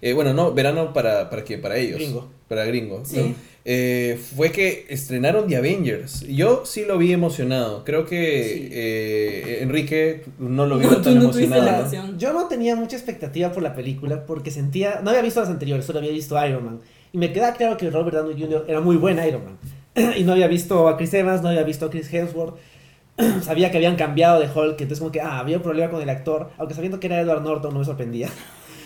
[0.01, 1.97] eh, bueno, no, verano para, para quién, para ellos.
[1.99, 2.29] Gringo.
[2.49, 3.03] Para gringo.
[3.05, 3.17] Sí.
[3.19, 3.35] ¿no?
[3.65, 6.21] Eh, fue que estrenaron The Avengers.
[6.27, 7.85] Yo sí lo vi emocionado.
[7.85, 8.69] Creo que Sí.
[8.73, 12.17] eh, Enrique no lo vio No, tan no tuviste la emocionado.
[12.17, 15.85] Yo no tenía mucha expectativa por la película porque sentía, no había visto las anteriores,
[15.85, 16.81] solo había visto Iron Man.
[17.13, 18.65] Y me queda claro que Robert Downey Jr.
[18.69, 19.59] era muy buen Iron Man.
[20.17, 22.55] y no había visto a Chris Evans, no había visto a Chris Hemsworth.
[23.43, 26.09] Sabía que habían cambiado de Hulk, entonces como que, ah, había un problema con el
[26.09, 26.51] actor.
[26.57, 28.29] Aunque sabiendo que era Edward Norton no me sorprendía.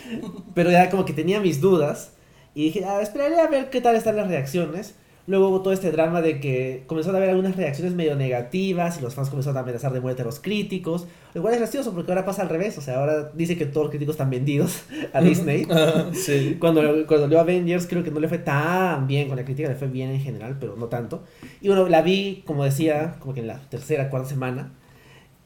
[0.54, 2.12] Pero ya como que tenía mis dudas.
[2.54, 4.94] Y dije, ah, esperaré a ver qué tal están las reacciones.
[5.28, 9.02] Luego hubo todo este drama de que comenzaron a haber algunas reacciones medio negativas y
[9.02, 11.06] los fans comenzaron a amenazar de muerte a los críticos.
[11.34, 12.76] Lo cual es gracioso porque ahora pasa al revés.
[12.76, 15.66] O sea, ahora dice que todos los críticos están vendidos a Disney.
[15.72, 16.56] Ah, sí.
[16.60, 19.74] Cuando, cuando leo Avengers creo que no le fue tan bien con la crítica, le
[19.74, 21.24] fue bien en general, pero no tanto.
[21.60, 24.72] Y bueno, la vi, como decía, como que en la tercera, cuarta semana.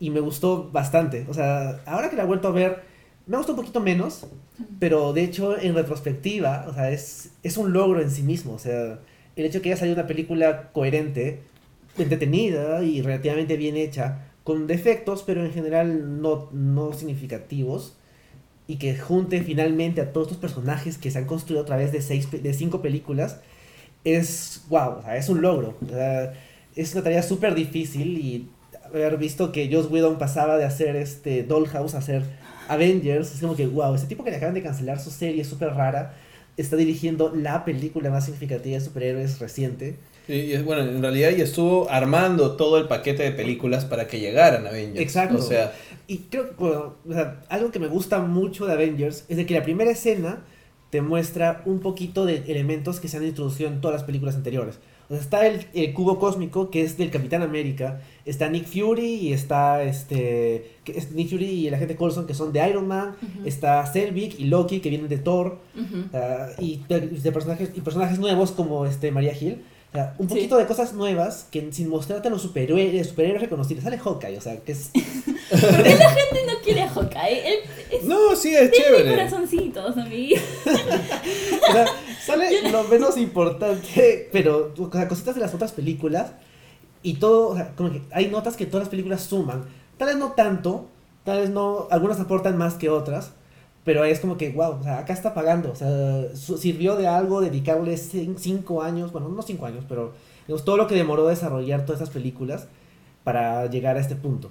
[0.00, 1.26] Y me gustó bastante.
[1.28, 2.82] O sea, ahora que la he vuelto a ver,
[3.26, 4.26] me gustó un poquito menos.
[4.78, 8.54] Pero de hecho, en retrospectiva, o sea, es, es un logro en sí mismo.
[8.54, 8.98] O sea,
[9.36, 11.40] el hecho de que haya salido una película coherente,
[11.98, 17.96] entretenida y relativamente bien hecha, con defectos, pero en general no, no significativos,
[18.66, 22.00] y que junte finalmente a todos estos personajes que se han construido a través de,
[22.02, 23.40] seis, de cinco películas,
[24.04, 25.76] es wow, es un logro.
[26.74, 28.48] Es una tarea súper difícil y
[28.84, 32.22] haber visto que Joss Whedon pasaba de hacer este Dollhouse a hacer
[32.68, 35.74] Avengers, es como que wow, ese tipo que le acaban de cancelar su serie súper
[35.74, 36.14] rara,
[36.56, 39.96] está dirigiendo la película más significativa de superhéroes reciente.
[40.28, 45.00] Y, bueno, en realidad estuvo armando todo el paquete de películas para que llegaran Avengers.
[45.00, 45.38] Exacto.
[45.38, 45.72] O sea,
[46.08, 49.46] Y creo que, bueno, o sea, algo que me gusta mucho de Avengers es de
[49.46, 50.44] que la primera escena
[50.90, 54.78] te muestra un poquito de elementos que se han introducido en todas las películas anteriores.
[55.08, 59.06] O sea, está el, el cubo cósmico que es del Capitán América, está Nick Fury
[59.14, 62.88] y está este que es Nick Fury y el agente Coulson que son de Iron
[62.88, 63.14] Man,
[63.44, 65.58] está Selvig y Loki que vienen de Thor
[66.12, 69.62] ah, y de, de personajes y personajes nuevos como este María Hill.
[69.92, 70.34] O sea, un Sí.
[70.34, 73.84] poquito de cosas nuevas que sin mostrarte a los superhéroes, superhéroes reconocibles.
[73.84, 74.90] Sale Hawkeye, o sea, que es
[75.50, 77.48] ¿Por qué la gente no quiere a Hawkeye?
[77.48, 77.58] Él,
[77.90, 79.10] es, No, sí, es tiene chévere.
[79.10, 80.36] corazoncitos, amigo.
[81.68, 81.86] O sea,
[82.24, 86.32] sale lo menos importante, pero o sea, cositas de las otras películas
[87.02, 89.64] y todo, o sea, como que hay notas que todas las películas suman.
[89.98, 90.86] Tal vez no tanto,
[91.24, 93.30] tal vez no, algunas aportan más que otras,
[93.84, 95.88] pero es como que, wow, o sea, acá está pagando, o sea,
[96.34, 100.12] sirvió de algo dedicarle cin- cinco años, bueno, no cinco años, pero
[100.48, 102.66] digamos, todo lo que demoró desarrollar todas esas películas
[103.22, 104.50] para llegar a este punto.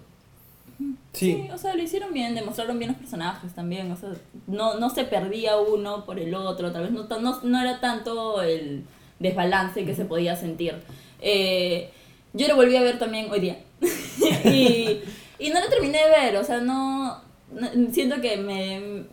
[1.14, 1.47] Sí.
[1.53, 3.91] o sea, lo hicieron bien, demostraron bien los personajes también.
[3.91, 4.10] O sea,
[4.47, 8.41] no, no se perdía uno por el otro, tal vez no, no, no era tanto
[8.41, 8.84] el
[9.19, 10.76] desbalance que se podía sentir.
[11.22, 11.89] Eh,
[12.34, 13.60] yo lo volví a ver también hoy día.
[14.45, 14.99] y,
[15.39, 17.22] y no lo terminé de ver, o sea, no,
[17.53, 19.06] no- siento que me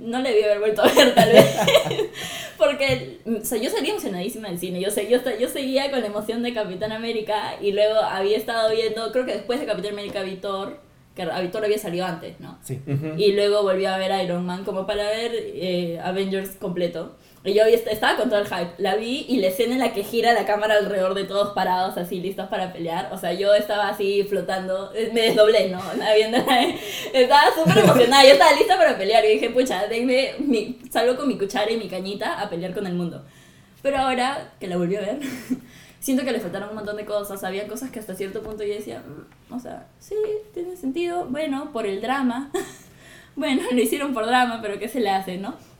[0.00, 1.46] no le debí haber vuelto a ver tal vez
[2.56, 6.06] porque o sea, yo salía emocionadísima del cine yo, sé, yo, yo seguía con la
[6.06, 10.22] emoción de Capitán América y luego había estado viendo creo que después de Capitán América
[10.22, 10.80] vi Thor
[11.14, 12.58] que a Thor había salido antes ¿no?
[12.62, 12.80] Sí.
[13.16, 17.16] Y luego volví a ver Iron Man como para ver eh, Avengers completo.
[17.46, 18.70] Y yo estaba con todo el hype.
[18.78, 21.98] La vi y la escena en la que gira la cámara alrededor de todos parados,
[21.98, 23.10] así listos para pelear.
[23.12, 25.78] O sea, yo estaba así flotando, eh, me desdoblé, ¿no?
[27.12, 29.22] Estaba súper emocionada, yo estaba lista para pelear.
[29.26, 32.86] Y dije, pucha, denme mi, salgo con mi cuchara y mi cañita a pelear con
[32.86, 33.22] el mundo.
[33.82, 35.18] Pero ahora que la volví a ver,
[36.00, 37.44] siento que le faltaron un montón de cosas.
[37.44, 40.14] Había cosas que hasta cierto punto yo decía, "Mm, o sea, sí,
[40.54, 41.26] tiene sentido.
[41.26, 42.50] Bueno, por el drama.
[43.36, 45.73] bueno, lo hicieron por drama, pero ¿qué se le hace, no?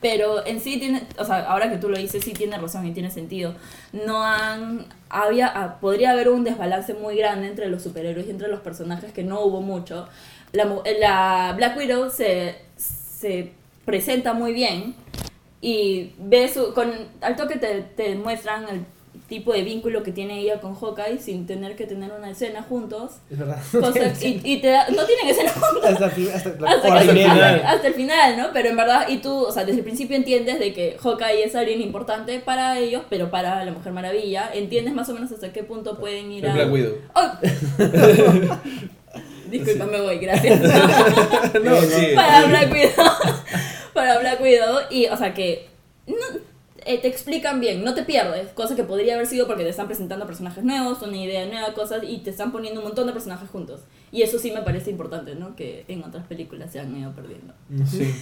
[0.00, 2.92] Pero en sí tiene, o sea, ahora que tú lo dices, sí tiene razón y
[2.92, 3.54] tiene sentido.
[3.92, 8.48] No han, había, ah, podría haber un desbalance muy grande entre los superhéroes y entre
[8.48, 10.08] los personajes que no hubo mucho.
[10.52, 10.64] La,
[11.00, 13.52] la Black Widow se, se
[13.84, 14.94] presenta muy bien
[15.60, 18.84] y ves con, al toque te, te muestran el
[19.30, 23.12] tipo de vínculo que tiene ella con Hawkeye sin tener que tener una escena juntos.
[23.30, 23.58] Es verdad.
[23.72, 27.88] Cosas, y, y te da- no tienen escena juntos hasta, hasta hasta, que- hasta- hasta
[27.88, 28.48] el final, ¿no?
[28.52, 31.54] Pero en verdad, y tú, o sea, desde el principio entiendes de que Hawkeye es
[31.56, 35.62] alguien importante para ellos, pero para la Mujer Maravilla, entiendes más o menos hasta qué
[35.62, 36.54] punto pueden ir El a...
[36.54, 36.94] Black Widow.
[37.14, 37.30] Oh.
[39.50, 40.60] Disculpa, me voy, gracias.
[40.60, 42.06] No, sí.
[42.14, 43.04] para Black Widow.
[43.92, 44.78] para Black Widow.
[44.90, 45.68] Y, o sea, que
[46.06, 46.14] no,
[46.94, 48.52] eh, te explican bien, no te pierdes.
[48.52, 52.02] Cosa que podría haber sido porque te están presentando personajes nuevos, una idea nueva, cosas,
[52.02, 53.82] y te están poniendo un montón de personajes juntos.
[54.12, 55.54] Y eso sí me parece importante, ¿no?
[55.54, 57.54] Que en otras películas se han ido perdiendo.
[57.88, 58.12] Sí.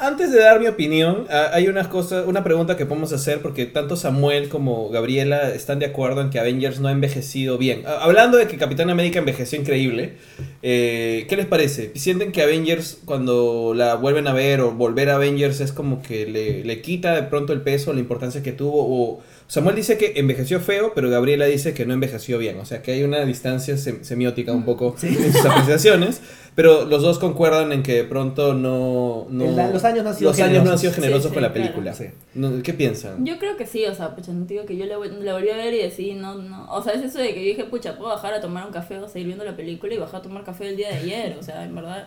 [0.00, 3.96] Antes de dar mi opinión, hay unas cosas, una pregunta que podemos hacer porque tanto
[3.96, 7.82] Samuel como Gabriela están de acuerdo en que Avengers no ha envejecido bien.
[7.86, 10.14] Hablando de que Capitán América envejeció increíble,
[10.62, 11.90] eh, ¿qué les parece?
[11.96, 16.26] ¿Sienten que Avengers cuando la vuelven a ver o volver a Avengers es como que
[16.26, 18.86] le, le quita de pronto el peso, la importancia que tuvo?
[18.86, 19.20] O
[19.50, 22.58] Samuel dice que envejeció feo, pero Gabriela dice que no envejeció bien.
[22.60, 25.08] O sea que hay una distancia sem- semiótica un poco Sí.
[25.08, 26.20] en sus apreciaciones,
[26.54, 29.26] pero los dos concuerdan en que de pronto no...
[29.28, 30.80] no El- los años no han sido los años no han generosos.
[30.82, 31.72] sido generosos Sí, sí, con la claro.
[31.72, 32.62] película.
[32.62, 33.26] ¿Qué piensan?
[33.26, 35.74] Yo creo que sí, o sea, pucha, no digo que yo le volví a ver
[35.74, 38.32] y decidí, no, no, o sea, es eso de que yo dije, pucha, puedo bajar
[38.34, 40.76] a tomar un café o seguir viendo la película y bajar a tomar café el
[40.76, 42.06] día de ayer, o sea, en verdad,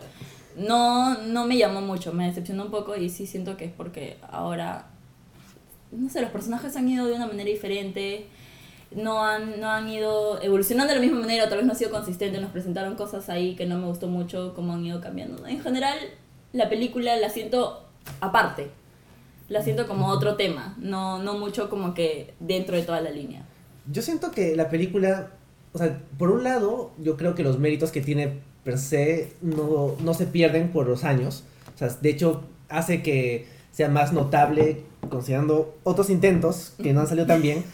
[0.56, 4.16] no, no me llamó mucho, me decepcionó un poco y sí siento que es porque
[4.30, 4.86] ahora,
[5.96, 8.26] no sé, los personajes han ido de una manera diferente,
[8.94, 11.90] no han, no han ido evolucionando de la misma manera, tal vez no ha sido
[11.90, 15.46] consistente, nos presentaron cosas ahí que no me gustó mucho, cómo han ido cambiando.
[15.46, 15.98] En general,
[16.52, 17.84] la película la siento
[18.20, 18.70] aparte,
[19.48, 23.42] la siento como otro tema, no, no mucho como que dentro de toda la línea.
[23.90, 25.30] Yo siento que la película,
[25.72, 29.94] o sea, por un lado, yo creo que los méritos que tiene per se no,
[30.00, 31.44] no se pierden por los años.
[31.74, 37.08] O sea, de hecho, hace que sea más notable, considerando otros intentos que no han
[37.08, 37.64] salido tan bien,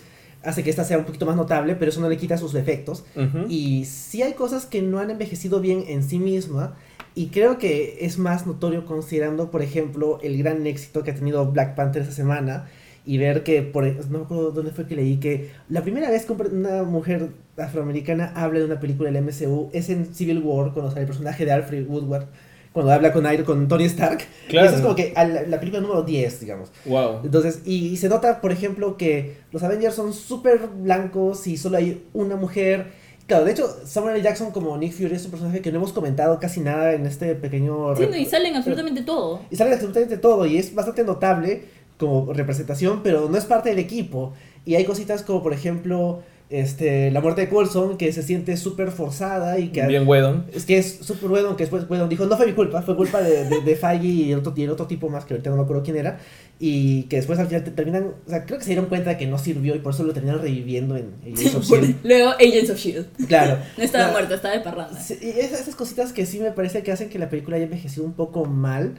[0.43, 3.05] hace que esta sea un poquito más notable, pero eso no le quita sus defectos.
[3.49, 6.75] Y sí hay cosas que no han envejecido bien en sí misma.
[7.15, 11.45] Y creo que es más notorio considerando, por ejemplo, el gran éxito que ha tenido
[11.53, 12.69] Black Panther esta semana.
[13.05, 16.25] Y ver que, por, no me acuerdo dónde fue que leí, que la primera vez
[16.25, 17.29] que una mujer
[17.59, 21.45] afroamericana habla de una película del MCU es en Civil War, cuando sale el personaje
[21.45, 22.27] de Alfred Woodward,
[22.73, 24.21] cuando habla con, Iron, con Tony Stark.
[24.49, 24.67] Claro.
[24.67, 26.71] Y eso es como que a la, la película número 10, digamos.
[26.87, 27.21] Wow.
[27.25, 31.79] Entonces, y, y se nota, por ejemplo, que los Avengers son súper blancos y solo
[31.79, 32.87] hay una mujer.
[33.27, 34.23] Claro, de hecho, Samuel L.
[34.25, 37.35] Jackson como Nick Fury es un personaje que no hemos comentado casi nada en este
[37.37, 37.95] pequeño...
[37.95, 39.41] Sí, rep- no, y salen absolutamente todo.
[39.51, 41.63] y sale absolutamente todo y es bastante notable
[41.97, 44.33] como representación, pero no es parte del equipo.
[44.65, 48.91] Y hay cositas como, por ejemplo, Este, la muerte de Coulson, que se siente súper
[48.91, 49.87] forzada y que...
[49.87, 50.47] Bien Whedon.
[50.53, 53.21] Es que es súper bueno, que después Whedon dijo, no fue mi culpa, fue culpa
[53.23, 55.57] de, de, de Feige y el, otro, y el otro tipo más, que ahorita no
[55.57, 56.19] me acuerdo quién era,
[56.59, 59.17] y que después al final te terminan, o sea, creo que se dieron cuenta de
[59.17, 61.95] que no sirvió y por eso lo terminaron reviviendo en Agents of S.H.I.E.L.D..
[62.03, 63.07] Luego Agents of Shield.
[63.29, 63.57] Claro.
[63.79, 64.13] No estaba Claro.
[64.19, 65.01] muerto, estaba de parranda.
[65.01, 67.67] Sí, y esas, esas cositas que sí me parece que hacen que la película haya
[67.67, 68.95] envejecido un poco mal.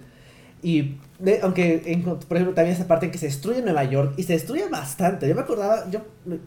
[0.64, 0.98] Y
[1.42, 4.68] aunque, por ejemplo, también esa parte en que se destruye Nueva York y se destruye
[4.70, 5.28] bastante.
[5.28, 6.02] Yo me acordaba, yo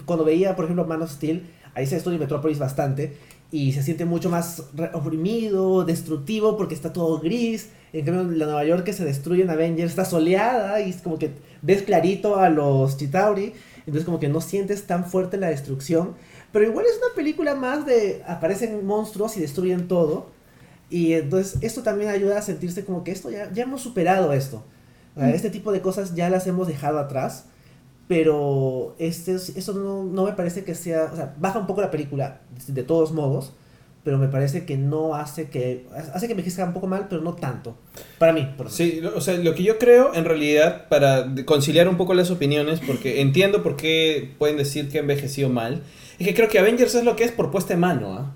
[0.05, 3.17] cuando veía, por ejemplo, Man of Steel, ahí se destruye Metrópolis bastante
[3.51, 4.65] y se siente mucho más
[4.95, 7.71] oprimido, destructivo porque está todo gris.
[7.93, 11.19] En cambio, la Nueva York que se destruye en Avengers está soleada y es como
[11.19, 11.31] que
[11.63, 13.53] ves clarito a los Chitauri.
[13.79, 16.15] Entonces, como que no sientes tan fuerte la destrucción.
[16.53, 20.34] Pero igual es una película más de aparecen monstruos y destruyen todo.
[20.91, 24.65] Y entonces esto también ayuda a sentirse como que esto ya, ya hemos superado esto.
[25.17, 25.25] Mm.
[25.31, 27.47] Este tipo de cosas ya las hemos dejado atrás.
[28.07, 31.11] Pero este, es- eso no, no me parece que sea...
[31.13, 33.53] O sea, baja un poco la película de todos modos.
[34.05, 35.87] Pero me parece que no hace que...
[36.13, 37.75] Hace que envejezca un poco mal, pero no tanto.
[38.19, 38.71] Para mí, por.
[38.71, 42.13] Sí, lo- o sea, lo que yo creo en realidad, para de- conciliar un poco
[42.13, 45.83] las opiniones, porque entiendo por qué pueden decir que ha envejecido mal,
[46.19, 48.13] es que creo que Avengers es lo que es por puesta en mano.
[48.13, 48.35] ¿ah?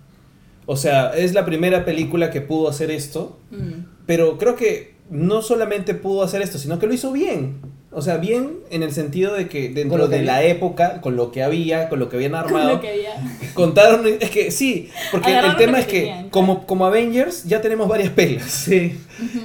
[0.71, 3.87] O sea, es la primera película que pudo hacer esto, Mm.
[4.07, 7.57] pero creo que no solamente pudo hacer esto, sino que lo hizo bien.
[7.91, 10.51] O sea, bien en el sentido de que Con dentro lo que de la había.
[10.51, 13.15] época, con lo que había, con lo que habían Con armado, lo que había.
[13.55, 16.85] contaron, es que sí, porque el Agarraron tema lo es que que tenían, como, como
[16.87, 18.45] Avengers ya tenemos varias pelas.
[18.51, 18.95] Sí.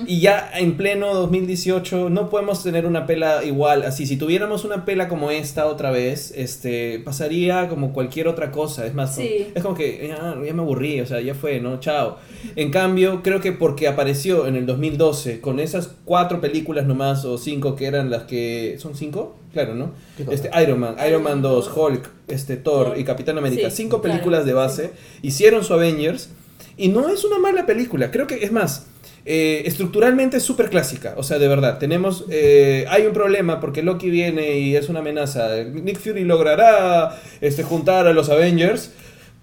[0.05, 3.83] Y ya en pleno 2018 no podemos tener una pela igual.
[3.83, 8.85] Así, si tuviéramos una pela como esta otra vez, este, pasaría como cualquier otra cosa.
[8.85, 9.47] Es más, Sí.
[9.55, 11.79] es como que ya, ya me aburrí, o sea, ya fue, ¿no?
[11.79, 12.17] Chao.
[12.57, 17.37] En cambio, creo que porque apareció en el 2012 con esas cuatro películas nomás o
[17.37, 18.32] cinco que eran las que...
[18.79, 19.35] ¿Son cinco?
[19.53, 19.91] Claro, ¿no?
[20.31, 23.69] Este, Iron Man, Iron Man Man 2, 2, Hulk, este, Thor y Capitán América.
[23.69, 24.91] Sí, cinco claro, películas de base.
[25.21, 26.29] Hicieron su Avengers.
[26.75, 28.09] Y no es una mala película.
[28.09, 28.87] Creo que es más.
[29.25, 31.13] eh, estructuralmente es súper clásica.
[31.17, 31.77] O sea, de verdad.
[31.77, 32.25] Tenemos.
[32.29, 35.63] eh, hay un problema porque Loki viene y es una amenaza.
[35.63, 38.91] Nick Fury logrará este, juntar a los Avengers.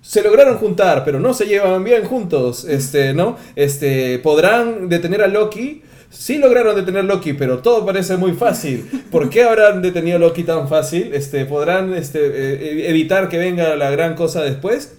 [0.02, 2.64] Se lograron juntar, pero no se llevan bien juntos.
[2.64, 3.36] Este, ¿no?
[3.54, 4.18] Este.
[4.18, 5.82] Podrán detener a Loki.
[6.10, 8.84] Sí lograron detener Loki, pero todo parece muy fácil.
[9.12, 11.14] ¿Por qué habrán detenido Loki tan fácil?
[11.14, 14.94] Este, ¿Podrán este, eh, evitar que venga la gran cosa después?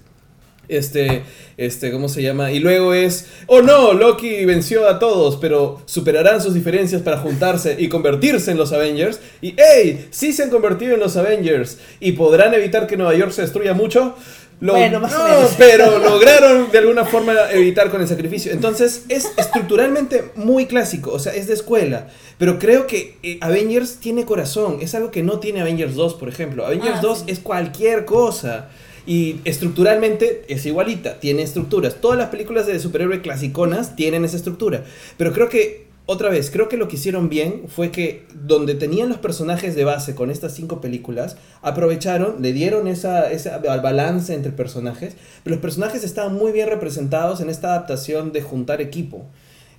[0.70, 1.24] Este,
[1.58, 2.54] este, ¿cómo se llama?
[2.54, 7.76] Y luego es, oh no, Loki venció a todos, pero superarán sus diferencias para juntarse
[7.78, 9.20] y convertirse en los Avengers.
[9.42, 13.32] Y, hey, sí se han convertido en los Avengers y podrán evitar que Nueva York
[13.32, 14.16] se destruya mucho.
[14.62, 15.56] Lo- Bueno, más o no, menos.
[15.58, 18.52] pero lograron de alguna forma evitar con el sacrificio.
[18.52, 22.08] Entonces es estructuralmente muy clásico, o sea, es de escuela.
[22.38, 26.30] Pero creo que eh, Avengers tiene corazón, es algo que no tiene Avengers 2, por
[26.30, 26.66] ejemplo.
[26.66, 27.24] Avengers Ah, 2 sí.
[27.28, 28.70] es cualquier cosa.
[29.08, 31.96] Y estructuralmente es igualita, tiene estructuras.
[32.02, 34.84] Todas las películas de superhéroe clasiconas tienen esa estructura.
[35.18, 39.08] Pero creo que, otra vez, creo que lo que hicieron bien fue que donde tenían
[39.08, 44.52] los personajes de base con estas cinco películas, aprovecharon, le dieron esa, ese balance entre
[44.52, 49.26] personajes, pero los personajes estaban muy bien representados en esta adaptación de juntar equipo.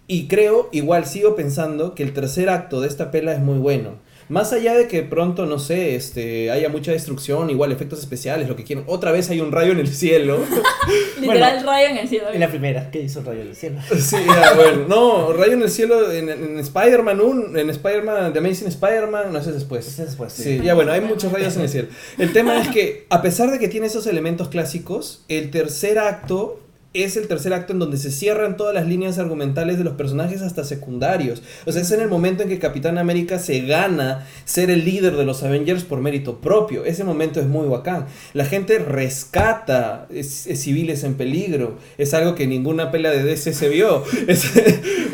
[0.06, 3.98] Y creo, igual sigo pensando que el tercer acto de esta pela es muy bueno.
[4.32, 8.56] Más allá de que pronto, no sé, este, haya mucha destrucción, igual efectos especiales, lo
[8.56, 8.82] que quieran.
[8.86, 10.38] Otra vez hay un rayo en el cielo.
[11.20, 12.28] Literal rayo en el cielo.
[12.32, 13.78] En la primera, que hizo Rayo del Cielo.
[14.00, 18.38] Sí, ya, bueno, no, rayo en el cielo en, en Spider-Man 1, en Spider-Man, The
[18.38, 19.86] Amazing Spider-Man, no sé después.
[19.86, 20.44] Ese es después, sí.
[20.44, 21.88] Sí, ya bueno, hay muchos rayos en el cielo.
[22.16, 26.61] El tema es que, a pesar de que tiene esos elementos clásicos, el tercer acto
[26.94, 30.42] es el tercer acto en donde se cierran todas las líneas argumentales de los personajes
[30.42, 31.42] hasta secundarios.
[31.66, 35.16] O sea, es en el momento en que Capitán América se gana ser el líder
[35.16, 36.84] de los Avengers por mérito propio.
[36.84, 38.06] Ese momento es muy bacán.
[38.34, 41.78] La gente rescata es- es civiles en peligro.
[41.98, 44.04] Es algo que ninguna pela de DC se vio.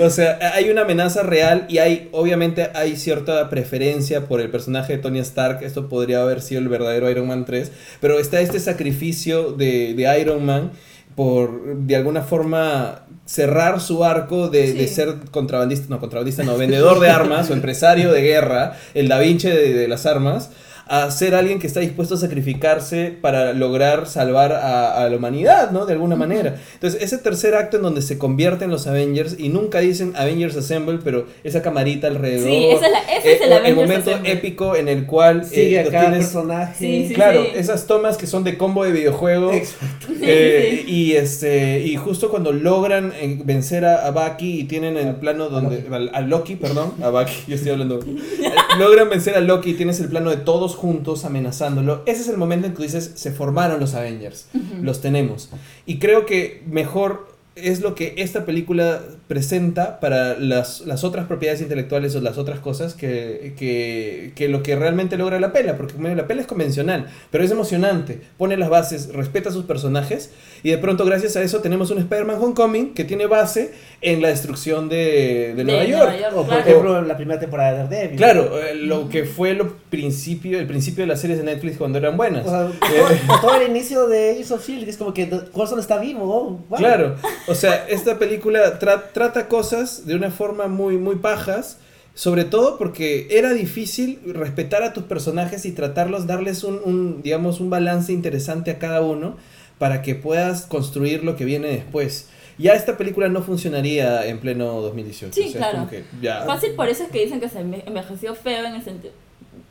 [0.00, 4.92] O sea, hay una amenaza real y hay, obviamente, hay cierta preferencia por el personaje
[4.96, 5.62] de Tony Stark.
[5.64, 7.72] Esto podría haber sido el verdadero Iron Man 3.
[8.00, 10.70] Pero está este sacrificio de, de Iron Man
[11.19, 17.01] por, de alguna forma, cerrar su arco de, de ser contrabandista, no, contrabandista, no, vendedor
[17.01, 20.51] de armas o empresario de guerra, el Da Vinci de, de las armas,
[20.89, 25.70] a ser alguien que está dispuesto a sacrificarse para lograr salvar a, a la humanidad,
[25.70, 25.86] ¿no?
[25.86, 26.56] De alguna manera.
[26.74, 30.98] Entonces, ese tercer acto en donde se convierten los Avengers y nunca dicen Avengers Assemble,
[31.05, 32.48] pero esa camarita alrededor.
[32.48, 34.32] Sí, esa es la- ese es el eh, momento Assemble.
[34.32, 36.74] épico en el cual Sigue eh, a los cada tienes- personaje.
[36.78, 37.51] Sí, sí, Claro, sí.
[37.55, 39.52] esas tomas que son de combo de videojuego.
[39.52, 40.06] Exacto.
[40.20, 45.15] Eh, y este y justo cuando logran eh, vencer a, a Bucky y tienen el
[45.15, 48.01] plano donde al- a, Loki, perdón, a Bucky, yo estoy hablando.
[48.01, 48.16] Eh,
[48.78, 52.36] logran vencer a Loki y tienes el plano de todos juntos amenazándolo, ese es el
[52.36, 54.46] momento en que dices, se formaron los Avengers,
[54.80, 55.50] los tenemos.
[55.84, 61.60] Y creo que mejor es lo que esta película presenta para las, las otras propiedades
[61.60, 65.94] intelectuales o las otras cosas que, que, que lo que realmente logra la pela, porque
[65.98, 70.30] la pela es convencional, pero es emocionante, pone las bases, respeta a sus personajes
[70.62, 74.28] y de pronto gracias a eso tenemos un Spider-Man Homecoming que tiene base en la
[74.28, 76.20] destrucción de, de De Nueva Nueva York.
[76.20, 76.32] York.
[76.34, 76.60] O por Claro.
[76.70, 78.16] ejemplo, la primera temporada de Daredevil.
[78.16, 81.98] Claro, eh, lo que fue lo principio, el principio de las series de Netflix cuando
[81.98, 82.46] eran buenas.
[82.46, 84.90] O sea, Eh, todo- todo el inicio de Agents of S.H.I.E.L.D.
[84.90, 86.22] es como que Coulson está vivo.
[86.24, 86.78] oh, wow.
[86.78, 87.16] Claro,
[87.48, 91.78] o sea, esta película tra- trata cosas de una forma muy, muy pajas,
[92.14, 97.58] sobre todo porque era difícil respetar a tus personajes y tratarlos, darles un, un, digamos,
[97.58, 99.36] un balance interesante a cada uno
[99.78, 102.28] para que puedas construir lo que viene después.
[102.59, 105.32] Ya esta película no funcionaría en pleno 2018.
[105.35, 105.89] Sí, o sea, claro.
[105.89, 106.43] que ya...
[106.44, 109.12] Fácil por eso es que dicen que se enve- envejeció feo en el sentido...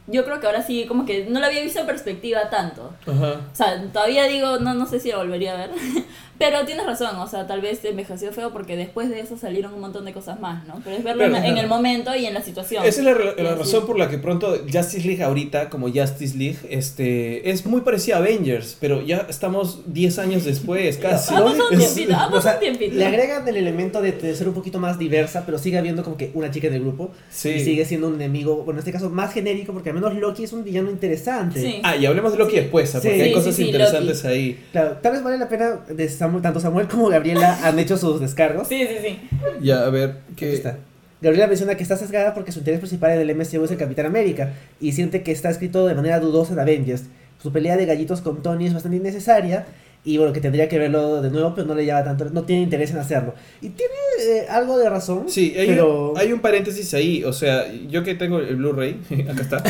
[0.10, 2.94] Yo creo que ahora sí, como que no lo había visto en perspectiva tanto.
[3.06, 3.42] Ajá.
[3.52, 5.72] O sea, todavía digo, no, no sé si lo volvería a ver.
[6.38, 9.80] Pero tienes razón, o sea, tal vez envejeció feo porque después de eso salieron un
[9.82, 10.80] montón de cosas más, ¿no?
[10.84, 12.86] Pero es verlo en, en el momento y en la situación.
[12.86, 16.58] Esa es la, la razón por la que pronto Justice League ahorita, como Justice League,
[16.70, 21.34] este, es muy parecida a Avengers, pero ya estamos 10 años después, casi.
[21.34, 22.96] Pasado un Es- tiempito, O sea, un tiempito.
[22.96, 26.18] le agregan el elemento de, de ser un poquito más diversa, pero sigue habiendo como
[26.18, 27.12] que una chica en el grupo.
[27.30, 27.50] Sí.
[27.50, 30.44] Y sigue siendo un enemigo, bueno, en este caso más genérico, porque al menos Loki
[30.44, 31.62] es un villano interesante.
[31.62, 31.80] Sí.
[31.84, 34.36] Ah, y hablemos de Loki después, porque Sí, hay cosas sí, interesantes Loki.
[34.36, 34.66] ahí.
[34.72, 35.80] Claro, tal vez vale la pena,
[36.28, 38.68] Samuel- tanto Samuel como Gabriela han hecho sus descargos.
[38.68, 39.20] Sí, sí, sí.
[39.62, 40.78] Ya, a ver, ¿qué está.
[41.22, 44.06] Gabriela menciona que está sesgada porque su interés principal en el MCU es el Capitán
[44.06, 47.06] América y siente que está escrito de manera dudosa en Avengers.
[47.42, 49.66] Su pelea de gallitos con Tony es bastante innecesaria
[50.06, 52.62] y bueno, que tendría que verlo de nuevo, pero no le llama tanto, no tiene
[52.62, 53.34] interés en hacerlo.
[53.62, 56.12] Y tiene eh, algo de razón, Sí, hay, pero...
[56.12, 59.00] un, hay un paréntesis ahí, o sea, yo que tengo el Blu-ray,
[59.30, 59.64] acá está,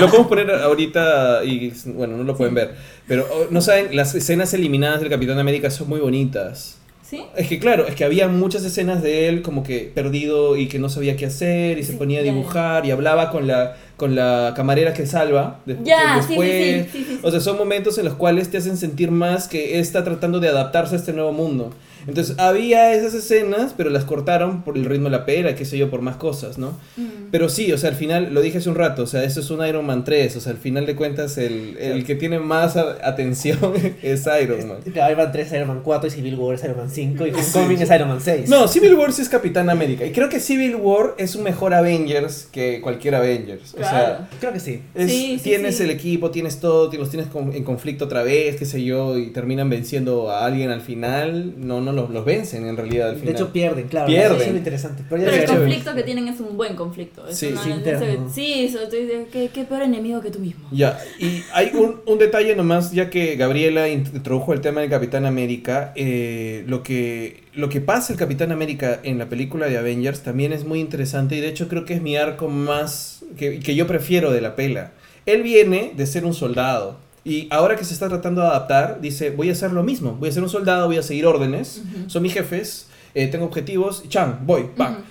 [0.00, 2.74] lo podemos poner ahorita y, bueno, no lo pueden ver,
[3.06, 6.78] pero oh, no saben, las escenas eliminadas del Capitán América son muy bonitas.
[7.02, 7.22] ¿Sí?
[7.36, 10.78] Es que claro, es que había muchas escenas de él como que perdido y que
[10.78, 14.16] no sabía qué hacer y se Sí, ponía a dibujar y hablaba con la, con
[14.16, 15.76] la camarera que salva de-
[16.16, 16.50] después.
[16.90, 17.20] sí, sí, sí, sí.
[17.22, 20.48] O sea, son momentos en los cuales te hacen sentir más que está tratando de
[20.48, 21.72] adaptarse a este nuevo mundo.
[22.06, 25.78] Entonces, había esas escenas, pero las cortaron por el ritmo de la pera, qué sé
[25.78, 26.78] yo, por más cosas, ¿no?
[26.96, 27.30] Mm.
[27.30, 29.50] Pero sí, o sea, al final, lo dije hace un rato, o sea, esto es
[29.50, 32.76] un Iron Man 3, o sea, al final de cuentas, el, el que tiene más
[32.76, 33.58] atención
[34.02, 34.78] es Iron Man.
[34.86, 37.78] Iron Man 3, Iron Man 4 y Civil War es Iron Man 5 y Homecoming
[37.80, 38.48] es Iron Man 6.
[38.48, 40.04] No, Civil War sí es Capitán América.
[40.04, 43.74] Y creo que Civil War es un mejor Avengers que cualquier Avengers.
[43.74, 43.96] O Claro.
[43.96, 44.80] sea, Creo que sí.
[44.94, 45.82] es- Sí, sí, tienes sí.
[45.84, 49.26] el equipo, tienes todo, los tienes con- en conflicto otra vez, qué sé yo, y
[49.30, 51.54] terminan venciendo a alguien al final.
[51.58, 53.34] No, no los, los vencen en realidad al De final.
[53.36, 54.06] hecho pierden, claro.
[54.06, 54.36] Pierden.
[54.36, 55.02] Eso es lo interesante.
[55.08, 57.26] Pero ya Pero el conflicto que tienen es un buen conflicto.
[57.28, 58.30] Es Sí, sí, interno.
[58.32, 60.68] sí, eso, tú dices, ¿qué, qué peor enemigo que tú mismo.
[60.72, 65.26] Ya, y hay un, un detalle nomás, ya que Gabriela introdujo el tema del Capitán
[65.26, 70.22] América, eh, lo, que, lo que pasa el Capitán América en la película de Avengers
[70.22, 73.74] también es muy interesante y de hecho creo que es mi arco más que, que
[73.74, 74.92] yo prefiero de la pela.
[75.26, 79.30] Él viene de ser un soldado y ahora que se está tratando de adaptar, dice,
[79.30, 82.22] voy a hacer lo mismo, voy a ser un soldado, voy a seguir órdenes, son
[82.22, 84.94] mis jefes, eh, tengo objetivos, chan, voy, pam.
[84.94, 85.02] Ujú.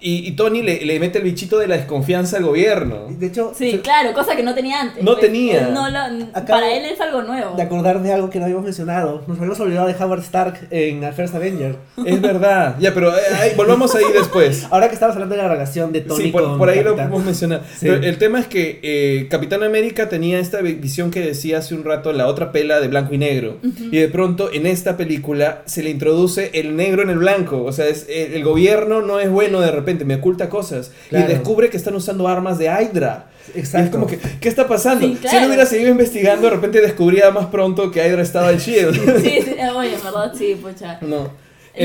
[0.00, 3.06] Y, y Tony le, le mete el bichito de la desconfianza al gobierno.
[3.10, 5.04] De hecho, Sí, se- claro, cosa que no tenía antes.
[5.04, 5.68] No pues, tenía.
[5.68, 7.54] no lo- para él es algo nuevo.
[7.56, 9.22] de acordarme de algo que no habíamos mencionado.
[9.26, 11.76] Nos habíamos olvidado de Howard Stark en The First Avenger.
[12.06, 12.76] Es verdad.
[12.80, 14.66] Ya, pero eh, ahí, volvamos ahí después.
[14.70, 16.84] Ahora que estamos hablando de la relación de Tony Sí, por, con por ahí lo
[16.96, 17.08] Capitán.
[17.10, 17.62] podemos mencionar.
[17.70, 17.78] Sí.
[17.86, 21.74] Pero el tema es que eh, Capitán América tenía esta vi- visión que decía hace
[21.74, 23.58] un rato la otra pela de blanco y negro.
[23.62, 27.62] Y de pronto en esta película se le introduce el negro en el blanco.
[27.64, 30.90] O sea, es, el, el gobierno no es bueno de repente, me oculta cosas.
[31.08, 31.26] Claro.
[31.26, 33.26] Y descubre que están usando armas de Hydra.
[33.54, 33.84] Y Exacto.
[33.86, 35.06] es como que, ¿qué está pasando?
[35.06, 35.46] Sí, Si él claro.
[35.46, 39.22] hubiera seguido investigando, de repente descubría más pronto que Hydra estaba en Shield.
[39.22, 40.98] Sí, sí, oye, en verdad, sí, pucha.
[41.02, 41.30] no.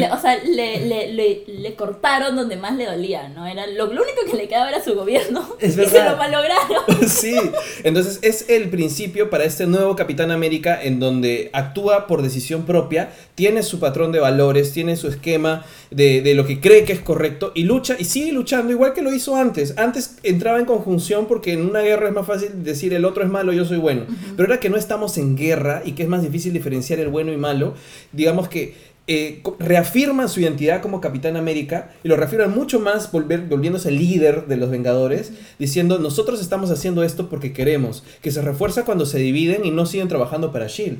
[0.01, 3.45] Le- o sea, le, le, le, le cortaron donde más le dolía, ¿no?
[3.47, 5.47] Era, lo, lo único que le quedaba era su gobierno.
[5.59, 6.11] Es y se verdad.
[6.11, 6.83] lo malograron.
[7.07, 7.35] Sí,
[7.83, 13.11] entonces es el principio para este nuevo Capitán América en donde actúa por decisión propia,
[13.35, 16.99] tiene su patrón de valores, tiene su esquema de, de lo que cree que es
[16.99, 19.77] correcto y lucha y sigue luchando igual que lo hizo antes.
[19.77, 23.29] Antes entraba en conjunción porque en una guerra es más fácil decir el otro es
[23.29, 24.05] malo, yo soy bueno.
[24.35, 27.31] Pero ahora que no estamos en guerra y que es más difícil diferenciar el bueno
[27.31, 27.75] y malo,
[28.11, 28.73] digamos que
[29.07, 34.47] eh, reafirman su identidad como Capitán América y lo reafirman mucho más volver, volviéndose líder
[34.47, 39.19] de los Vengadores, diciendo nosotros estamos haciendo esto porque queremos, que se refuerza cuando se
[39.19, 40.99] dividen y no siguen trabajando para Shield.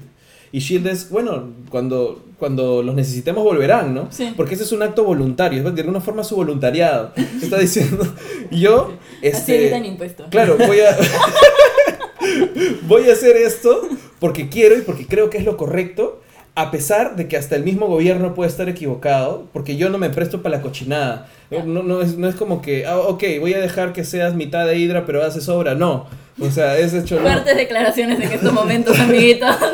[0.51, 4.07] Y Shield es, bueno, cuando, cuando los necesitemos volverán, ¿no?
[4.11, 4.33] Sí.
[4.37, 7.11] Porque ese es un acto voluntario, es de alguna forma su voluntariado.
[7.41, 8.07] Está diciendo,
[8.51, 9.61] yo, Así este...
[9.63, 10.27] evitan impuestos.
[10.29, 10.95] Claro, voy a.
[12.87, 13.81] voy a hacer esto
[14.19, 16.21] porque quiero y porque creo que es lo correcto,
[16.55, 20.09] a pesar de que hasta el mismo gobierno puede estar equivocado, porque yo no me
[20.09, 21.27] presto para la cochinada.
[21.51, 24.65] No, no, es, no es como que, ah, ok, voy a dejar que seas mitad
[24.65, 25.75] de Hydra, pero haces obra.
[25.75, 26.07] No.
[26.39, 27.15] O sea, es hecho.
[27.15, 27.21] no.
[27.21, 29.55] Fuertes declaraciones en estos momentos, amiguitos.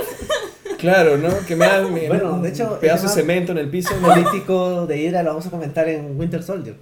[0.77, 1.29] Claro, ¿no?
[1.47, 3.93] Que me hagan mi- Bueno, un de hecho, pedazo de cemento en el piso.
[4.01, 6.73] político de Hydra lo vamos a comentar en Winter Soldier.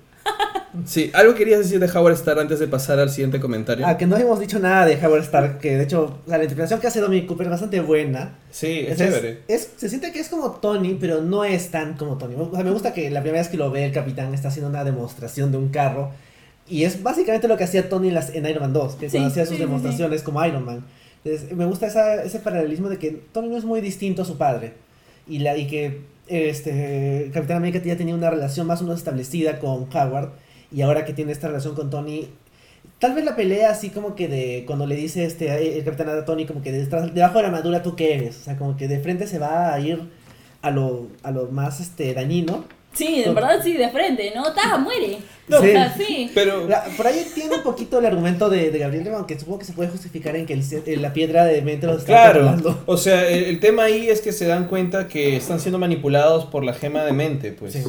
[0.86, 3.86] Sí, algo querías decir de Howard Star antes de pasar al siguiente comentario.
[3.88, 6.88] Ah, que no hemos dicho nada de Howard Stark, que de hecho la interpretación que
[6.88, 8.38] hace Dominic Cooper es bastante buena.
[8.52, 9.40] Sí, es Es- chévere.
[9.48, 12.36] es- se siente que es como Tony, pero no es tan como Tony.
[12.38, 14.70] O sea, me gusta que la primera vez que lo ve el capitán está haciendo
[14.70, 16.12] una demostración de un carro.
[16.68, 19.18] Y es básicamente lo que hacía Tony en, las, en Iron Man 2, que Sí,
[19.18, 20.86] cuando hacía sus sí, sí, demostraciones como Iron Man.
[21.24, 24.38] Entonces, me gusta esa- ese paralelismo de que Tony no es muy distinto a su
[24.38, 24.74] padre.
[25.28, 29.60] Y, la, y que este, Capitán América ya tenía una relación más o menos establecida
[29.60, 30.30] con Howard.
[30.72, 32.28] Y ahora que tiene esta relación con Tony,
[33.00, 36.26] Tal vez la pelea así como que de cuando le dice este el capitán a
[36.26, 38.90] Tony como que detrás- debajo de la armadura tú qué eres, o sea, como que
[38.90, 40.02] de frente se va a ir
[40.62, 42.66] a lo, a lo más este dañino.
[42.94, 44.52] Sí, en verdad sí, de frente, ¿no?
[44.54, 45.20] Taja, muere.
[45.50, 45.58] No.
[45.58, 46.30] O sea, sí.
[46.34, 49.66] Pero, La- Por ahí tiene un poquito el argumento de, de Gabriel, aunque supongo que
[49.66, 52.84] se puede justificar en que el la piedra de mente los está claro, controlando.
[52.86, 56.46] o sea, el, el tema ahí es que se dan cuenta que están siendo manipulados
[56.46, 57.74] por la gema de mente, pues.
[57.74, 57.84] Sí.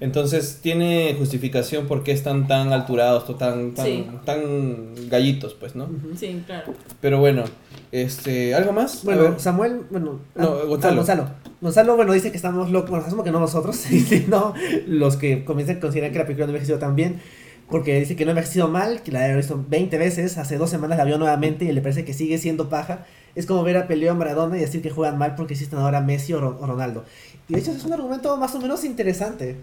[0.00, 4.06] Entonces tiene justificación por qué están tan alturados, tan, tan, Sí.
[4.24, 5.88] tan gallitos, pues, ¿no?
[6.18, 6.74] Sí, claro.
[7.00, 7.44] Pero bueno,
[7.92, 9.04] este, ¿algo más?
[9.04, 9.38] Bueno.
[9.38, 10.92] Samuel, bueno, No, ah, Gonzalo.
[10.92, 11.30] ah, Gonzalo.
[11.60, 13.76] Gonzalo, bueno, dice que estamos locos, bueno, asumo que no nosotros,
[14.08, 14.52] sino
[14.86, 17.05] los que comienzan a considerar que la película no ha envejecido tan bien,
[17.70, 20.70] porque dice que no ha envejecido mal, que la ha visto 20 veces, hace dos
[20.70, 23.04] semanas la vio nuevamente y le parece que sigue siendo paja.
[23.34, 26.00] Es como ver a Peleo a Maradona y decir que juegan mal porque existen ahora
[26.00, 27.04] Messi o, Ro- o Ronaldo.
[27.48, 29.56] Y de hecho es un argumento más o menos interesante.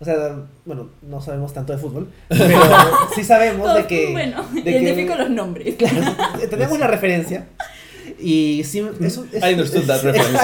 [0.00, 2.58] O sea, bueno, no sabemos tanto de fútbol, pero
[3.14, 4.12] sí sabemos de que...
[4.12, 5.74] bueno, de que- identifico los nombres.
[5.76, 6.00] Claro,
[6.48, 7.46] tenemos la referencia.
[8.18, 10.38] Y sí, es, un- es- I understood that reference.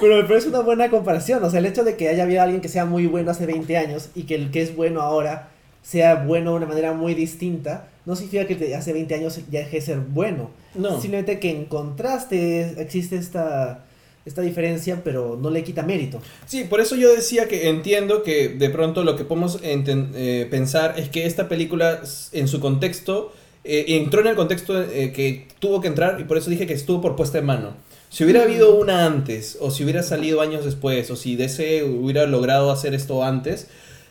[0.00, 1.42] Pero me parece una buena comparación.
[1.44, 3.76] O sea, el hecho de que haya habido alguien que sea muy bueno hace 20
[3.76, 5.50] años y que el que es bueno ahora
[5.82, 9.60] sea bueno de una manera muy distinta, no significa que de hace 20 años ya
[9.60, 10.50] deje de ser bueno.
[10.74, 11.00] No.
[11.00, 13.84] Simplemente que en contraste existe esta,
[14.24, 16.20] esta diferencia, pero no le quita mérito.
[16.46, 20.94] Sí, por eso yo decía que entiendo que de pronto lo que podemos eh, pensar
[20.98, 22.00] es que esta película
[22.32, 23.32] en su contexto
[23.64, 26.72] eh, entró en el contexto eh, que tuvo que entrar y por eso dije que
[26.72, 27.74] estuvo por puesta en mano.
[28.10, 32.26] Si hubiera habido una antes o si hubiera salido años después o si DC hubiera
[32.26, 33.68] logrado hacer esto antes,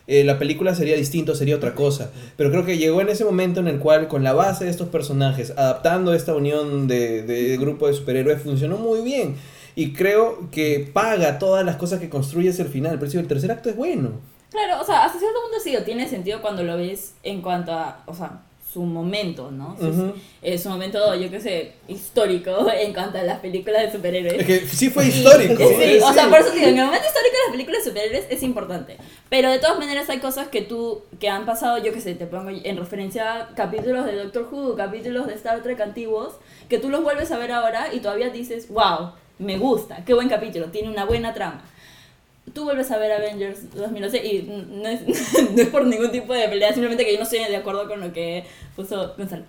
[0.08, 2.10] eh, la película sería distinto, sería otra cosa.
[2.38, 4.88] Pero creo que llegó en ese momento en el cual, con la base de estos
[4.88, 9.36] personajes, adaptando esta unión de, de grupo de superhéroes, funcionó muy bien.
[9.76, 12.98] Y creo que paga todas las cosas que construye hacia el final.
[13.00, 14.12] Por eso el tercer acto es bueno.
[14.50, 18.02] Claro, o sea, hasta cierto punto sí, tiene sentido cuando lo ves en cuanto a,
[18.08, 19.76] o sea, su momento, ¿no?
[19.80, 20.14] Su,
[20.44, 24.40] eh, su momento, yo qué sé, histórico en cuanto a las películas de superhéroes.
[24.42, 25.56] Es que sí fue Y- histórico.
[25.58, 26.30] Sí, eh, o sea, sí.
[26.30, 28.98] por eso digo, en el momento histórico de las películas de superhéroes es importante.
[29.30, 32.28] Pero de todas maneras hay cosas que tú, que han pasado, yo qué sé, te
[32.28, 36.34] pongo en referencia a capítulos de Doctor Who, capítulos de Star Trek antiguos,
[36.70, 40.30] que tú los vuelves a ver ahora y todavía dices, wow, me gusta, qué buen
[40.30, 41.64] capítulo, tiene una buena trama.
[42.54, 45.02] Tú vuelves a ver Avengers 2011 y no es,
[45.56, 48.00] no es por ningún tipo de pelea, simplemente que yo no estoy de acuerdo con
[48.02, 48.46] lo que
[48.76, 49.44] puso Gonzalo.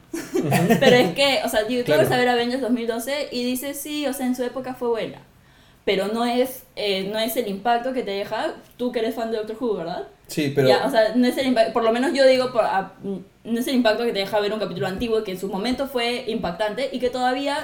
[0.81, 2.02] Pero es que, o sea, tú Claro.
[2.02, 5.18] vuelves a ver Avengers 2012 y dices, sí, o sea, en su época fue buena.
[5.85, 9.31] Pero no es, eh, no es el impacto que te deja tú que eres fan
[9.31, 10.09] de Doctor Who, ¿verdad?
[10.27, 10.68] Sí, pero.
[10.68, 13.59] Ya, o sea, no es el impacto, por lo menos yo digo, por- a- no
[13.59, 16.24] es el impacto que te deja ver un capítulo antiguo que en su momento fue
[16.28, 17.56] impactante y que todavía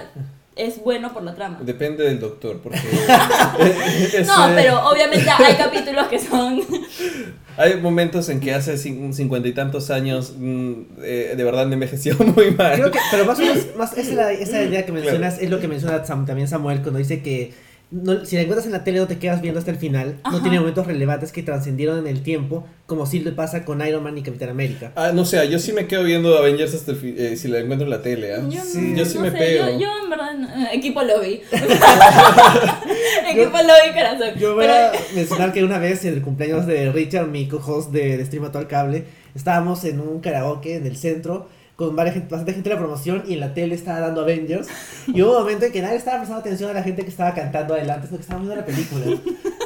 [0.56, 1.58] es bueno por la trama.
[1.62, 2.78] Depende del doctor, porque.
[4.26, 6.60] No, pero obviamente hay capítulos que son...
[7.58, 10.72] Hay momentos en que hace cin- cincuenta y tantos años mm,
[11.02, 12.74] eh, de verdad me envejeció muy mal.
[12.74, 15.66] Creo que, pero más o menos, más, esa, esa idea que mencionas es lo que
[15.66, 17.54] menciona Sam- también Samuel cuando dice que
[17.90, 20.42] no- si la encuentras en la tele no te quedas viendo hasta el final, no
[20.42, 24.18] tiene momentos relevantes que trascendieron en el tiempo, como sí le pasa con Iron Man
[24.18, 24.92] y Capitán América.
[24.96, 27.84] Ah, no sé, yo sí me quedo viendo Avengers hasta el eh, si la encuentro
[27.86, 28.42] en la tele, ¿ah?
[28.48, 29.66] Yo, Sí, no, yo sí no me sé, pego.
[29.70, 31.40] Yo, yo en verdad, no- equipo lobby.
[33.28, 34.38] equipo lobby corazón.
[34.38, 37.90] Yo voy Pero- a mencionar que una vez en el cumpleaños de Richard, mi co-host
[37.92, 39.04] de, de Stream al Cable,
[39.34, 43.34] estábamos en un karaoke en el centro con varias bastante gente de la promoción y
[43.34, 44.66] en la tele estaba dando Avengers
[45.08, 47.34] y hubo un momento en que nadie estaba prestando atención a la gente que estaba
[47.34, 49.04] cantando adelante porque estaban viendo la película.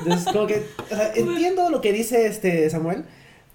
[0.02, 3.04] Entonces como que o sea, entiendo lo que dice este Samuel,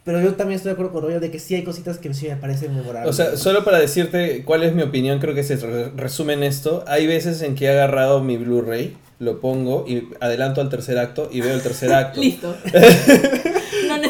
[0.06, 2.28] pero yo también estoy de acuerdo con Royo de que sí hay cositas que sí
[2.30, 3.10] me parecen memorables.
[3.10, 6.44] O sea, solo para decirte cuál es mi opinión, creo que se re- resume en
[6.44, 6.86] esto.
[6.88, 11.28] Hay veces en que he agarrado mi Blu-ray, lo pongo y adelanto al tercer acto
[11.32, 12.22] y veo el tercer acto.
[12.22, 12.56] Listo.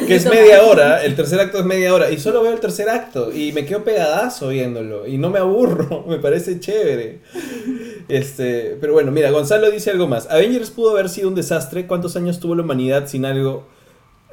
[0.05, 2.89] Que es media hora, el tercer acto es media hora, y solo veo el tercer
[2.89, 7.21] acto, y me quedo pegadazo viéndolo, y no me aburro, me parece chévere.
[8.07, 10.29] Este, pero bueno, mira, Gonzalo dice algo más.
[10.29, 11.87] Avengers pudo haber sido un desastre.
[11.87, 13.67] ¿Cuántos años tuvo la humanidad sin algo,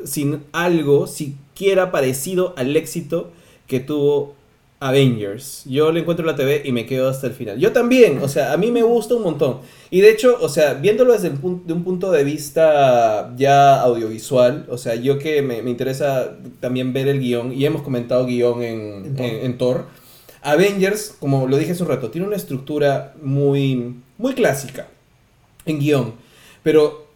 [0.04, 3.30] sin algo siquiera parecido al éxito
[3.66, 4.34] que tuvo
[4.88, 5.62] Avengers?
[5.66, 7.58] Yo le encuentro la TV y me quedo hasta el final.
[7.58, 9.58] Yo también, o sea, a mí me gusta un montón.
[9.90, 14.66] Y de hecho, o sea, viéndolo desde pun- de un punto de vista ya audiovisual,
[14.68, 18.62] o sea, yo que me, me interesa también ver el guion, y hemos comentado guion
[18.62, 19.26] en, En Thor.
[19.26, 19.84] en- en Thor.
[20.42, 24.88] Avengers, como lo dije hace un rato, tiene una estructura muy, muy clásica
[25.66, 26.14] en guion,
[26.64, 27.06] pero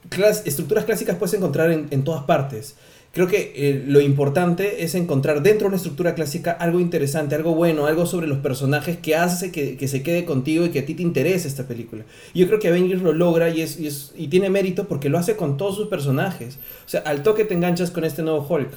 [0.45, 2.77] estructuras clásicas puedes encontrar en, en todas partes.
[3.17, 7.55] Creo que eh, lo importante es encontrar dentro de una estructura clásica algo interesante, algo
[7.55, 10.85] bueno, algo sobre los personajes que hace que, que se quede contigo y que a
[10.85, 12.05] ti te interese esta película.
[12.35, 15.09] Y yo creo que Avengers lo logra y, es, y, es- y tiene mérito porque
[15.09, 16.59] lo hace con todos sus personajes.
[16.85, 18.69] O sea, al toque te enganchas con este nuevo Hulk.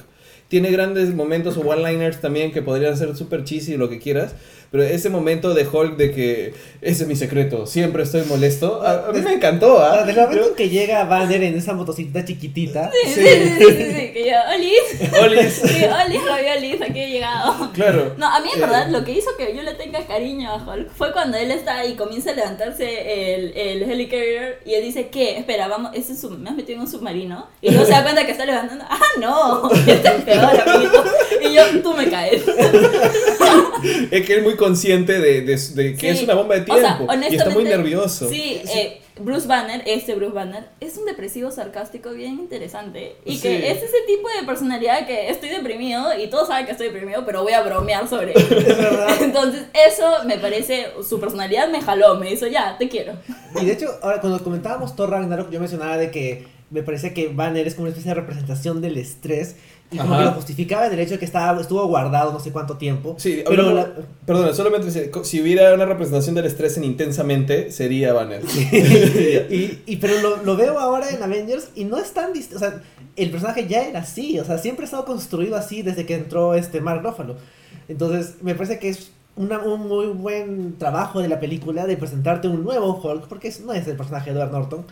[0.48, 4.34] Tiene grandes momentos o one-liners también que podrían ser súper cheesy, lo que quieras.
[4.70, 9.08] Pero ese momento de Hulk de que ese es mi secreto, siempre estoy molesto, a,
[9.08, 9.80] a mí me encantó.
[9.80, 9.90] ¿ah?
[9.90, 13.54] Ahora, Desde el momento en que llega Banner en esa motocicleta chiquitita, Sí, sí, sí,
[13.58, 15.52] sí, sí, sí, que yo, Olis, Olis.
[15.64, 17.72] sí, Olis, raviolis, aquí he llegado.
[17.72, 18.14] Claro.
[18.16, 20.56] No, a mí en Eh, verdad lo que hizo que yo le tenga cariño a
[20.64, 25.08] Hulk fue cuando él está y comienza a levantarse el, el helicarrier y él dice,
[25.08, 25.36] ¿qué?
[25.36, 28.02] Espera, vamos, ese es un- me has metido en un submarino y luego se da
[28.04, 29.68] cuenta que está levantando, ¡ah, no!
[29.86, 31.04] Este es peor, amiguito.
[31.42, 32.42] Y yo, tú me caes.
[34.10, 36.06] Es que es muy consciente de, de- de que Sí.
[36.18, 37.12] es una bomba de O sea, tiempo.
[37.12, 38.28] y está muy honestamente, nervioso.
[38.28, 43.16] Sí, eh, Bruce Banner, este Bruce Banner, es un depresivo sarcástico bien interesante.
[43.24, 43.42] Y Sí.
[43.42, 47.26] que es ese tipo de personalidad que estoy deprimido y todos saben que estoy deprimido,
[47.26, 48.38] pero voy a bromear sobre él.
[48.38, 49.08] es verdad.
[49.22, 53.14] Entonces, eso me parece, su personalidad me jaló, me hizo, ya, te quiero.
[53.60, 57.28] Y de hecho, ahora cuando comentábamos Thor Ragnarok, yo mencionaba de que me parece que
[57.28, 59.56] Banner es como una especie de representación del estrés
[59.92, 60.22] y como Ajá.
[60.22, 63.16] que lo justificaba en el hecho de que estaba, estuvo guardado no sé cuánto tiempo.
[63.18, 64.90] Sí, pero hablamos- la- perdona, solamente
[65.24, 68.42] si, hubiera una representación del estrés en Intensamente, sería Banner.
[69.50, 72.56] y, y- pero lo, lo veo ahora en Avengers y no es tan distinto.
[72.56, 72.80] O sea,
[73.16, 74.38] el personaje ya era así.
[74.38, 77.36] O sea, siempre ha estado construido así desde que entró este Mark Ruffalo.
[77.88, 82.46] Entonces, me parece que es una- un muy buen trabajo de la película de presentarte
[82.48, 84.84] un nuevo Hulk, porque no es el personaje de Edward Norton.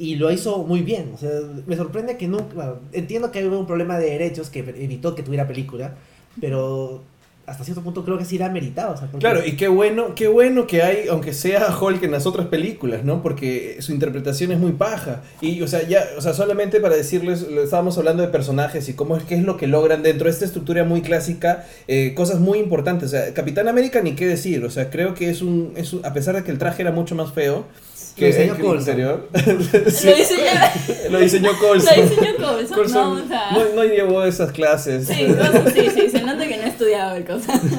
[0.00, 1.12] Y lo hizo muy bien.
[1.14, 1.30] O sea,
[1.66, 2.76] me sorprende que nunca.
[2.92, 5.94] entiendo que hubo un problema de derechos que evitó que tuviera película,
[6.40, 7.02] pero
[7.46, 8.94] hasta cierto punto creo que sí era meritado.
[8.94, 12.12] O sea, porque- Claro, y qué bueno, qué bueno que hay, aunque sea Hulk en
[12.12, 13.22] las otras películas, ¿no?
[13.22, 15.22] Porque su interpretación es muy paja.
[15.40, 19.16] Y, o sea, ya, o sea, solamente para decirles, estábamos hablando de personajes y cómo
[19.16, 22.58] es qué es lo que logran dentro de esta estructura muy clásica, eh, cosas muy
[22.58, 23.08] importantes.
[23.08, 26.06] O sea, Capitán América ni qué decir, o sea, creo que es un, es un-
[26.06, 27.64] a pesar de que el traje era mucho más feo
[28.16, 29.28] que, Lo diseñó anterior.
[29.90, 30.50] Sí, Lo diseñó,
[31.10, 31.96] lo diseñó Coulson.
[31.96, 33.50] lo diseñó Coulson, Coulson no, o sea...
[33.52, 35.06] no, no llevó esas clases.
[35.06, 37.60] Sí, Coulson, sí, sí, se nota que no he estudiado el cosa.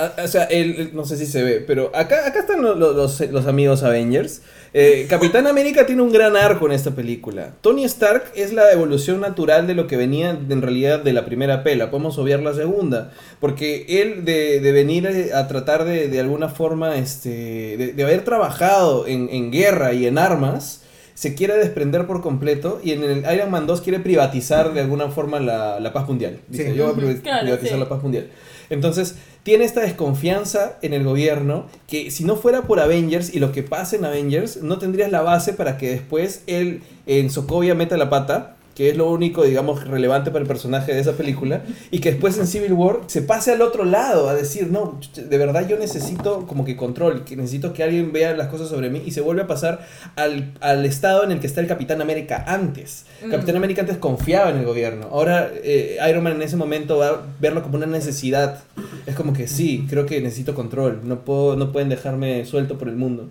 [0.00, 2.92] Ah, O sea, el- no sé si se ve, pero acá, acá están lo- lo-
[2.92, 4.42] los, los amigos Avengers.
[4.74, 7.54] Eh, Capitán América tiene un gran arco en esta película.
[7.62, 11.62] Tony Stark es la evolución natural de lo que venía en realidad de la primera
[11.62, 11.90] pela.
[11.90, 13.12] Podemos obviar la segunda.
[13.40, 18.02] Porque él de, de venir eh, a tratar de, de alguna forma, este, de, de
[18.04, 20.82] haber trabajado en, en guerra y en armas,
[21.14, 25.08] se quiere desprender por completo y en el Iron Man 2 quiere privatizar de alguna
[25.08, 26.38] forma la, la paz mundial.
[26.46, 26.76] Dice, Sí.
[26.76, 27.80] yo voy a claro, privatizar sí.
[27.80, 28.28] la paz mundial.
[28.70, 33.52] Entonces, tiene esta desconfianza en el gobierno que si no fuera por Avengers y lo
[33.52, 37.96] que pasa en Avengers, no tendrías la base para que después él en Sokovia meta
[37.96, 41.98] la pata, que es lo único, digamos, relevante para el personaje de esa película, y
[41.98, 45.66] que después en Civil War se pase al otro lado a decir, no, de verdad
[45.66, 49.10] yo necesito como que control, que necesito que alguien vea las cosas sobre mí y
[49.10, 49.84] se vuelve a pasar
[50.14, 53.04] al, al estado en el que está el Capitán América antes.
[53.20, 53.32] Mm.
[53.32, 57.08] Capitán América antes confiaba en el gobierno, ahora eh, Iron Man en ese momento va
[57.08, 58.62] a verlo como una necesidad.
[59.06, 62.88] Es como que sí, creo que necesito control, no, puedo, no pueden dejarme suelto por
[62.88, 63.28] el mundo.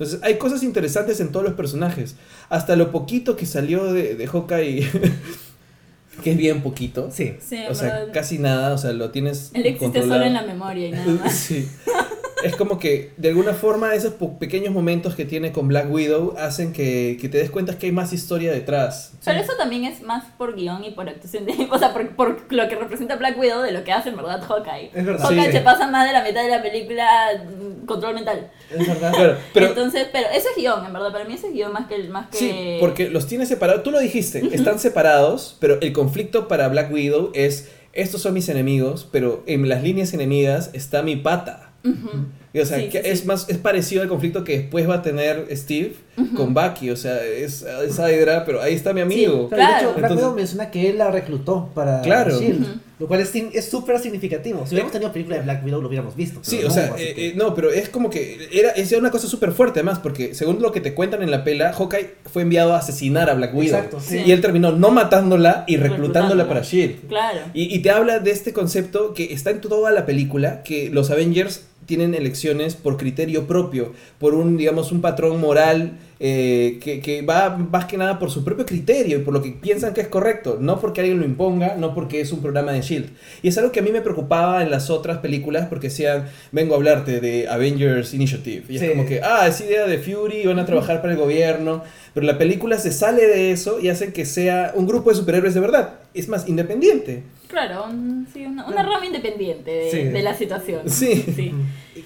[0.00, 2.14] Entonces hay cosas interesantes en todos los personajes.
[2.48, 4.88] Hasta lo poquito que salió de, de Hawkeye,
[6.24, 7.10] que es bien poquito.
[7.12, 7.34] Sí.
[7.46, 10.12] Sí, O sea, casi nada, o sea, lo tienes Él existe controlado.
[10.14, 11.34] solo en la memoria y nada más.
[11.34, 11.68] Sí.
[12.42, 16.72] Es como que, de alguna forma, esos pequeños momentos que tiene con Black Widow hacen
[16.72, 19.12] que, que te des cuenta que hay más historia detrás.
[19.24, 21.52] Pero eso también es más por guion y por actuación de...
[21.70, 24.42] O sea, por, por lo que representa Black Widow de lo que hace en verdad
[24.42, 24.90] Hawkeye.
[24.94, 25.24] Es verdad.
[25.24, 25.52] Hawkeye Sí.
[25.52, 27.06] se pasa más de la mitad de la película
[27.44, 28.50] mm, control mental.
[28.70, 29.12] Es verdad.
[29.12, 31.12] Claro, pero Entonces, pero eso es guion, en verdad.
[31.12, 31.98] Para mí eso es guion más que...
[32.04, 32.38] Más que...
[32.38, 33.82] sí, porque los tiene separados.
[33.82, 38.48] Tú lo dijiste, están separados, pero el conflicto para Black Widow es, estos son mis
[38.48, 41.69] enemigos, pero en las líneas enemigas está mi pata.
[41.84, 42.39] Mm-hmm.
[42.52, 43.26] Y, o sea, Sí, que sí, es sí.
[43.26, 45.92] más es parecido al conflicto que después va a tener Steve
[46.36, 49.48] con Bucky, o sea, es, es Hydra, pero ahí está mi amigo.
[49.48, 52.38] Claro, de hecho, Black Entonces- Widow menciona que él la reclutó para Claro.
[52.38, 52.66] Shield,
[52.98, 54.66] lo cual es es súper significativo.
[54.66, 56.40] Si hubiéramos tenido película de Black Widow lo hubiéramos visto.
[56.42, 58.92] Sí, pero o no, sea, eh, que- eh, no, pero es como que era, es
[58.92, 62.10] una cosa súper fuerte además, porque según lo que te cuentan en la pela, Hawkeye
[62.30, 63.76] fue enviado a asesinar a Black Widow.
[63.76, 64.22] Exacto, sí.
[64.26, 65.96] Y él terminó no matándola y reclutándola
[66.44, 66.48] Reclutándola.
[66.48, 67.08] para S.H.I.E.L.D.
[67.08, 67.40] Claro.
[67.54, 71.10] Y, y te habla de este concepto que está en toda la película, que los
[71.10, 77.22] Avengers tienen elecciones por criterio propio, por un, digamos, un patrón moral eh, que, que
[77.22, 80.08] va más que nada por su propio criterio y por lo que piensan que es
[80.08, 83.08] correcto, no porque alguien lo imponga, no porque es un programa de Shield.
[83.42, 86.74] Y es algo que a mí me preocupaba en las otras películas porque decían, vengo
[86.74, 88.64] a hablarte de Avengers Initiative.
[88.68, 88.88] Y es Sí.
[88.90, 91.82] como que, ah, es idea de Fury, van a trabajar para el gobierno.
[92.12, 95.54] Pero la película se sale de eso y hacen que sea un grupo de superhéroes
[95.54, 95.94] de verdad.
[96.12, 97.22] Es más, independiente.
[97.48, 100.02] Claro, un- sí, una, una rama independiente de, Sí.
[100.04, 100.82] de la situación.
[100.90, 101.24] Sí.
[101.34, 101.52] sí.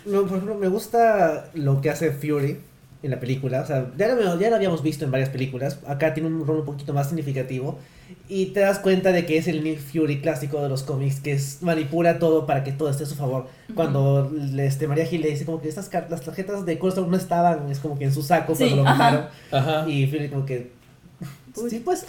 [0.06, 2.58] No, por ejemplo, me gusta lo que hace Fury
[3.04, 3.60] en la película.
[3.60, 5.78] O sea, ya lo, ya lo habíamos visto en varias películas.
[5.86, 7.78] Acá tiene un rol un poquito más significativo.
[8.28, 11.32] Y te das cuenta de que es el Nick Fury clásico de los cómics, que
[11.32, 13.46] es, manipula todo para que todo esté a su favor.
[13.74, 17.16] Cuando le- este, María Gil le dice como que estas las tarjetas de Coulson no
[17.16, 18.98] estaban, es como que en su saco Sí, cuando lo ajá.
[18.98, 19.26] mataron.
[19.52, 19.88] Ajá.
[19.90, 20.72] Y Fury como que...
[21.56, 21.70] Uy.
[21.70, 22.04] Sí, pues.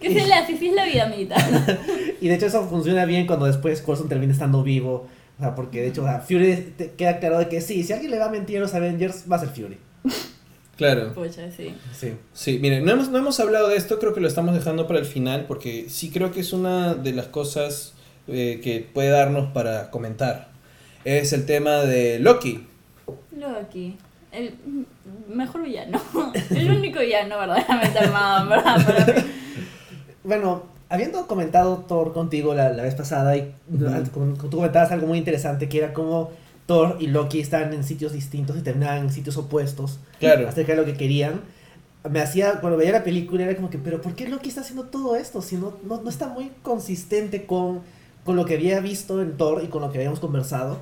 [0.00, 0.54] ¿Qué se le hace?
[0.54, 1.36] Así es la vida, amiguita.
[2.20, 5.06] Y de hecho eso funciona bien cuando después Coulson termina estando vivo.
[5.38, 7.92] O sea, porque de hecho o sea, Fury te queda claro de que sí, si
[7.92, 9.76] alguien le va a mentir a los Avengers, va a ser Fury.
[10.76, 11.12] Claro.
[11.14, 11.72] Pucha, sí.
[11.96, 12.14] Sí.
[12.32, 14.98] Sí, miren, no hemos, no hemos hablado de esto, creo que lo estamos dejando para
[14.98, 17.94] el final, porque sí creo que es una de las cosas
[18.26, 20.48] eh, que puede darnos para comentar.
[21.04, 22.66] Es el tema de Loki.
[23.38, 23.96] Loki.
[24.32, 24.54] El
[25.32, 26.02] mejor villano.
[26.50, 28.84] El único villano verdaderamente armado, ¿verdad?
[28.84, 29.22] Para mí.
[30.24, 33.54] Bueno, habiendo comentado Thor contigo la, la vez pasada, y
[34.12, 36.32] con- tú comentabas algo muy interesante, que era como
[36.66, 40.48] Thor y Loki estaban en sitios distintos y terminaban en sitios opuestos Claro.
[40.48, 41.40] acerca de lo que querían.
[42.10, 44.84] Me hacía, cuando veía la película, era como que, pero ¿por qué Loki está haciendo
[44.84, 45.40] todo esto?
[45.42, 47.80] Si no, no, no está muy consistente con,
[48.24, 50.78] con lo que había visto en Thor y con lo que habíamos conversado.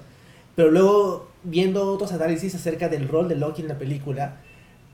[0.57, 4.37] Pero luego, viendo otros análisis acerca del rol de Loki en la película,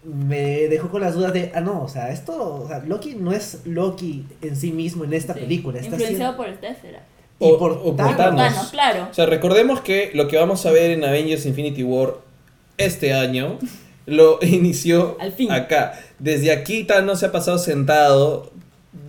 [0.04, 3.32] me dejó con las dudas de, ah, no, o sea, esto, o sea, Loki no
[3.32, 5.40] es Loki en sí mismo en esta Sí.
[5.40, 5.78] película.
[5.78, 7.04] Está Influenciado siendo- por el Tesseract.
[7.40, 8.68] O- por, o por Thanos.
[8.72, 9.08] Claro.
[9.10, 12.14] O sea, recordemos que lo que vamos a ver en Avengers Infinity War
[12.78, 13.58] este año
[14.06, 15.50] lo inició Al fin.
[15.52, 15.94] acá.
[16.18, 18.50] Desde aquí Thanos se ha pasado sentado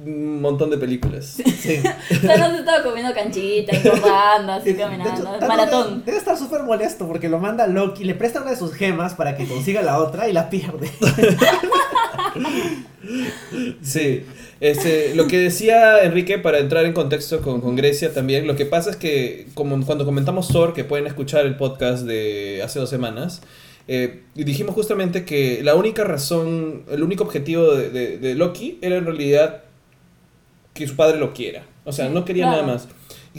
[0.05, 1.37] un montón de películas.
[1.59, 1.81] Sí.
[2.25, 5.23] Thanos estaba comiendo canchita, engordando, así De hecho, caminando.
[5.23, 5.89] Thanos Maratón.
[5.89, 9.13] Debe, debe estar súper molesto porque lo manda Loki, le presta una de sus gemas
[9.15, 10.89] para que consiga la otra y la pierde.
[13.81, 14.25] Sí,
[14.61, 18.65] este, lo que decía Enrique, para entrar en contexto con, con Grecia también, lo que
[18.65, 22.89] pasa es que como cuando comentamos Thor, que pueden escuchar el podcast de hace dos
[22.89, 23.41] semanas,
[23.87, 28.97] eh, dijimos justamente que la única razón, el único objetivo de, de- de Loki era
[28.97, 29.63] en realidad
[30.73, 31.63] que su padre lo quiera.
[31.85, 32.61] O sea, no quería claro.
[32.61, 32.87] nada más.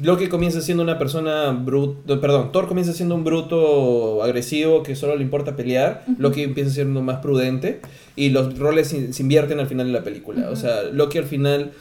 [0.02, 5.16] Loki comienza siendo una persona bruto, perdón, Thor comienza siendo un bruto agresivo que solo
[5.16, 7.80] le importa pelear, Loki empieza siendo más prudente
[8.16, 10.50] y los roles se, se invierten al final de la película.
[10.50, 11.72] O sea, Loki al final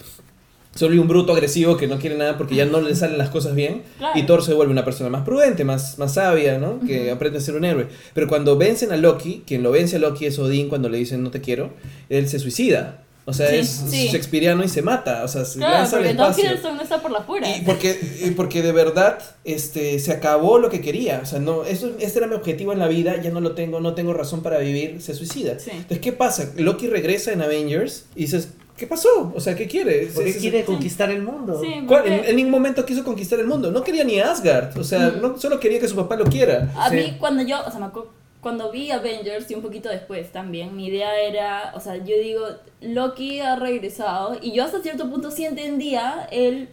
[0.80, 3.54] vuelve un bruto agresivo que no quiere nada porque ya no le salen las cosas
[3.56, 4.18] bien Claro.
[4.18, 6.80] y Thor se vuelve una persona más prudente, más, más sabia, ¿no?
[6.86, 7.88] Que aprende a ser un héroe.
[8.14, 11.22] Pero cuando vencen a Loki, quien lo vence a Loki es Odín cuando le dicen
[11.24, 11.72] no te quiero,
[12.10, 13.04] él se suicida.
[13.26, 14.08] O sea, Sí, es sí.
[14.08, 16.46] shakespeareano y se mata, o sea, se Claro, lanza al espacio.
[16.46, 17.50] Hiddleston no está por las puras.
[17.58, 21.20] Y porque, y porque de verdad este, se acabó lo que quería.
[21.22, 23.80] O sea, no, eso, este era mi objetivo en la vida, ya no lo tengo,
[23.82, 25.60] no tengo razón para vivir, se suicida.
[25.60, 25.70] Sí.
[25.72, 26.50] Entonces, ¿qué pasa?
[26.58, 29.32] Loki regresa en Avengers y dices, ¿qué pasó?
[29.36, 30.08] O sea, ¿qué quiere?
[30.14, 31.62] Porque Es- es- quiere conquistar el mundo.
[31.62, 32.02] Sí, ¿Cuál?
[32.04, 33.70] porque- En, en ningún momento quiso conquistar el mundo.
[33.70, 34.76] No quería ni Asgard.
[34.80, 35.22] O sea, Mm.
[35.22, 36.72] no, solo quería que su papá lo quiera.
[36.76, 36.96] A Sí.
[36.96, 40.76] mí cuando yo, o sea, me acuerdo- cuando vi Avengers y un poquito después también,
[40.76, 42.46] mi idea era, o sea, yo digo,
[42.80, 46.70] Loki ha regresado y yo hasta cierto punto sí entendía él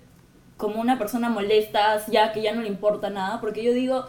[0.56, 4.06] como una persona molesta, ya que ya no le importa nada, porque yo digo,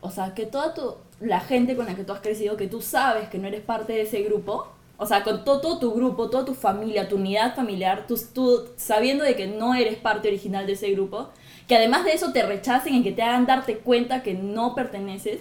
[0.00, 2.80] o sea, que toda tu, la gente con la que tú has crecido, que tú
[2.80, 6.30] sabes que no eres parte de ese grupo, o sea, con todo, todo tu grupo,
[6.30, 10.66] toda tu familia, tu unidad familiar, tú, tú sabiendo de que no eres parte original
[10.66, 11.28] de ese grupo,
[11.68, 15.40] que además de eso te rechacen y que te hagan darte cuenta que no perteneces,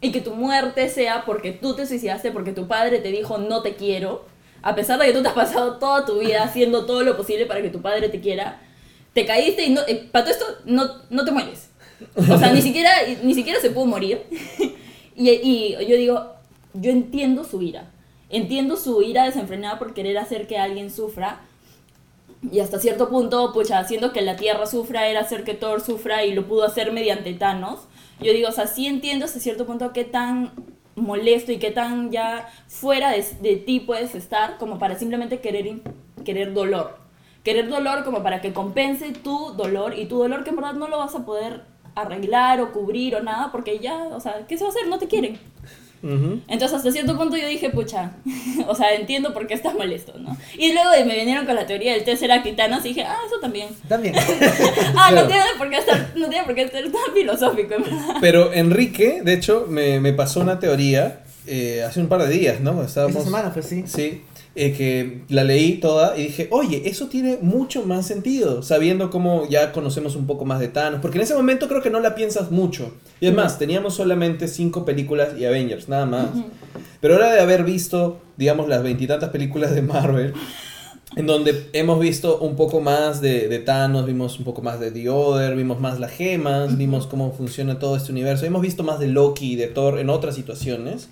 [0.00, 3.62] y que tu muerte sea porque tú te suicidaste, porque tu padre te dijo no
[3.62, 4.24] te quiero,
[4.62, 7.46] a pesar de que tú te has pasado toda tu vida haciendo todo lo posible
[7.46, 8.60] para que tu padre te quiera,
[9.12, 11.70] te caíste y no, eh, para todo esto no, no te mueres.
[12.16, 12.90] O sea, ni siquiera,
[13.22, 14.22] ni siquiera se pudo morir.
[15.16, 16.34] y, y yo digo,
[16.74, 17.90] yo entiendo su ira.
[18.30, 21.42] Entiendo su ira desenfrenada por querer hacer que alguien sufra.
[22.50, 26.24] Y hasta cierto punto, pues haciendo que la Tierra sufra era hacer que Thor sufra
[26.24, 27.80] y lo pudo hacer mediante Thanos.
[28.20, 30.52] Yo digo, o sea, sí entiendo hasta cierto punto qué tan
[30.96, 35.80] molesto y qué tan ya fuera de, de ti puedes estar como para simplemente querer,
[36.24, 36.98] querer dolor.
[37.42, 40.88] Querer dolor como para que compense tu dolor y tu dolor que en verdad no
[40.88, 41.62] lo vas a poder
[41.94, 44.88] arreglar o cubrir o nada porque ya, o sea, ¿qué se va a hacer?
[44.88, 45.38] No te quieren.
[46.48, 48.12] Entonces hasta cierto punto yo dije, pucha,
[48.68, 50.36] o sea, entiendo por qué estás molesto, ¿no?
[50.58, 53.36] Y luego me vinieron con la teoría del Tesseract y Thanos y dije, ah, eso
[53.40, 53.68] también.
[53.88, 54.14] También.
[54.96, 55.22] Ah, Claro.
[55.22, 58.16] no tiene por qué estar, no tiene por qué ser tan filosófico, en verdad.
[58.20, 62.60] Pero Enrique, de hecho, me, me pasó una teoría eh, hace un par de días,
[62.60, 62.82] ¿no?
[62.82, 63.84] Estábamos, Esta semana, pues sí.
[63.86, 64.22] Sí,
[64.56, 69.48] eh, que la leí toda y dije, oye, eso tiene mucho más sentido, sabiendo cómo
[69.48, 72.14] ya conocemos un poco más de Thanos, porque en ese momento creo que no la
[72.14, 72.92] piensas mucho.
[73.20, 76.28] Y es más, teníamos solamente cinco películas y Avengers, nada más.
[77.00, 80.34] Pero ahora de haber visto, digamos, las veintitantas películas de Marvel,
[81.16, 84.90] en donde hemos visto un poco más de, de Thanos, vimos un poco más de
[84.90, 88.98] The Other, vimos más las gemas, vimos cómo funciona todo este universo, hemos visto más
[88.98, 91.08] de Loki y de Thor en otras situaciones.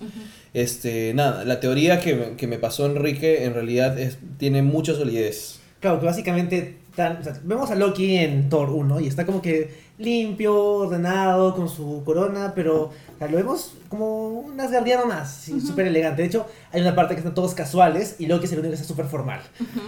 [0.53, 4.93] Este, nada, la teoría que, me- que me pasó Enrique en realidad es, tiene mucha
[4.93, 5.59] solidez.
[5.79, 9.41] Claro, que básicamente tan- o sea, vemos a Loki en Thor 1 y está como
[9.41, 15.31] que limpio, ordenado, con su corona, pero o sea, lo vemos como un asgardiano más,
[15.31, 16.23] sí, súper elegante.
[16.23, 18.75] De hecho, hay una parte que están todos casuales y Loki es el único que
[18.75, 19.41] está súper formal.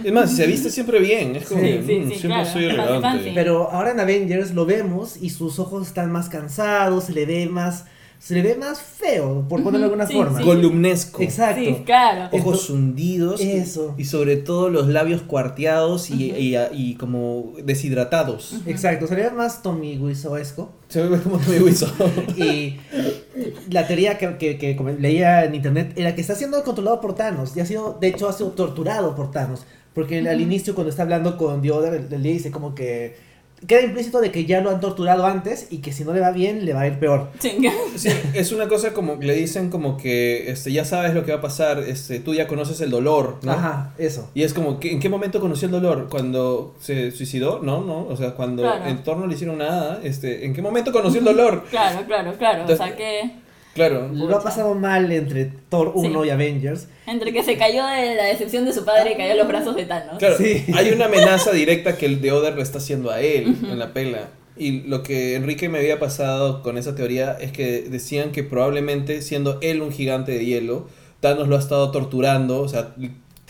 [0.04, 2.52] Es más, se viste siempre bien, es como Sí, que, sí, mm, sí, siempre claro,
[2.52, 3.32] soy elegante.
[3.34, 7.46] Pero ahora en Avengers lo vemos y sus ojos están más cansados, se le ve
[7.46, 7.86] más,
[8.18, 10.38] se le ve más feo, por ponerlo de alguna sí, forma.
[10.38, 10.44] sí.
[10.44, 11.22] Columnesco.
[11.22, 11.60] Exacto.
[11.60, 12.28] Sí, claro.
[12.36, 13.94] Ojos hundidos Eso.
[13.98, 18.54] Y, sobre todo los labios cuarteados y, y- y como deshidratados.
[18.66, 20.72] Exacto, se le ve más Tommy Wiseauesco.
[20.88, 21.86] Se ve como me hizo.
[22.36, 22.76] Y
[23.70, 27.56] la teoría que, que- que leía en internet era que está siendo controlado por Thanos.
[27.56, 29.64] Y ha sido, de hecho, ha sido torturado por Thanos.
[29.94, 33.14] Porque al inicio, cuando está hablando con le le dice como que.
[33.66, 36.30] Queda implícito de que ya lo han torturado antes y que si no le va
[36.30, 37.30] bien, le va a ir peor.
[37.38, 37.72] Chinga.
[37.96, 41.38] Sí, es una cosa como le dicen como que este, ya sabes lo que va
[41.38, 43.52] a pasar, este, tú ya conoces el dolor, ¿no?
[43.52, 44.30] Ajá, eso.
[44.34, 46.08] Y es como, ¿qué- ¿en qué momento conoció el dolor?
[46.10, 47.60] ¿Cuando se suicidó?
[47.62, 48.06] No, no.
[48.06, 48.86] O sea, cuando Claro.
[48.86, 51.64] en torno no le hicieron nada, este, ¿en qué momento conoció el dolor?
[51.70, 52.64] Claro, claro, claro.
[52.72, 53.32] O sea que
[53.76, 54.08] Claro.
[54.12, 56.26] Lo ha pasado mal entre Thor 1 Sí.
[56.28, 56.88] y Avengers.
[57.06, 59.76] entre que se cayó de la decepción de su padre y cayó en los brazos
[59.76, 60.18] de Thanos.
[60.18, 60.64] Claro, Sí.
[60.74, 63.92] hay una amenaza directa que el de Oder le está haciendo a él en la
[63.92, 64.30] pela.
[64.56, 69.20] Y lo que Enrique me había pasado con esa teoría es que decían que probablemente
[69.22, 70.88] siendo él un gigante de hielo,
[71.20, 72.94] Thanos lo ha estado torturando, o sea,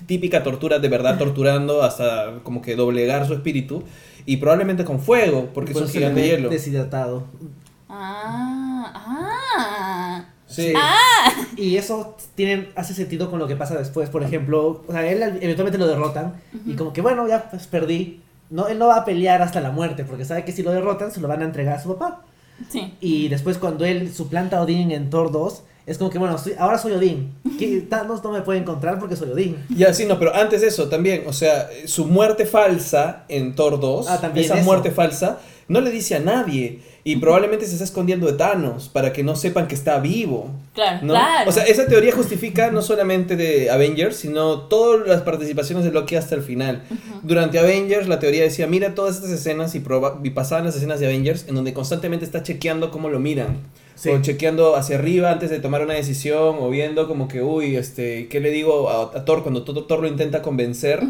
[0.07, 3.85] típica tortura de verdad torturando hasta como que doblegar su espíritu
[4.27, 6.49] y probablemente con fuego, porque es un gigante de hielo.
[6.51, 7.25] Deshidratado.
[7.89, 9.96] Ah, ah.
[10.57, 10.73] Sí.
[11.57, 14.09] Y eso tiene, hace sentido con lo que pasa después.
[14.11, 16.35] Por ejemplo, o sea, él eventualmente lo derrotan.
[16.67, 18.21] Y como que, bueno, ya pues perdí.
[18.51, 21.11] No, él no va a pelear hasta la muerte, porque sabe que si lo derrotan,
[21.11, 22.23] se lo van a entregar a su papá.
[22.71, 22.95] Sí.
[23.01, 26.55] Y después cuando él suplanta a Odín en Thor 2, es como que, bueno, soy-
[26.59, 27.33] ahora soy Odín.
[27.59, 29.57] Que Thanos no me puede encontrar porque soy Odín.
[29.69, 33.81] Ya, sí, no, pero antes de eso también, o sea, su muerte falsa en Thor
[33.81, 34.65] 2, Ah, también esa eso.
[34.65, 35.39] muerte falsa,
[35.69, 39.37] no le dice a nadie y probablemente se está escondiendo de Thanos para que no
[39.37, 40.51] sepan que está vivo.
[40.75, 41.13] Claro, ¿no?
[41.13, 41.49] claro.
[41.49, 46.17] O sea, esa teoría justifica no solamente de Avengers, sino todas las participaciones de Loki
[46.17, 46.83] hasta el final.
[47.23, 50.99] Durante Avengers, la teoría decía, mira todas estas escenas y, proba- y pasaban las escenas
[50.99, 53.59] de Avengers en donde constantemente está chequeando cómo lo miran.
[53.97, 54.11] Sí.
[54.11, 58.29] O chequeando hacia arriba antes de tomar una decisión, o viendo como que, uy, este,
[58.29, 61.01] ¿qué le digo a, a Thor cuando Thor, Thor lo intenta convencer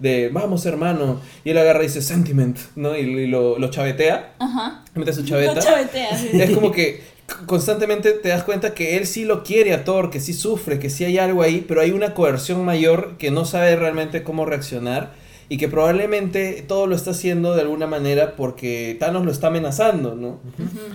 [0.00, 1.20] de, vamos hermano?
[1.44, 2.96] Y él agarra y dice, sentiment, ¿no?
[2.96, 4.84] Y, y lo, lo chavetea, Ajá.
[4.94, 5.60] mete su Lo chaveta.
[5.60, 6.30] chavetea, sí.
[6.32, 7.00] Es como que
[7.46, 10.90] constantemente te das cuenta que él sí lo quiere a Thor, que sí sufre, que
[10.90, 15.14] sí hay algo ahí, pero hay una coerción mayor que no sabe realmente cómo reaccionar
[15.48, 20.14] y que probablemente todo lo está haciendo de alguna manera porque Thanos lo está amenazando,
[20.14, 20.40] ¿no?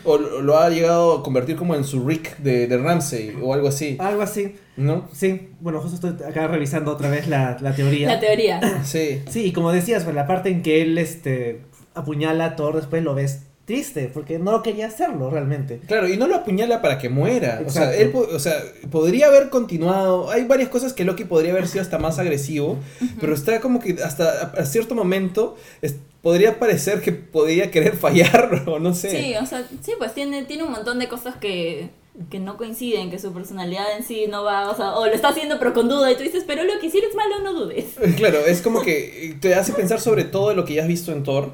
[0.04, 3.54] O lo, lo ha llegado a convertir como en su Rick de, de Ramsey o
[3.54, 4.56] algo así, Algo así.
[4.78, 5.08] ¿no?
[5.12, 8.08] Sí, bueno, justo estoy acá revisando otra vez la, la teoría.
[8.08, 8.84] La teoría.
[8.84, 9.22] Sí.
[9.30, 11.62] Sí, y como decías, pues, la parte en que él este,
[11.94, 15.82] apuñala a Thor, después lo ves triste, porque no quería hacerlo realmente.
[15.88, 17.62] Claro, y no lo apuñala para que muera.
[17.66, 18.54] O sea, él, po- o sea,
[18.90, 20.32] podría haber continuado.
[20.32, 22.78] Hay varias cosas que Loki podría haber sido hasta más agresivo,
[23.20, 27.98] pero está como que hasta a, a cierto momento es- podría parecer que podría querer
[27.98, 29.10] fallar o no sé.
[29.10, 31.90] Sí, o sea, sí, pues tiene, tiene un montón de cosas que,
[32.30, 35.30] que no coinciden, que su personalidad en sí no va, o sea, o lo está
[35.30, 37.96] haciendo pero con duda y tú dices, pero lo que si eres malo no dudes.
[38.18, 41.24] Claro, es como que te hace pensar sobre todo lo que ya has visto en
[41.24, 41.54] Thor,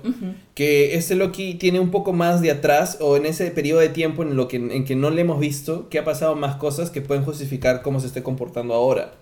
[0.56, 4.24] que este Loki tiene un poco más de atrás o en ese periodo de tiempo
[4.24, 7.02] en lo que en que no le hemos visto, que ha pasado más cosas que
[7.02, 9.14] pueden justificar cómo se esté comportando ahora,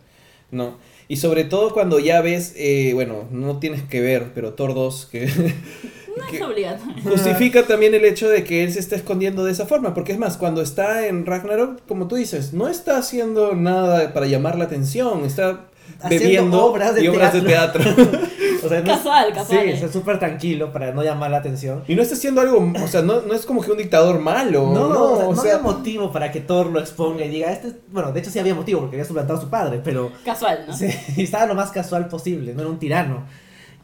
[0.51, 0.77] ¿no?
[1.07, 5.07] Y sobre todo cuando ya ves, eh, bueno, no tienes que ver, pero Thor 2,
[5.11, 5.27] que
[6.17, 6.95] No que es obligatorio.
[7.03, 9.93] justifica también el hecho de que él se está escondiendo de esa forma.
[9.93, 14.25] Porque es más, cuando está en Ragnarok, como tú dices, no está haciendo nada para
[14.27, 15.25] llamar la atención.
[15.25, 15.61] Está
[15.99, 17.83] Haciendo bebiendo obras de y obras de teatro.
[18.63, 19.59] O sea, no es- Casual, casual.
[19.63, 21.83] Sí, está súper tranquilo para no llamar la atención.
[21.87, 24.71] y no está haciendo algo, o sea, no, no es como que un dictador malo.
[24.71, 27.29] No, No, o sea, o no sea, había motivo para que Thor lo exponga y
[27.29, 27.75] diga, este, es-".
[27.91, 30.73] bueno, de hecho sí había motivo porque había suplantado a su padre, pero Casual, ¿no?
[30.77, 30.85] sí,
[31.17, 33.23] estaba lo más casual posible, no era un tirano.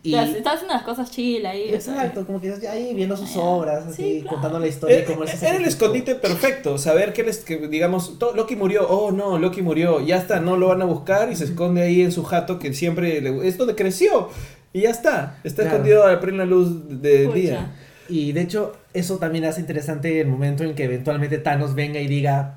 [0.07, 1.69] Y, O sea, estaba haciendo las cosas chill ahí.
[1.73, 4.35] exacto, como que ahí viendo sus obras, sí, así, claro.
[4.35, 4.99] contando la historia.
[4.99, 8.88] Eh, cómo él se Era el escondite perfecto, saber que, les, que digamos, Loki murió,
[8.89, 12.01] oh no, Loki murió, ya está, no lo van a buscar y se esconde ahí
[12.01, 14.29] en su jato que siempre le, es donde creció
[14.73, 15.77] y ya está, está Claro.
[15.77, 17.38] escondido a plena luz del pucha.
[17.39, 17.75] día.
[18.09, 22.07] Y de hecho, eso también hace interesante el momento en que eventualmente Thanos venga y
[22.07, 22.56] diga,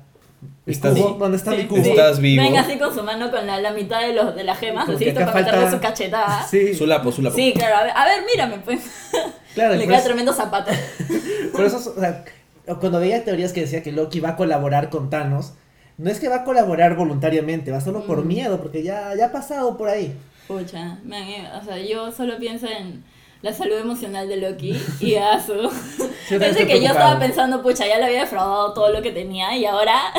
[0.65, 0.95] Estás-?
[0.95, 1.79] ¿Dónde está Sí, mi cubo?
[1.79, 2.43] Estás vivo.
[2.43, 5.05] Venga así con su mano con la, la mitad de, los, de las gemas, así
[5.05, 6.47] listo para meterle falta- su cachetada.
[6.47, 7.35] Sí, Su lapo, su lapo.
[7.35, 8.81] Sí, claro, a ver, a ver, mírame, pues.
[9.53, 10.71] claro, Le y queda pues- tremendo zapato.
[11.51, 12.23] Por eso, o sea,
[12.79, 15.53] cuando veía teorías que decía que Loki va a colaborar con Thanos,
[15.97, 18.27] no es que va a colaborar voluntariamente, va solo por Mm.
[18.27, 20.15] miedo, porque ya, ya ha pasado por ahí.
[20.47, 21.23] Pucha, man,
[21.61, 23.03] o sea, yo solo pienso en
[23.41, 25.53] la salud emocional de Loki y a su...
[26.29, 29.55] Es de que yo estaba pensando, pucha, ya le había defraudado todo lo que tenía
[29.57, 30.13] y ahora...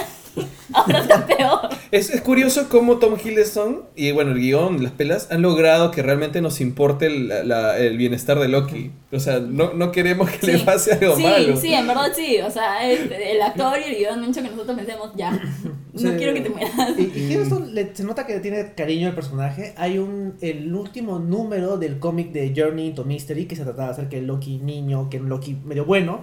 [0.73, 1.69] ahora está peor.
[1.91, 6.03] Es, es curioso cómo Tom Hiddleston y bueno, el guion, las pelas, han logrado que
[6.03, 8.91] realmente nos importe el, la- el bienestar de Loki.
[9.13, 10.65] O sea, no, no queremos que le Sí.
[10.65, 11.57] pase algo sí, malo.
[11.57, 12.39] Sí, en verdad sí.
[12.41, 15.31] O sea, el, el actor y el guion han hecho que nosotros pensemos, ya,
[15.93, 16.09] no Sí.
[16.17, 16.73] quiero que te mueras.
[16.99, 19.75] Y, y Hiddleston le- se nota que le tiene cariño al personaje.
[19.77, 24.17] Hay un el último número del cómic de Journey into Mystery que se trataba acerca
[24.17, 26.23] del Loki niño, que era un Loki medio bueno.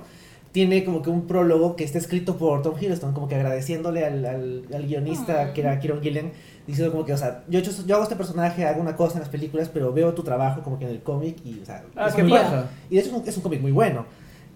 [0.60, 4.26] Tiene como que un prólogo que está escrito por Tom Hiddleston, como que agradeciéndole al,
[4.26, 5.54] al, al guionista Ah.
[5.54, 6.34] que era Kieron Gillen,
[6.68, 9.14] diciendo como que, o sea, yo, he hecho- yo hago este personaje, hago una cosa
[9.14, 11.86] en las películas, pero veo tu trabajo como que en el cómic y, o sea,
[11.96, 12.66] Ah, es qué muy- paja.
[12.90, 14.06] y de hecho es un, cómic muy bueno.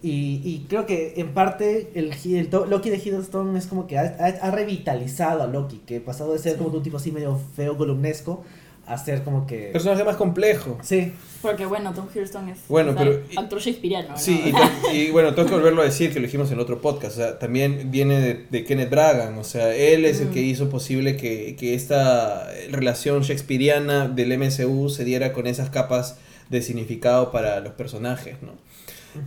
[0.02, 4.02] Y, y creo que en parte el, el Loki de Hiddleston es como que ha,
[4.20, 7.78] ha- ha revitalizado a Loki, que pasado de ser como un tipo así medio feo,
[7.78, 8.44] columnesco,
[8.86, 9.70] a ser como que...
[9.72, 10.78] Personaje más complejo.
[10.82, 14.10] Sí, Porque bueno, Tom Hiddleston es Bueno, o sea, pero- actor shakespeariano.
[14.10, 14.18] ¿no?
[14.18, 16.82] Sí, y, to- y bueno, tengo que volverlo a decir que lo dijimos en otro
[16.82, 17.14] podcast.
[17.18, 19.38] O sea, también viene de, de Kenneth Bragan.
[19.38, 20.46] O sea, él es el que Mm.
[20.46, 26.18] hizo posible que, que esta relación shakespeariana del MCU se diera con esas capas
[26.50, 28.52] de significado para los personajes, ¿no?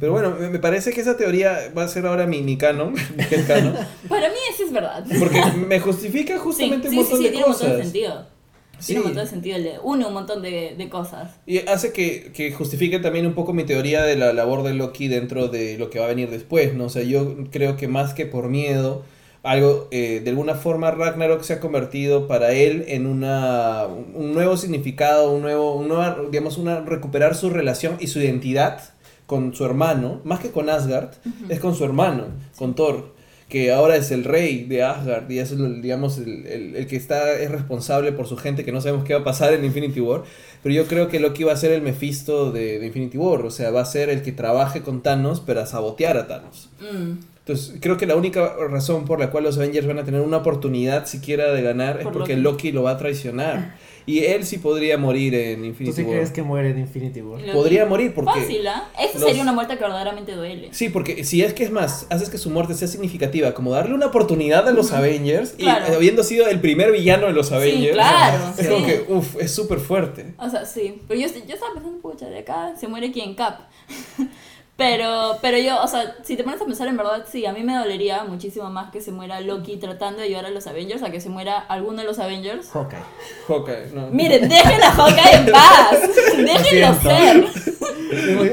[0.00, 2.94] Pero bueno, me parece que esa teoría va a ser ahora mi, mi canon,
[3.46, 3.74] canon,
[4.08, 5.04] Para mí eso es verdad.
[5.18, 7.74] porque me justifica Sí, justamente sí, un sí, montón sí, de tiene un montón de
[7.76, 7.90] cosas.
[7.92, 8.35] sentido.
[8.78, 8.88] Sí.
[8.88, 11.32] Tiene un montón de sentido, une un montón de, de cosas.
[11.46, 15.08] Y hace que, que justifique también un poco mi teoría de la labor de Loki
[15.08, 16.84] dentro de lo que va a venir después, ¿no?
[16.84, 19.02] O sea, yo creo que más que por miedo,
[19.42, 24.56] algo, eh, de alguna forma Ragnarok se ha convertido para él en una, un nuevo
[24.56, 28.80] significado, un nuevo, un nueva, digamos, una, recuperar su relación y su identidad
[29.26, 31.10] con su hermano, más que con Asgard,
[31.48, 32.26] es con su hermano,
[32.56, 33.15] con Thor
[33.48, 36.96] que ahora es el rey de Asgard y es el, digamos el, el- el que
[36.96, 40.00] está es responsable por su gente que no sabemos qué va a pasar en Infinity
[40.00, 40.22] War
[40.64, 43.50] pero yo creo que Loki va a ser el Mephisto de, de Infinity War o
[43.52, 46.70] sea va a ser el que trabaje con Thanos para sabotear a Thanos.
[46.80, 50.20] Mm, entonces creo que la única razón por la cual los Avengers van a tener
[50.22, 52.42] una oportunidad siquiera de ganar es Por porque Loki.
[52.42, 56.12] Loki lo va a traicionar y él sí podría morir en ¿tú Infinity sí War
[56.14, 57.42] crees que muere en Infinity War?
[57.52, 58.88] Podría morir porque Fácil, ¿ah?
[58.98, 60.68] Esa los- sería una muerte que verdaderamente duele.
[60.72, 63.94] Sí, porque si es que es más, haces que su muerte sea significativa, como darle
[63.94, 64.92] una oportunidad a los.
[64.92, 65.92] Avengers, Claro.
[65.92, 68.72] y habiendo sido el primer villano de los Avengers, claro, es sí.
[68.72, 70.34] como que, uff, es súper fuerte.
[70.38, 71.02] O sea, sí.
[71.08, 73.60] Pero yo, yo estaba pensando, pucha, de acá se muere quien Cap.
[74.76, 77.62] pero, pero yo, o sea, si te pones a pensar en verdad, sí, a mí
[77.62, 81.10] me dolería muchísimo más que se muera Loki tratando de ayudar a los Avengers a
[81.10, 82.68] que se muera alguno de los Avengers.
[82.70, 83.00] Hawkeye.
[83.48, 84.08] Hawkeye, no.
[84.08, 85.98] Miren, dejen a Hawkeye en paz.
[86.36, 87.46] Déjenlo ser.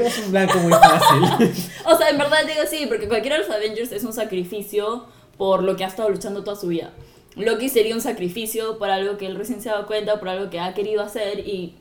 [0.06, 1.70] Es un blanco muy fácil.
[1.86, 5.04] O sea, en verdad digo sí, porque cualquiera de los Avengers es un sacrificio
[5.36, 6.92] por lo que ha estado luchando toda su vida.
[7.36, 10.48] Loki sería un sacrificio por algo que él recién se ha dado cuenta, por algo
[10.48, 11.74] que ha querido hacer y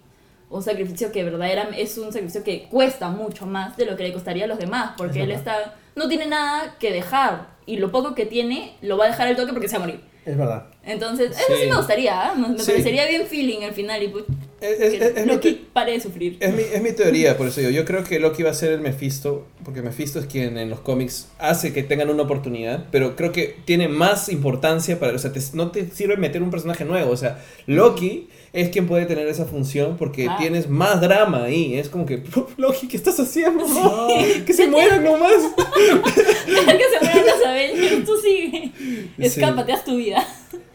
[0.53, 4.13] un sacrificio que verdaderamente es un sacrificio que cuesta mucho más de lo que le
[4.13, 7.91] costaría a los demás, porque Es él está no tiene nada que dejar y lo
[7.91, 10.03] poco que tiene lo va a dejar al toque porque se va a morir.
[10.25, 10.65] Es verdad.
[10.85, 11.64] Entonces, eso Sí.
[11.64, 12.35] sí me gustaría, ¿ah?
[12.35, 12.65] me, Sí.
[12.72, 14.26] parecería bien feeling al final y pues,
[14.60, 16.35] Es, es- que es- Loki te- pare de sufrir.
[16.41, 18.73] es mi, es mi teoría, por eso digo, yo creo que Loki va a ser
[18.73, 23.15] el Mephisto, porque Mephisto es quien en los cómics hace que tengan una oportunidad, pero
[23.15, 26.84] creo que tiene más importancia para, o sea, te- no te sirve meter un personaje
[26.84, 30.39] nuevo, o sea, Loki es quien puede tener esa función porque Claro.
[30.39, 32.23] tienes más drama ahí, es como que,
[32.57, 33.65] Loki, ¿qué estás haciendo?
[33.65, 34.07] No,
[34.45, 35.31] que se mueran nomás.
[36.45, 38.72] Que se mueran los Avengers, tú sigue.
[38.77, 39.10] Sí.
[39.18, 40.26] Escápate, haz tu vida.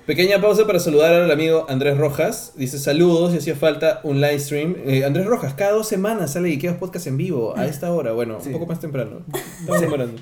[0.06, 2.52] Pequeña pausa para saludar al amigo Andrés Rojas.
[2.56, 4.76] Dice saludos y hacía falta un live stream.
[4.86, 8.12] Eh, Andrés Rojas, cada dos semanas sale Ikeos Podcast en vivo a esta hora.
[8.12, 8.46] Bueno, Sí.
[8.48, 9.20] un poco más temprano.
[9.60, 10.20] Estamos demorando.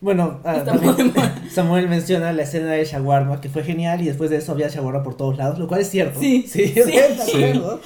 [0.00, 1.12] Bueno, ah, también.
[1.50, 5.02] Samuel menciona la escena de shawarma, que fue genial, y después de eso había shawarma
[5.02, 6.20] por todos lados, lo cual es cierto.
[6.20, 6.80] Sí, sí, sí.
[6.98, 7.80] acuerdo.